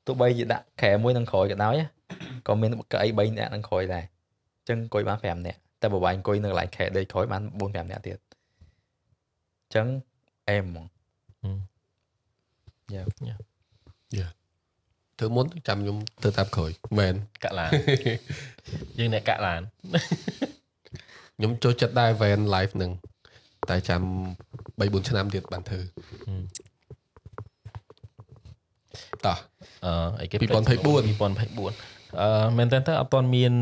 [0.06, 1.74] ទោះបីជាដាក់ក្រែមួយនឹងក្រោយក៏ដោយ
[2.48, 9.86] ក៏មានកៅអី3នាក់នឹងក្រោយដែរអញ្ចឹងអង្គុយបាន5នាក់តែបើបាយអង្គុយនៅកន្លែងខែដេកក្រោយបាន4 5នាក់ទៀតអញ្ចឹង
[10.48, 10.86] អេហ្មង
[12.94, 14.28] យ៉ា
[15.18, 17.70] ធ្វើមុនចាំខ្ញុំធ្វើតាមក្រោយមែនកាក់ឡាន
[18.98, 19.60] យើងអ្នកកាក់ឡាន
[21.36, 22.90] ខ្ញុំចូលចិត្តដែរ van life នឹង
[23.70, 24.02] តែចាំ
[24.78, 25.80] 3 4ឆ្នាំទៀតបានធ្វើ
[29.26, 29.38] តោះ
[29.84, 33.52] អឺអីគេ2024 2024អឺមែនតើអត់ទាន់មាន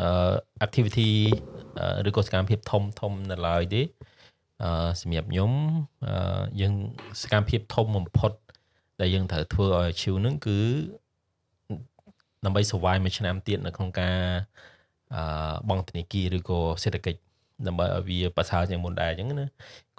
[0.00, 0.34] អឺ
[0.66, 1.10] activity
[1.78, 3.97] អឺឬក៏សកម្មភាពធំធំនៅឡើយទេអឺ
[5.00, 5.52] សម្រាប់ខ្ញុំ
[6.06, 6.74] អឺយើង
[7.22, 8.32] សកម្មភាពធំបំផុត
[9.00, 10.58] ដែលយើងត្រូវធ្វើឲ្យ achieve នឹងគឺ
[12.44, 14.18] ដើម្បី survive មួយឆ្នាំទៀតនៅក្នុងការ
[15.14, 17.20] អឺបង់ធនាគារឬក៏សេដ្ឋកិច្ច
[17.66, 19.46] ដើម្បីឲ្យវាប្រសើរជាងមុនដែរអញ្ចឹងណា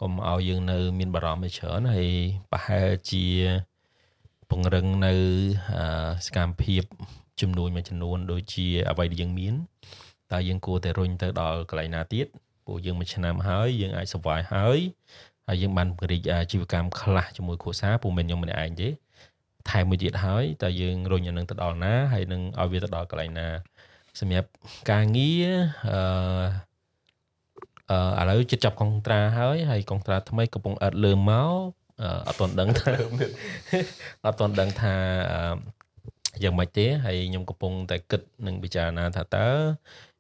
[0.01, 2.09] កុំឲ្យយើងនៅ មានបារម្ភច្រើនហើយ
[2.51, 3.25] ប្រហែលជា
[4.49, 5.13] ពង្រឹងនៅ
[5.75, 6.83] អឺសកម្មភាព
[7.41, 9.53] ចំនួនមួយចំនួន ដូចជាអ្វីដែលយើងមាន
[10.31, 12.27] តើយើងគួរតែរុញទៅដល់កន្លែងណាទៀត
[12.69, 14.79] ព្រោះយើងមួយឆ្នាំហើយយើងអាច survive ហើយ
[15.47, 18.89] ហើយយើងបានពង្រីកអាជីវកម្មខ្លះជាមួយគ្រួសារពុំមែនខ្ញុំម្នាក់ឯងទេ
[19.69, 23.47] ថែមមួយទៀតហើយតើយើងរុញអានឹងទៅដល់ណាហើយនឹងឲ្យវាទៅដល់កន្លែងណា
[24.19, 24.49] សម្រាប់
[24.91, 25.49] ការងារ
[25.91, 25.99] អឺ
[28.17, 31.69] អឺឥឡូវជិតចាប់កុងត្រាហើយហើយកុងត្រាថ្មីកំពុងអត់លើមក
[32.01, 32.91] អឺអត់ទាន់ដឹងថា
[34.25, 34.93] អត់ទាន់ដឹងថា
[35.33, 35.79] អឺ
[36.43, 39.47] យ៉ាងម៉េចទេហើយខ្ញុំកំពុងតែគិតនិងពិចារណាថាតើ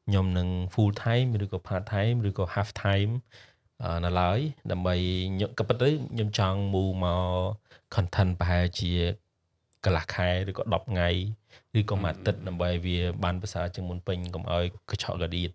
[0.09, 3.11] ខ្ញុំនឹង full time ឬក៏ part time ឬក៏ half time
[3.83, 4.39] អឺនៅឡើយ
[4.71, 4.95] ដើម្បី
[5.35, 8.91] ខ្ញុំក៏ប៉ុន្តែខ្ញុំចង់ move មក content ប្រហែលជា
[9.85, 11.09] កន្លះខែឬក៏10ថ្ងៃ
[11.79, 15.51] ឬក៏មួយអាទិត្យដើម្បីឲ្យវាបានប្រសើរជាងមុនពេញកុំឲ្យកញ្ឆក់កឌៀត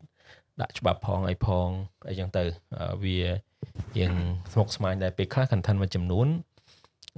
[0.61, 1.69] ដាក់ច្បាប់ផងអីផង
[2.09, 2.45] អីចឹងទៅ
[2.77, 3.19] អឺវា
[3.99, 4.15] យើង
[4.53, 6.29] ស្មុគស្មាញដែរពេលខ្លះ content មួយចំនួន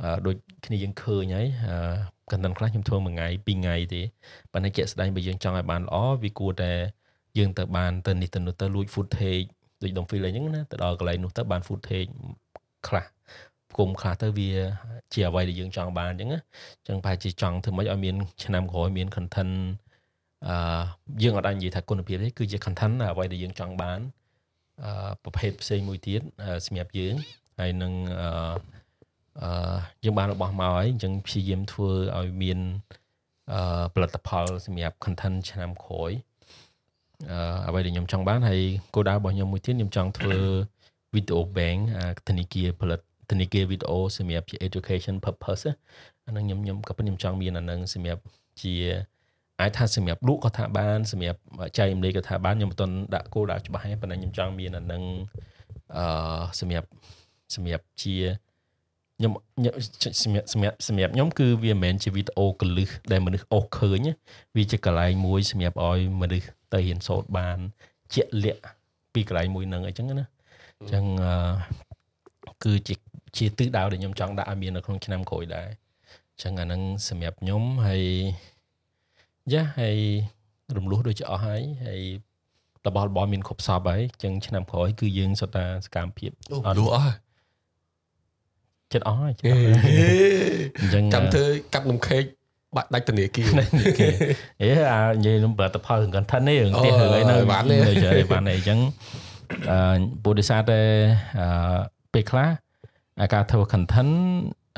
[0.03, 1.77] អឺដូចគ្នាយើងឃើញហើយអឺ
[2.31, 4.03] content ខ្លះខ្ញុំធ្វើមួយថ្ងៃពីរថ្ងៃទេ
[4.53, 6.73] ប៉ុន្តែជាក់ស្ដែងបើយើងចង់ឲ្យបានល្អវាគួរតែ
[7.39, 9.49] យើងទៅបានទៅនេះទៅនោះទៅលួច footage
[9.83, 12.11] ដូចដុំ feel អីចឹងណាទៅដល់កន្លែងនោះទៅបាន footage
[12.89, 13.07] ខ្លះ
[13.77, 14.51] គុំខ្លះទៅវា
[15.13, 16.41] ជាអ្វីដែលយើងចង់បានអញ្ចឹងណា
[16.79, 19.55] អញ្ចឹងប្រហែលជាចង់ធ្វើម៉េចឲ្យមានឆ្នាំក្រោយមាន content
[20.49, 20.57] អឺ
[21.23, 24.01] យើងអត់អាចនិយាយថាគុណភាពទេគឺជា content អ្វីដែលយើងចង់បាន
[24.85, 26.21] អឺប្រភេទផ្សេងមួយទៀត
[26.67, 27.15] សម្រាប់យើង
[27.59, 28.31] ហើយនឹងអឺ
[29.43, 32.59] អឺយើងបានរបស់មកហើយអញ្ចឹងព្យាយាមធ្វើឲ្យមាន
[33.53, 36.36] អឺផលិតផលសម្រាប់ content ឆ្នាំក្រោយអឺ
[37.67, 38.61] អ្វីដែលខ្ញុំចង់បានហើយ
[38.95, 40.39] គោលដៅរបស់ខ្ញុំមួយទៀតខ្ញុំចង់ធ្វើ
[41.15, 41.81] video bank
[42.29, 43.01] ធនាគារផលិត
[43.31, 45.65] ធនាគារវីដេអូសម្រាប់ជា education purpose
[46.27, 48.23] អាហ្នឹងខ្ញុំខ្ញុំក៏ប៉ុន្តែខ្ញុំចង់មានអាហ្នឹងសម្រាប់
[48.63, 48.75] ជា
[49.61, 51.41] អាចថាសម្រាប់លក់ក៏ថាបានសម្រាប់
[51.79, 55.03] ចែករំលែកក៏ថាបានខ្ញុំមិនទាន់ដាក់គោលដៅច្បាស់ទេប៉ុន្តែខ្ញុំចង់មានអាហ្នឹង
[55.97, 56.89] អឺសម្រាប់
[57.55, 58.15] សម្រាប់ជា
[59.19, 59.33] ខ្ញុំ
[60.23, 64.07] សម្រាប់សម្រាប់សម្រាប់ខ្ញុំគឺវាមិនមែនជាវីដេអូកលឹះដែលមនុស្សអូសឃើញ
[64.57, 67.59] វាជាកន្លែងមួយសម្រាប់ឲ្យមនុស្ស ទៅរៀនសូត្របាន
[68.15, 68.63] ជាក់លាក់
[69.15, 70.27] ពីកន្លែងមួយហ្នឹងអញ្ចឹងណា
[70.81, 71.33] អញ្ចឹងអឺ
[72.65, 72.95] គឺជា
[73.37, 75.69] ជាទិសដៅដែលខ្ញុំចង់ដាក់ឲ្យមាននៅក្នុងឆ្នាំក្រោយដែរ
[76.33, 78.03] អញ្ចឹងអាហ្នឹងសម្រាប់ខ្ញុំហើយ
[79.53, 79.99] យ៉ាហើយ
[80.77, 82.03] រំលោះដូចជាអស់ហើយហើយ
[82.87, 86.31] របស់របរមានគ្រប់សពហើយអញ្ចឹងឆ្នាំក្រោយគឺយើងសុទ្ធតែសកម្មភាព
[86.67, 87.15] អូលូអស់
[88.93, 89.83] ចិត្តអស់ហើយចិត្តអស់
[90.81, 91.45] អញ្ចឹងចាំធ្វើ
[91.75, 92.25] កាប់នំខេក
[92.77, 93.49] បាក់ដាច់ធនាគារ
[93.99, 94.09] គេ
[94.63, 98.81] អេអានិយាយនឹងផលិតផលរឿង content នេះរឿងនេះរឿងអីនៅបានទេនៅចែបានទេអញ្ចឹង
[99.71, 99.79] អឺ
[100.23, 100.81] ពុទ្ធិសាតែ
[101.41, 101.79] អឺ
[102.13, 102.49] ពេលខ្លះ
[103.23, 104.15] អាការធ្វើ content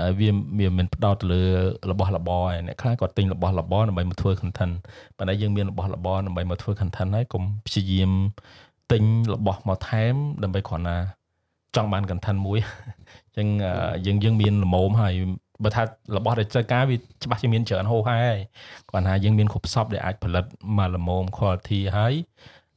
[0.00, 0.28] អឺវា
[0.58, 1.42] វាមិនផ្ដោតទៅលើ
[1.90, 4.74] របស់របរឯអ្នកខ្លះគាត់ទិញរបស់របរដើម្បីមកធ្វើ content
[5.16, 8.10] ប៉ុន្តែយើងមានរបស់របរដើម្បីមកធ្វើ content ហើយកុំព្យាយាម
[8.92, 9.02] ទិញ
[9.34, 10.96] របស់មកថែមដើម្បីគ្រាន់ណា
[11.76, 12.58] ចង់បាន content មួយ
[13.26, 13.72] អញ្ចឹងអឺ
[14.06, 15.14] យើងយើងមានលមមហើយ
[15.64, 15.82] បើថា
[16.16, 18.36] របស់ដែលត្រូវការវាច្បាស់ជាមានច្រើនហូរហើយ
[18.90, 20.44] គាត់ថាយើងមានគ្រប់សពដែលអាចផលិត
[20.78, 22.14] មកលមម quality ហើយ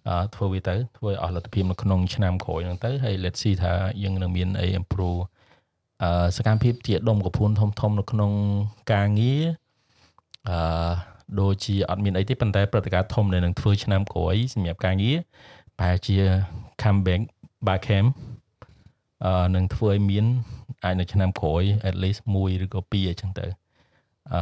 [0.07, 3.73] អឺធ្វើវាទៅធ្វើឲ្យអស់លទ្ធភាពនៅក្នុងឆ្នាំក្រោយហ្នឹងទៅហើយ let's see ថា
[4.03, 5.21] យើងនឹងមានអី improve
[6.03, 8.31] អឺសកម្មភាពជាដុំកពួនធំធំនៅក្នុង
[8.93, 9.43] ការងារ
[10.49, 10.91] អឺ
[11.39, 15.17] ដូចជាអត់មានអីទេប៉ុន្តែព្រឹត្តិការណ៍ធំដែលនឹងធ្វើឆ្នាំក្រោយសម្រាប់ការងារ
[15.77, 16.15] ប្រហែលជា
[16.81, 17.21] comeback
[17.67, 18.30] back camp អឺ
[19.55, 20.25] នឹងធ្វើឲ្យមាន
[20.83, 23.45] អាចនៅឆ្នាំក្រោយ at least 1ឬក៏2អីចឹងទៅ
[24.33, 24.41] អឺ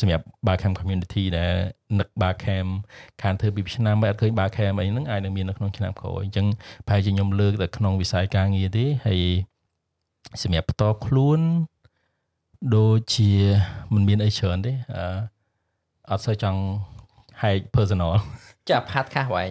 [0.00, 1.52] សម្រាប់ Barcamp community ដែល
[1.98, 2.70] នឹក Barcamp
[3.22, 6.46] ខានធ្វើពីឆ្នាំមិនអត់ឃើញ Barcamp អីហ្នឹងអាចនឹងមាននៅក្នុងឆ្នាំក្រោយអញ្ចឹង
[6.86, 9.22] ប្រហែលជាខ្ញុំលើកតែក្នុងវិស័យការងារទេហើយ
[10.42, 11.40] សម្រាប់បន្តខ្លួន
[12.76, 13.30] ដូចជា
[13.94, 15.04] មិនមានអីច្រើនទេអឺ
[16.10, 16.60] អត់សូវចង់
[17.42, 18.12] hike personal
[18.70, 19.48] ចាផាតខាសវិញ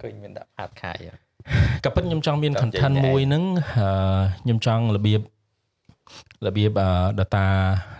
[0.00, 1.23] ឃើញមានដាក់ផាតខាសអី
[1.84, 3.44] ក៏ប៉ុន្តែខ្ញុំចង់មានតាម content និយាយមួយហ្នឹង
[3.78, 3.88] អឺ
[4.42, 5.20] ខ្ញុំចង់របៀប
[6.46, 6.88] របៀបអឺ
[7.20, 7.44] data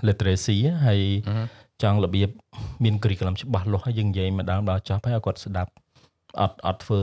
[0.07, 1.01] literacy ហើយ
[1.83, 2.29] ចង់របៀប
[2.85, 5.71] មាន curriculum ច្បាស់លាស់ហើយយើងនិយាយម្ដងដល់ចប់ហើយឲ្យគាត់ស្ដាប់
[6.41, 7.01] អត់អត់ធ្វើ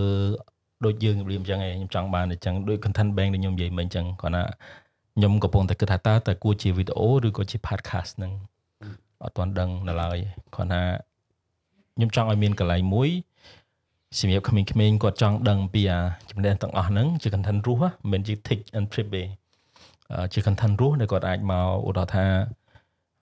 [0.86, 4.44] ដូចយើងរៀបអញ្ចឹងឯងខ្ញុំចង់បានអញ្ចឹងដូច content bank ដែលខ្ញុំនិយាយមិញអញ្ចឹងគាត់ថា
[5.16, 8.32] ខ្ញុំកំពុងតែគិតថាតើតើគួរជាវីដេអូឬក៏ជា podcast ហ្នឹង
[9.24, 10.18] អត់ទាន់ដឹងនៅឡើយ
[10.56, 10.82] គាត់ថា
[11.96, 13.10] ខ្ញុំចង់ឲ្យមានកន្លែងមួយ
[14.20, 16.00] សម្រាប់ក្មេងៗគាត់ចង់ដឹងពីអា
[16.32, 19.24] ចំណេះទាំងអស់ហ្នឹងជា content រស់ហ៎មិនមែនជា tick and trip ទេ
[20.12, 22.26] អឺជា content រស់ដែលគាត់អាចមកឧទាហរណ៍ថា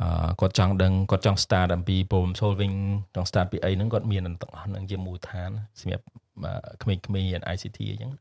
[0.01, 2.75] អឺគាត់ចង់ដឹងគាត់ចង់ start អំពី problem solving
[3.15, 6.05] ចង់ start ពីអីហ្នឹងគាត់មានទាំងអស់ហ្នឹងជាមូលដ្ឋានសម្រាប់
[6.43, 8.11] អឺក្មេងៗរៀន ICT អញ្ចឹង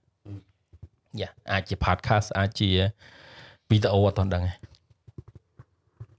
[1.21, 2.71] យ៉ាអាចជា podcast អាចជា
[3.71, 4.53] វីដេអូអត់ទាន់ដឹងទេ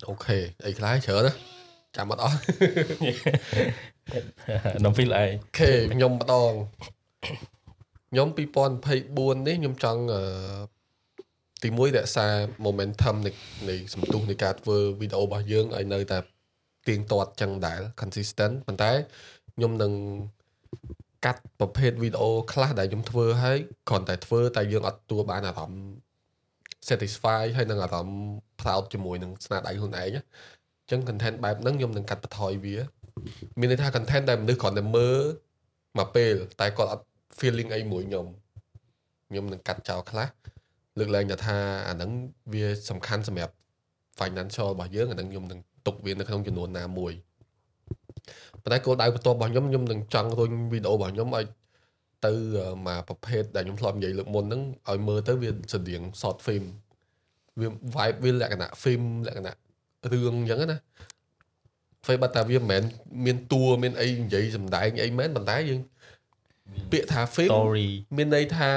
[0.09, 1.33] អូខេអីខ្លះច្រើនណា
[1.95, 2.37] ចាំអត់អស់
[4.85, 6.51] នំ feel អីអូខេខ្ញុំម្ដង
[8.11, 10.21] ខ្ញុំ2024នេះខ្ញុំចង់អឺ
[11.63, 12.27] ទីមួយរក្សា
[12.65, 13.31] momentum នៃ
[13.69, 16.19] នៃសន្ទុះនៃការធ្វើវីដេអូរបស់យើងឲ្យនៅតែ
[16.87, 18.91] ទៀងទាត់ចឹងដែរ consistent ប៉ុន្តែ
[19.55, 19.93] ខ្ញុំនឹង
[21.25, 23.57] កាត់ប្រភេទវីដេអូខ្លះដែលខ្ញុំធ្វើហើយ
[23.89, 25.83] គ្រាន់តែធ្វើតែយើងអត់ទួបានអារម្មណ៍
[26.87, 28.19] satisfy ហើយនឹងអារម្មណ៍
[28.61, 32.75] proud ជាមួយនឹងស្នាដៃខ្លួនឯងណាអញ្ចឹង content បែបហ្នឹងខ្ញុំនឹងកាត់បន្ថយវា
[33.59, 35.19] មានន័យថា content ដែលមនុស្សគ្រាន់តែមើល
[35.97, 37.05] មកពេល តែគាត់អត់
[37.39, 38.25] feeling អីមួយខ្ញុំ
[39.29, 40.27] ខ្ញុំនឹងកាត់ចោលខ្លះ
[40.97, 41.57] លើកឡើងថា
[41.87, 42.11] អាហ្នឹង
[42.53, 43.53] វាសំខាន់សម្រាប់
[44.19, 47.13] financial របស់យើងអាហ្នឹងខ្ញុំនឹងទុកវានៅក្នុងចំនួនណាមួយ
[48.63, 51.45] ប៉ុន្តែគោលដៅបន្ទាប់របស់ខ្ញុំខ្ញុំនឹងចង់រុញវីដេអូរបស់ខ្ញុំឲ្យ
[52.25, 52.33] ទៅ
[52.87, 56.65] មកប្រភេទដែលខ្ញុំធ្លាប់និយាយលើកមុនហ្នឹងឲ្យមើលទៅវាស្តៀង short film
[57.59, 59.55] វា vibe វាលក្ខណៈ film លក្ខណៈ
[60.11, 60.79] រឿងអញ្ចឹងណា
[62.09, 62.83] ធ្វើបាត់តែវាមិនមែន
[63.25, 65.79] មានតួមានអីនិយាយសំដែងអីមែនប៉ុន្តែយើង
[66.91, 68.71] ពាក្យថា film story មានន័យថា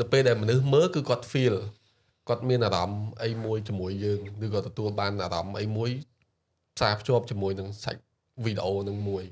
[0.00, 1.54] នៅពេលដែលមនុស្សមើលគឺគាត់ feel
[2.28, 5.90] គាត់មានអារម្មណ៍អីមួយជាមួយយើងឬក៏ទទួលបានអារម្មណ៍អីមួយ
[6.76, 8.02] ផ្សារភ្ជាប់ជាមួយនឹងសាច់
[8.44, 9.24] វីដេអូនឹងមួយ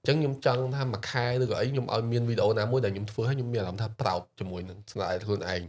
[0.00, 5.62] អញ្ចឹងខ្ញុំចង់ថាមួយខែឬក៏អីខ្ញុំឲ្យមានវីដេអូណាមួយដែលខ្ញុំធ្វើឲ្យខ្ញុំមានអារម្មណ៍ថា proud ជាមួយនឹងស្នាដៃខ្លួនឯង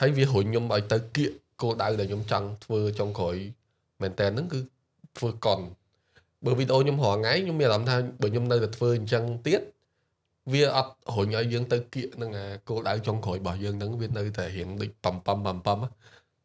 [0.00, 1.30] ហើយវារុញខ្ញុំឲ្យទៅគៀក
[1.62, 3.36] គោលដៅដែលខ្ញុំចង់ធ្វើចុងក្រោយ
[4.02, 4.60] មែនតើហ្នឹងគឺ
[5.18, 5.60] ធ្វើកុន
[6.44, 9.60] បើវីដេអូខ្ញុំរាល់ថ្ងៃខ្ញុំមានអារម្មណ៍ថាបើខ្ញុំនៅតែធ្វើអញ្ចឹងទៀត
[10.52, 15.78] វាអត់រុញឲ្យយើងទៅគៀកនឹងអាគោលដៅចុងក្រោយរបស់យើងហ្នឹងវានៅតែរៀងដូចបំពំបំពំ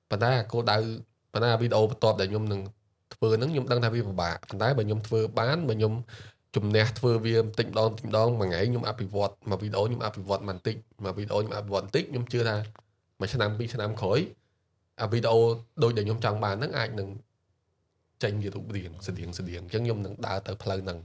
[0.09, 0.77] ប៉ុន្តែគោលដៅ
[1.33, 2.61] ប៉ុន្តែវីដេអូបន្ទាប់ដែលខ្ញុំនឹង
[3.13, 5.93] ធ្វើហ្នឹងខ្ញុំដឹងថាវាពិបាកប៉ុន្តែបើខ្ញុំធ្វើបានបើខ្ញុំ
[6.55, 12.55] ជំនះធ្វើវាបន្តិចម្ដងបន្តិចម្ដងមួយថ្ងៃខ្ញុំអភិវឌ្ឍមកវីដេអូខ្ញុំអភិវឌ្ឍបន្តិចមកវីដេអូខ្ញុំអភិវឌ្ឍបន្តិចខ្ញុំជឿថា
[13.19, 14.19] មួយឆ្នាំពីរឆ្នាំក្រោយ
[15.01, 15.39] អាវីដេអូ
[15.83, 17.09] ដូចដែលខ្ញុំចង់បានហ្នឹងអាចនឹង
[18.23, 20.99] ចេញជារូបរាងស្តៀងស្តៀងអញ្ចឹងខ្ញុំនឹងដើរទៅផ្លូវហ្នឹង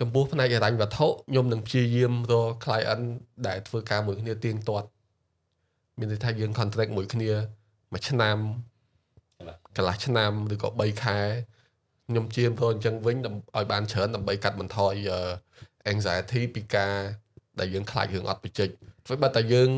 [0.00, 3.04] ចំពោះផ្នែកហិរញ្ញវត្ថុខ្ញុំនឹងព្យាយាមរក client
[3.46, 4.88] ដែលធ្វើការមួយគ្នាទៀងទាត់
[5.98, 7.30] មានន័យថាយើង contract មួយគ្នា
[7.92, 8.36] មួយឆ្នាំ
[9.76, 11.18] កន្លះឆ្នាំឬក៏3ខែ
[12.08, 14.94] ខ្ញុំជាមរកអញ្ចឹងវិញឲ្យបានច្រើនដើម្បីកាត់បន្ថយ
[15.92, 16.94] anxiety ពីការ
[17.58, 18.68] ដែលយើងខ្លាចរឿងអត់បច្ចេក
[19.06, 19.70] ធ្វើបើតែយើង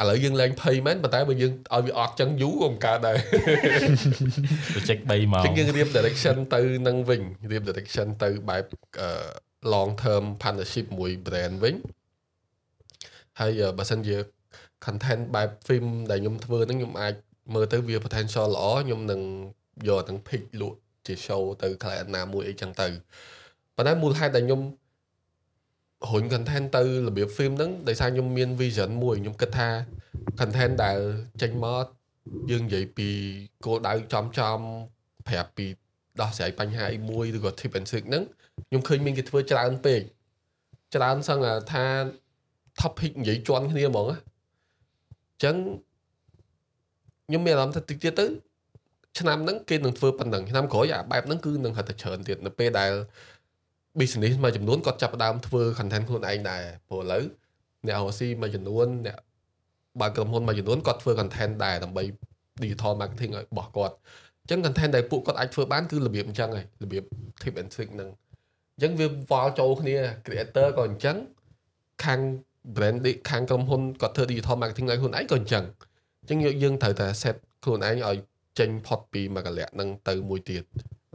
[0.00, 3.16] ឥឡូវយើងឡើងភ័យមែនប៉ុន្តែបើយើងឲ្យវាអត់ចឹងយូរក៏មិនកើតដែរ
[4.74, 7.22] project 3ម៉ោងចឹងយើងរៀប direction ទៅនឹងវិញ
[7.52, 8.64] រៀប direction ទៅបែប
[9.72, 11.74] long term partnership មួយ brand វិញ
[13.40, 14.16] ហើយបើសិនជា
[14.84, 17.14] content បែប film ដែលខ្ញុំធ្វើហ្នឹងខ្ញុំអាច
[17.54, 19.20] មើលទៅវា potential ល្អខ្ញុំនឹង
[19.88, 22.88] យកទាំង pick លក់ជា show ទៅ client ណាមួយអីចឹងទៅ
[23.76, 24.60] ប៉ុន្តែមូលហេតុដែលខ្ញុំ
[26.12, 29.68] រុញ content ទៅរបៀប film ហ្នឹងដោយសារខ្ញុំមាន vision មួយខ្ញុំគិតថា
[30.38, 30.98] content ដែល
[31.42, 31.84] ចេញមក
[32.50, 33.08] យើងនិយាយពី
[33.64, 34.58] គោលដៅចំចំ
[35.28, 35.66] ប្រាប់ពី
[36.20, 38.22] ដោះស្រាយបញ្ហាអីមួយឬក៏ tip and trick ហ្នឹង
[38.68, 40.00] ខ្ញុំឃើញមានគេធ្វើច្រើនពេក
[40.94, 41.38] ច្រើនសឹង
[41.72, 41.84] ថា
[42.80, 45.56] topic និយាយជន់គ្នាហ្មងអញ្ចឹង
[47.26, 48.26] ខ្ញុំមានអារម្មណ៍ថាតិចទៀតទៅ
[49.18, 52.92] ឆ្នាំហ្នឹងគេនឹងធ្វើប៉ុណ្ណឹងឆ្នាំក្រោយអាបែបហ្នឹងគឺនឹងហត់តែច្រើនទៀតនៅពេលដែល
[54.00, 57.24] business មួយចំនួនគាត់ចាប់ផ្ដើមធ្វើ content ខ្លួនឯងដែរព្រោះឥឡូវ
[57.86, 59.18] អ្នក RC មួយចំនួនអ្នក
[60.00, 62.02] បើក្រុមហ៊ុនមួយចំនួនគាត់ធ្វើ content ដែរដើម្បី
[62.62, 63.94] digital marketing ឲ្យរបស់គាត់
[64.42, 67.02] អញ្ចឹង content ដែលពួកគាត់អាចធ្វើបានគឺរបៀបអញ្ចឹងហើយរបៀប
[67.42, 68.10] tip and trick ហ្នឹង
[68.74, 71.16] អញ្ចឹងវាវល់ចូលគ្នា creator ក៏អញ្ចឹង
[72.04, 72.20] ខាង
[72.76, 72.98] brand
[73.30, 75.64] ខាងក្រុមហ៊ុនគាត់ធ្វើ digital marketing ឲ្យខ្លួនឯងក៏អញ្ចឹង
[76.20, 78.16] អញ្ចឹងយើងត្រូវតែ set ខ្លួនឯងឲ្យ
[78.58, 80.64] ចេញផុតពីមួយកលៈហ្នឹងទៅមួយទៀត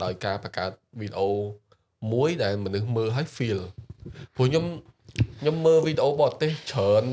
[0.03, 1.29] ដោយការបង្កើតវីដេអូ
[2.13, 3.59] មួយដែលមនុស្សមើលឲ្យ feel
[4.35, 4.65] ព្រោះខ្ញុំ
[5.39, 7.05] ខ្ញុំមើលវីដេអូបរទេសច្រើន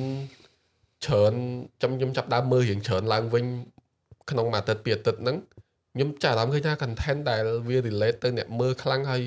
[1.06, 1.34] ច្រើន
[1.82, 3.44] ចាំខ្ញុំចាប់ដើមមើលរៀងច្រើនឡើងវិញ
[4.30, 5.36] ក្នុងមួយអាទិត្យពីរអាទិត្យហ្នឹង
[5.94, 9.22] ខ្ញុំចាប់អារម្មណ៍ឃើញថា content ដែលវា relate ទៅអ្នកមើលខ្លាំងហើយ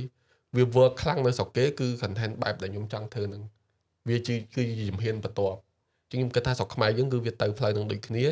[0.55, 3.43] វា work ខ្លាំងនៅស្រុកគេគឺ content បែបដែលខ្ញុំចង់ធ្វើហ្នឹង
[4.09, 5.57] វាជាគឺជាជំហានបន្ទាប់
[6.09, 8.25] ជាងខ្ញុំគិតថាស្រុកខ្មែរយើងគឺវាទៅផ្លូវហ្នឹងដូចគ្នា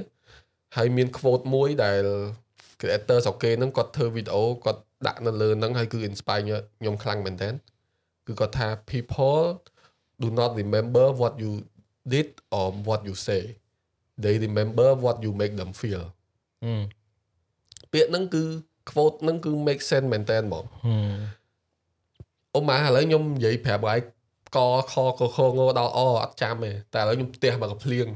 [0.76, 2.04] ហើយមាន quote មួយដែល
[2.80, 6.44] creator ស្រុកគេហ្នឹងគាត់ធ្វើវីដេអូគាត់ ដាក់នៅលើហ្នឹងហើយគឺ inspire
[6.80, 7.50] ខ្ញុំខ្លាំងមែនតើ
[8.28, 9.42] គឺគាត់ថា people
[10.22, 11.52] do not remember what you
[12.14, 12.28] did
[12.58, 13.42] or what you say
[14.24, 16.04] they remember what you make them feel
[17.92, 18.44] ពាក្យហ្នឹងគឺ
[18.92, 20.66] quote ហ្នឹងគឺ make sense មែនតើហ្មង
[22.56, 24.00] អូម៉ាឥឡូវខ្ញុំនិយាយប្រាប់ឲ្យ
[24.56, 24.60] ក
[24.92, 28.08] ខកខងដល់អអត់ចាំទេតែឥឡូវខ្ញុំផ្ទះមកកភ្លៀង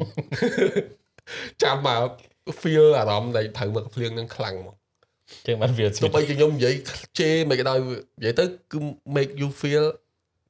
[1.63, 2.07] ចាំមក
[2.61, 4.75] feel អារម្មណ៍ដែលត្រូវមកកភ្លៀងហ្នឹងខ្លាំងហ្មង
[5.47, 6.73] ចឹងបានវាទោះបីជាខ្ញុំនិយាយ
[7.19, 7.77] ជេរមិនក៏ដោយ
[8.19, 8.79] និយាយទៅគឺ
[9.15, 9.85] make you feel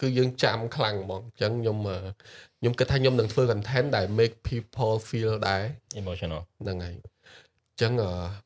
[0.02, 1.78] គឺយើងចាំខ្លាំងហ្មងអញ្ចឹងខ្ញុំ
[2.60, 5.64] ខ្ញុំគិតថាខ្ញុំនឹងធ្វើ content ដែល make people feel ដែរ
[6.02, 7.94] emotional ហ្នឹងហើយអញ្ចឹង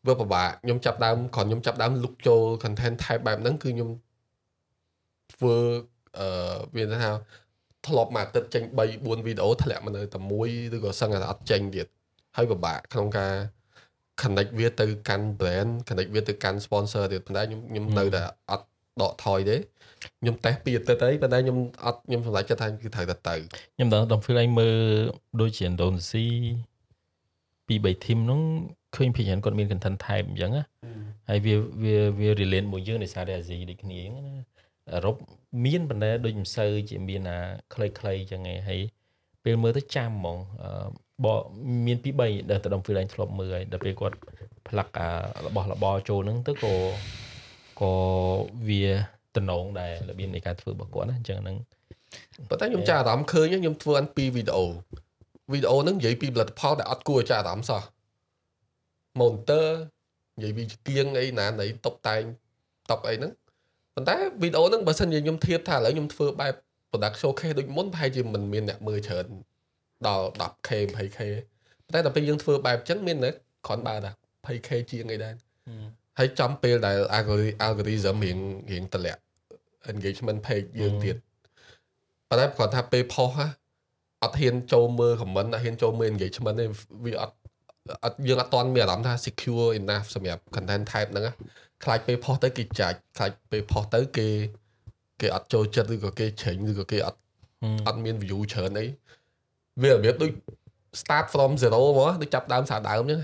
[0.07, 3.89] វាពិបាកខ្ញុំចាប់ដើមគ្រាន់ខ្ញុំចាប់ដើម look ចូល content type បែបហ្នឹងគឺខ្ញុំ
[5.33, 5.55] ធ្វើ
[6.19, 6.27] អឺ
[6.75, 7.11] វាថា
[7.87, 11.87] ធ្លាប់មួយអាទិត្យចេញ3 4វីដេអូធ្លាក់មកនៅតែមួយឬក៏សឹងតែអត់ចេញទៀត
[12.37, 13.33] ហើយពិបាកក្នុងការ
[14.21, 18.65] connect វាទៅកាន់ brand connect វាទៅកាន់ sponsor ទៀតប៉ុន្តែខ្ញុំខ្ញុំនៅតែអត់
[19.01, 19.57] ដកថយទេ
[20.21, 23.35] ខ្ញុំតេស្តពីអាទិត្យអីប៉ុន្តែខ្ញុំអត់ខ្ញុំសម្រេចចិត្តថាគឺត្រូវតែទៅ
[23.75, 24.77] ខ្ញុំដល់ដល់ feel ឯងមើល
[25.41, 26.27] ដូចជា Indonesia
[27.67, 28.41] ពី3 team នោះ
[28.95, 30.65] ឃើញភាគច្រើនគាត់មាន content type អញ្ចឹងណា
[31.29, 34.35] ហើយវាវាវា relate មួយយើងដោយសារតែអាស៊ីដូចគ្នាអញ្ចឹងណា
[34.91, 35.15] អឺរ៉ុប
[35.65, 37.39] មានប៉ុន្តែដូចមិនសូវជាមានអា
[37.73, 38.81] ខ្លីៗអញ្ចឹងឯងហើយ
[39.43, 40.37] ពេលមើលទៅចាំហ្មង
[41.23, 41.27] ប
[41.87, 44.17] មានពី3ដែលទៅដុំ feel ឯងធ្លាប់មើលហើយដល់ពេលគាត់
[44.67, 45.07] ផ្លាក់អា
[45.45, 46.73] របស់របរចូលហ្នឹងទៅក៏
[47.81, 47.93] ក៏
[48.67, 48.83] វា
[49.35, 51.57] តំណងដែររបៀបនៃការធ្វើរបស់គាត់ណាអញ្ចឹងហ្នឹង
[52.49, 54.65] ប៉ុន្តែខ្ញុំចាស់អារម្មណ៍ឃើញខ្ញុំធ្វើអានពីវីដេអូ
[55.51, 57.81] វីដេអូហ្នឹងនិយាយពីផលិតផលដែលអត់គួរឲ្យចាស់អារម្មណ៍សោះ
[59.19, 59.65] monitor
[60.37, 62.21] និយាយពីគៀងអីណានៃតុបតែង
[62.91, 63.31] តុបអីហ្នឹង
[63.95, 66.53] ប៉ុន្តែវីដេអូហ្នឹងបើសិនជាខ្ញុំធៀបថាឥឡូវខ្ញុំធ្វើបែប
[66.89, 69.25] product showcase ដូចមុនប្រហែលជាមិនមានអ្នកមើលច្រើន
[70.07, 71.19] ដល់ 10k 20k
[71.85, 73.29] ប៉ុន្តែដល់ពេលយើងធ្វើបែបអញ្ចឹងមានតែ
[73.67, 74.11] គ្រាន់បើថា
[74.45, 75.33] 20k ជាងអីដែរ
[76.17, 78.39] ហើយចំពេលដែល algorithm algorithm រៀង
[78.71, 79.21] រៀងតម្លាក់
[79.91, 81.15] engagement page យើងទៀត
[82.29, 83.49] ប៉ុន្តែគាត់ថាពេលផុសហ่ะ
[84.23, 86.65] អត់ហ៊ានចូលមើល comment អត់ហ៊ានចូលមើល engagement ទេ
[87.05, 87.35] វាអត់
[88.03, 91.33] អត់យើងអត់ទាន់មានអារម្មណ៍ថា secure enough សម្រាប់ content type ហ្នឹងណា
[91.83, 94.27] ខ្លាចពេលផុសទៅគេចាច់ខ្លាចពេលផុសទៅគេ
[95.21, 97.19] គេអត់ចូលចិត្តឬក៏គេច្រេញឬក៏គេអត់
[97.87, 98.85] អត់មាន view ច្រើនអី
[99.81, 100.31] វារបៀបដូច
[101.01, 103.21] start from zero មកដូចចាប់ដើមសាដើមអញ្ចឹង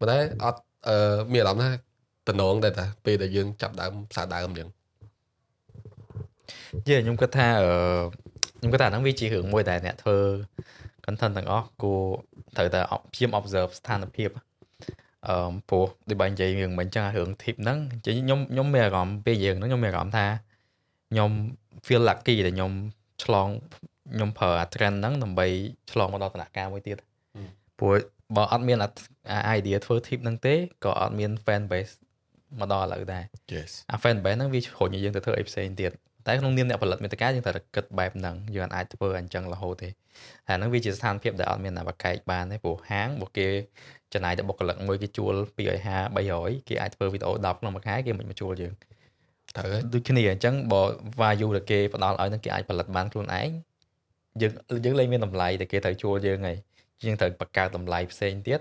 [0.00, 1.70] ប៉ុន្តែអត់អឺមានអារម្មណ៍ថា
[2.28, 4.68] តំណងដែរតាពេលដែលយើងចាប់ដើមសាដើមអញ្ចឹង
[6.88, 7.70] យេខ្ញុំគិតថាអឺ
[8.58, 10.16] ខ្ញុំគិតថាហ្នឹងវាជារឿងមួយដែលអ្នកធ្វើ
[11.04, 12.02] content ទាំងអស់គួរ
[12.56, 12.80] ត្រូវតែ
[13.12, 14.30] ព្យាយាម observe ស្ថានភាព
[15.28, 20.26] អឺព្រោះដូចបើនិយាយរឿងមិញចឹងរឿង tip ហ្នឹងជិះខ្ញុំខ្ញុំមានអារម្មណ៍ពេលយើងហ្នឹងខ្ញុំមានអារម្មណ៍ថា
[21.10, 21.30] ខ្ញុំ
[21.86, 22.72] feel lucky ដែលខ្ញុំ
[23.24, 23.48] ឆ្លង
[24.14, 25.46] ខ្ញុំប្រើអា trend ហ្នឹងដើម្បី
[25.92, 26.98] ឆ្លងមកដល់ដំណាក់កាលមួយទៀត
[27.78, 27.94] ព្រោះ
[28.36, 30.54] បើអត់មានអា idea ធ្វើ tip ហ្នឹងទេ
[30.84, 31.92] ក៏អត់មាន fan base
[32.60, 35.92] មកដល់ឥឡូវដែរ yes អា fan base ហ្នឹងវារុញឲ្យយើងទៅធ្វើអីផ្សេងទៀត
[36.26, 39.88] តែក្នុងនាមអ្នកផលិតមាតិកាយើងត្រូវតែគិតបែបហ្នឹងយើងអាចធ្វើអញ្ចឹងរហូតទេ
[40.48, 43.46] ហើយហ្នឹងវាជាស្ថានភាពដែលអត់មានអ្នកបកែកបានទេព្រោះហាងបើគេ
[44.12, 48.74] ចំណាយតែបុគ្គលិកមួយគេជួល250 300គេអាចធ្វើវីដេអូ10ក្នុងមួយខែគេមិនមកជួលយើង
[49.56, 50.82] ត្រូវហើយដូចគ្នាអញ្ចឹងបើ
[51.20, 53.50] value ដែលគេផ្ដល់ឲ្យហ្នឹងគេអាចផលិតបានខ្លួនឯង
[54.42, 54.52] យើង
[54.84, 56.56] យើងលែងមានតម្លៃតែគេត្រូវជួលយើងហើយ
[57.04, 58.60] យើងត្រូវបង្កើតតម្លៃផ្សេងទៀត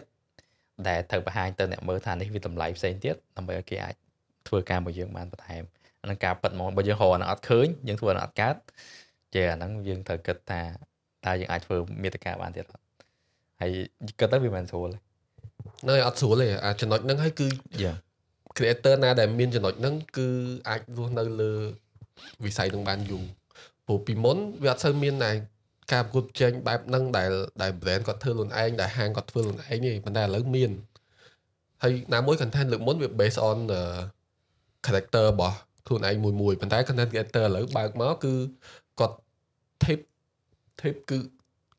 [0.87, 3.95] ដែលត្រូវបង្ហាញទៅអ្នកមើលថានេះវាតម្លៃផ្សេងទៀតដើម្បីឲ្យគេអាច
[4.47, 5.63] ធ្វើការមកយើងបានបន្ថែម
[6.01, 8.55] អាហ្នឹងការប៉ັດមកបើយើងរកអាហ្នឹងអត់ឃើញយើងធ្វើអាហ្នឹងអត់កើត
[9.35, 10.61] ចេះអាហ្នឹងយើងត្រូវគិតថា
[11.25, 12.83] តើយើងអាចធ្វើមេតិកាបានទៀតអត់
[13.61, 13.71] ហើយ
[14.19, 14.99] គិតទៅវាមិនស្រួលទេ
[15.87, 17.47] នៅអត់ស្រួលទេអាចំណុចហ្នឹងហើយគឺ
[17.81, 17.93] យ៉ា
[18.57, 20.27] creator ណាដែលមានចំណុចហ្នឹងគឺ
[20.69, 21.51] អាចរស់នៅលើ
[22.45, 23.23] វិស័យហ្នឹងបានយូរ
[23.85, 25.31] ព្រោះពីមុនវាអត់សូវមានតែ
[25.91, 27.31] ការប្រកួតប្រជែងបែបហ្នឹងដែល
[27.61, 30.71] ដែល brand គាត់ធ្វើខ្លួនឯងដែលហាងគាត់ធ្វើខ្លួនឯងទេប៉ុន្តែឥឡូវមាន
[31.83, 33.99] ហើយណាមួយ content លើកមុនវា based on uh,
[34.85, 35.55] character របស់
[35.87, 38.33] ខ្លួនឯងមួយមួយប៉ុន្តែ content creator ឥឡូវបើកមកគឺ
[38.99, 39.15] គាត់
[39.83, 39.99] tip
[40.79, 41.17] tip គឺ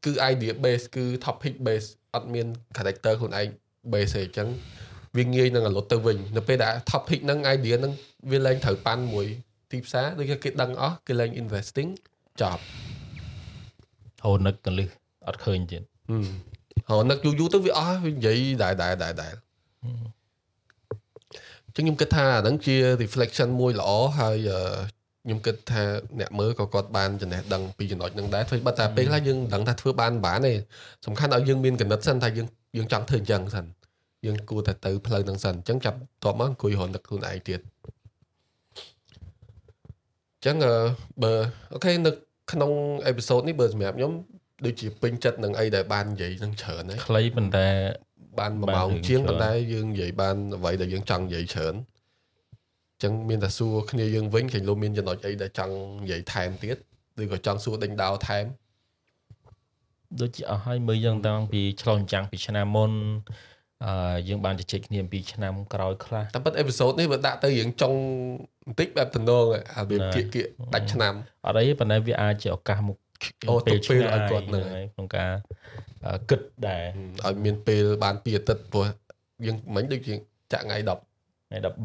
[0.05, 2.47] គឺ idea base គឺ topic base អត់មាន
[2.77, 3.47] character ខ្លួនឯង
[3.93, 4.49] base ទេអញ្ចឹង
[5.17, 7.93] វាងាយនឹងរលត់ទៅវិញនៅពេលដែល topic ហ្នឹង idea ហ្នឹង
[8.31, 9.27] វាលែងត្រូវប៉ាន់មួយ
[9.71, 11.91] ទីផ្សារដូចគេដឹងអស់គេលែង investing
[12.41, 12.63] ចប់
[14.25, 14.89] ហូរនឹកកលឹះ
[15.29, 15.83] អត់ឃើញទៀត
[16.89, 19.33] ហ៎នឹកយូរយូរទៅវាអស់វានិយាយដែរដែរដែរដែរ
[21.77, 24.61] ចឹងខ្ញុំគិតថាអាហ្នឹងជា reflection មួយល្អហើយអឺ
[25.25, 25.83] ខ្ញុំគិតថា
[26.21, 30.53] អ្នកមើលក៏គាត់បានចំណេះដឹងពីចំណុចហ្នឹងដែរធ្វើបើតែពេលខ្លះយើងមិនដឹងថាធ្វើបានមិនបានទេ
[31.07, 32.47] សំខាន់ឲ្យយើងមានកណិតសិនថាយើង
[32.77, 33.67] យើងចង់ធ្វើអញ្ចឹងសិន
[34.27, 37.61] យើងគួរតែទៅផ្លូវហ្នឹងសិនអញ្ចឹងចាប់តបមកអង្គុយរហនឹកខ្លួនឯងទៀត
[40.35, 40.75] អញ្ចឹងអឺ
[41.23, 41.33] បើ
[41.73, 42.71] អូខេនៅក្នុង
[43.07, 44.13] អេពីសូតនេះបើសម្រាប់ខ្ញុំ
[44.65, 47.69] ដូចជាពេញចិត្តនឹងអីដែលបាននិយាយនឹងច្រើនហើយខ្លីប៉ុន្តែ
[48.39, 51.75] បានមួយបានម៉ោងរឿងជាងច្រើនប៉ុន្តែយើងនិយាយបានអ្វីដែលយើងចង់និយាយច្រើន
[52.95, 56.77] អញ្ចឹងមានតែសួរគ្នាយើងវិញឃើញលោកមានចំណុចអីដែលចង់និយាយថែមទៀត
[57.23, 58.45] ឬក៏ចង់សួរដេញដោលថែម
[60.21, 62.93] ដូចជាអស់ហើយមើលយើងតាំងពីឆ្លងចាំងពីឆ្នាំមុន
[63.85, 67.95] អឺយើងបានជជែកគ្នាអំពីឆ្នាំក្រោយខ្លះតែប៉ុតអេពីសូតនេះវាដាក់ទៅរៀងចុង
[68.69, 71.15] បន្តិចបែបតំណងហើយអាវាណាគៀកគៀកដាច់ឆ្នាំ
[71.47, 72.97] អត់អីទេប៉ុន្តែវាអាចជាឱកាសមក
[73.49, 75.31] អូទុកពេលឲ្យគាត់ឆ្ងាយហ្នឹងហើយក្នុងការ
[76.07, 76.83] អឺគិតដែរ
[77.25, 78.85] ឲ្យមានពេលបានពីអាទិត្យព្រោះ
[79.47, 80.15] យើងមិញដូចជា
[80.53, 80.89] ចាក់ថ្ងៃ10
[81.49, 81.77] ថ្ងៃ13 1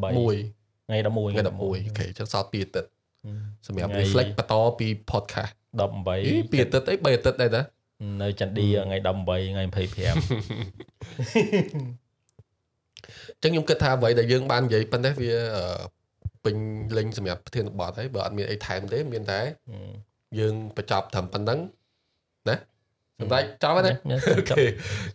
[0.88, 2.90] ថ្ងៃ11ថ្ងៃ11អូខេអញ្ចឹងសល់ពីអាទិត្យ
[3.68, 7.62] សម្រាប់ថ្ងៃ reflect បន្តពី podcast អី18ពីអាទិត្យអី3អាទិត្យដែរតា
[8.22, 9.76] នៅចន្ទឌីថ្ងៃ18ថ្ងៃ25
[13.44, 15.64] ចឹងខ្ញុំគិតថាអ្វីដែលយើងបាននិយាយប៉ុណ្ណេះវាអឺ
[16.45, 16.56] ពេញ
[16.98, 19.41] លេញសម្រាប់ប្រធានបទហើយបើអត់មានអីថែមទេមានតែ
[20.40, 21.60] យើងបញ្ចប់ត្រឹមប៉ុណ្ណឹង
[22.49, 22.57] ណា
[23.20, 23.94] សម្រាប់ចប់ហើយណា
[24.38, 24.64] អូខេ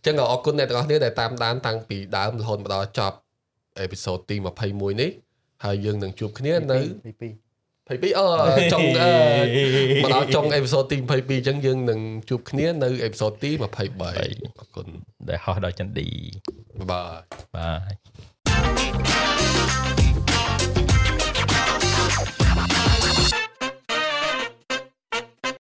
[0.06, 3.16] ចឹងក៏អរគុណអ្នកទាំងអស់គ្នាដែលតាមដានតាំងពីដើមរហូតមកដល់ចប់
[3.80, 4.36] អេពីសូតទី
[4.68, 5.10] 21នេះ
[5.64, 6.78] ហើយយើងនឹងជួបគ្នានៅ
[7.22, 7.48] ទី2
[7.88, 9.10] 22អឺចុងអឺ
[10.02, 13.60] មកដល់ចុងអេពីសូតទី22អញ្ចឹងយើងនឹងជួបគ្នានៅអេពីសូតទី23
[14.02, 14.86] អរគុណ
[15.28, 16.08] ដែលហោះដល់ចន្ទឌី
[16.90, 17.22] បាយ
[17.54, 18.08] បាទ
[22.66, 22.97] Bye.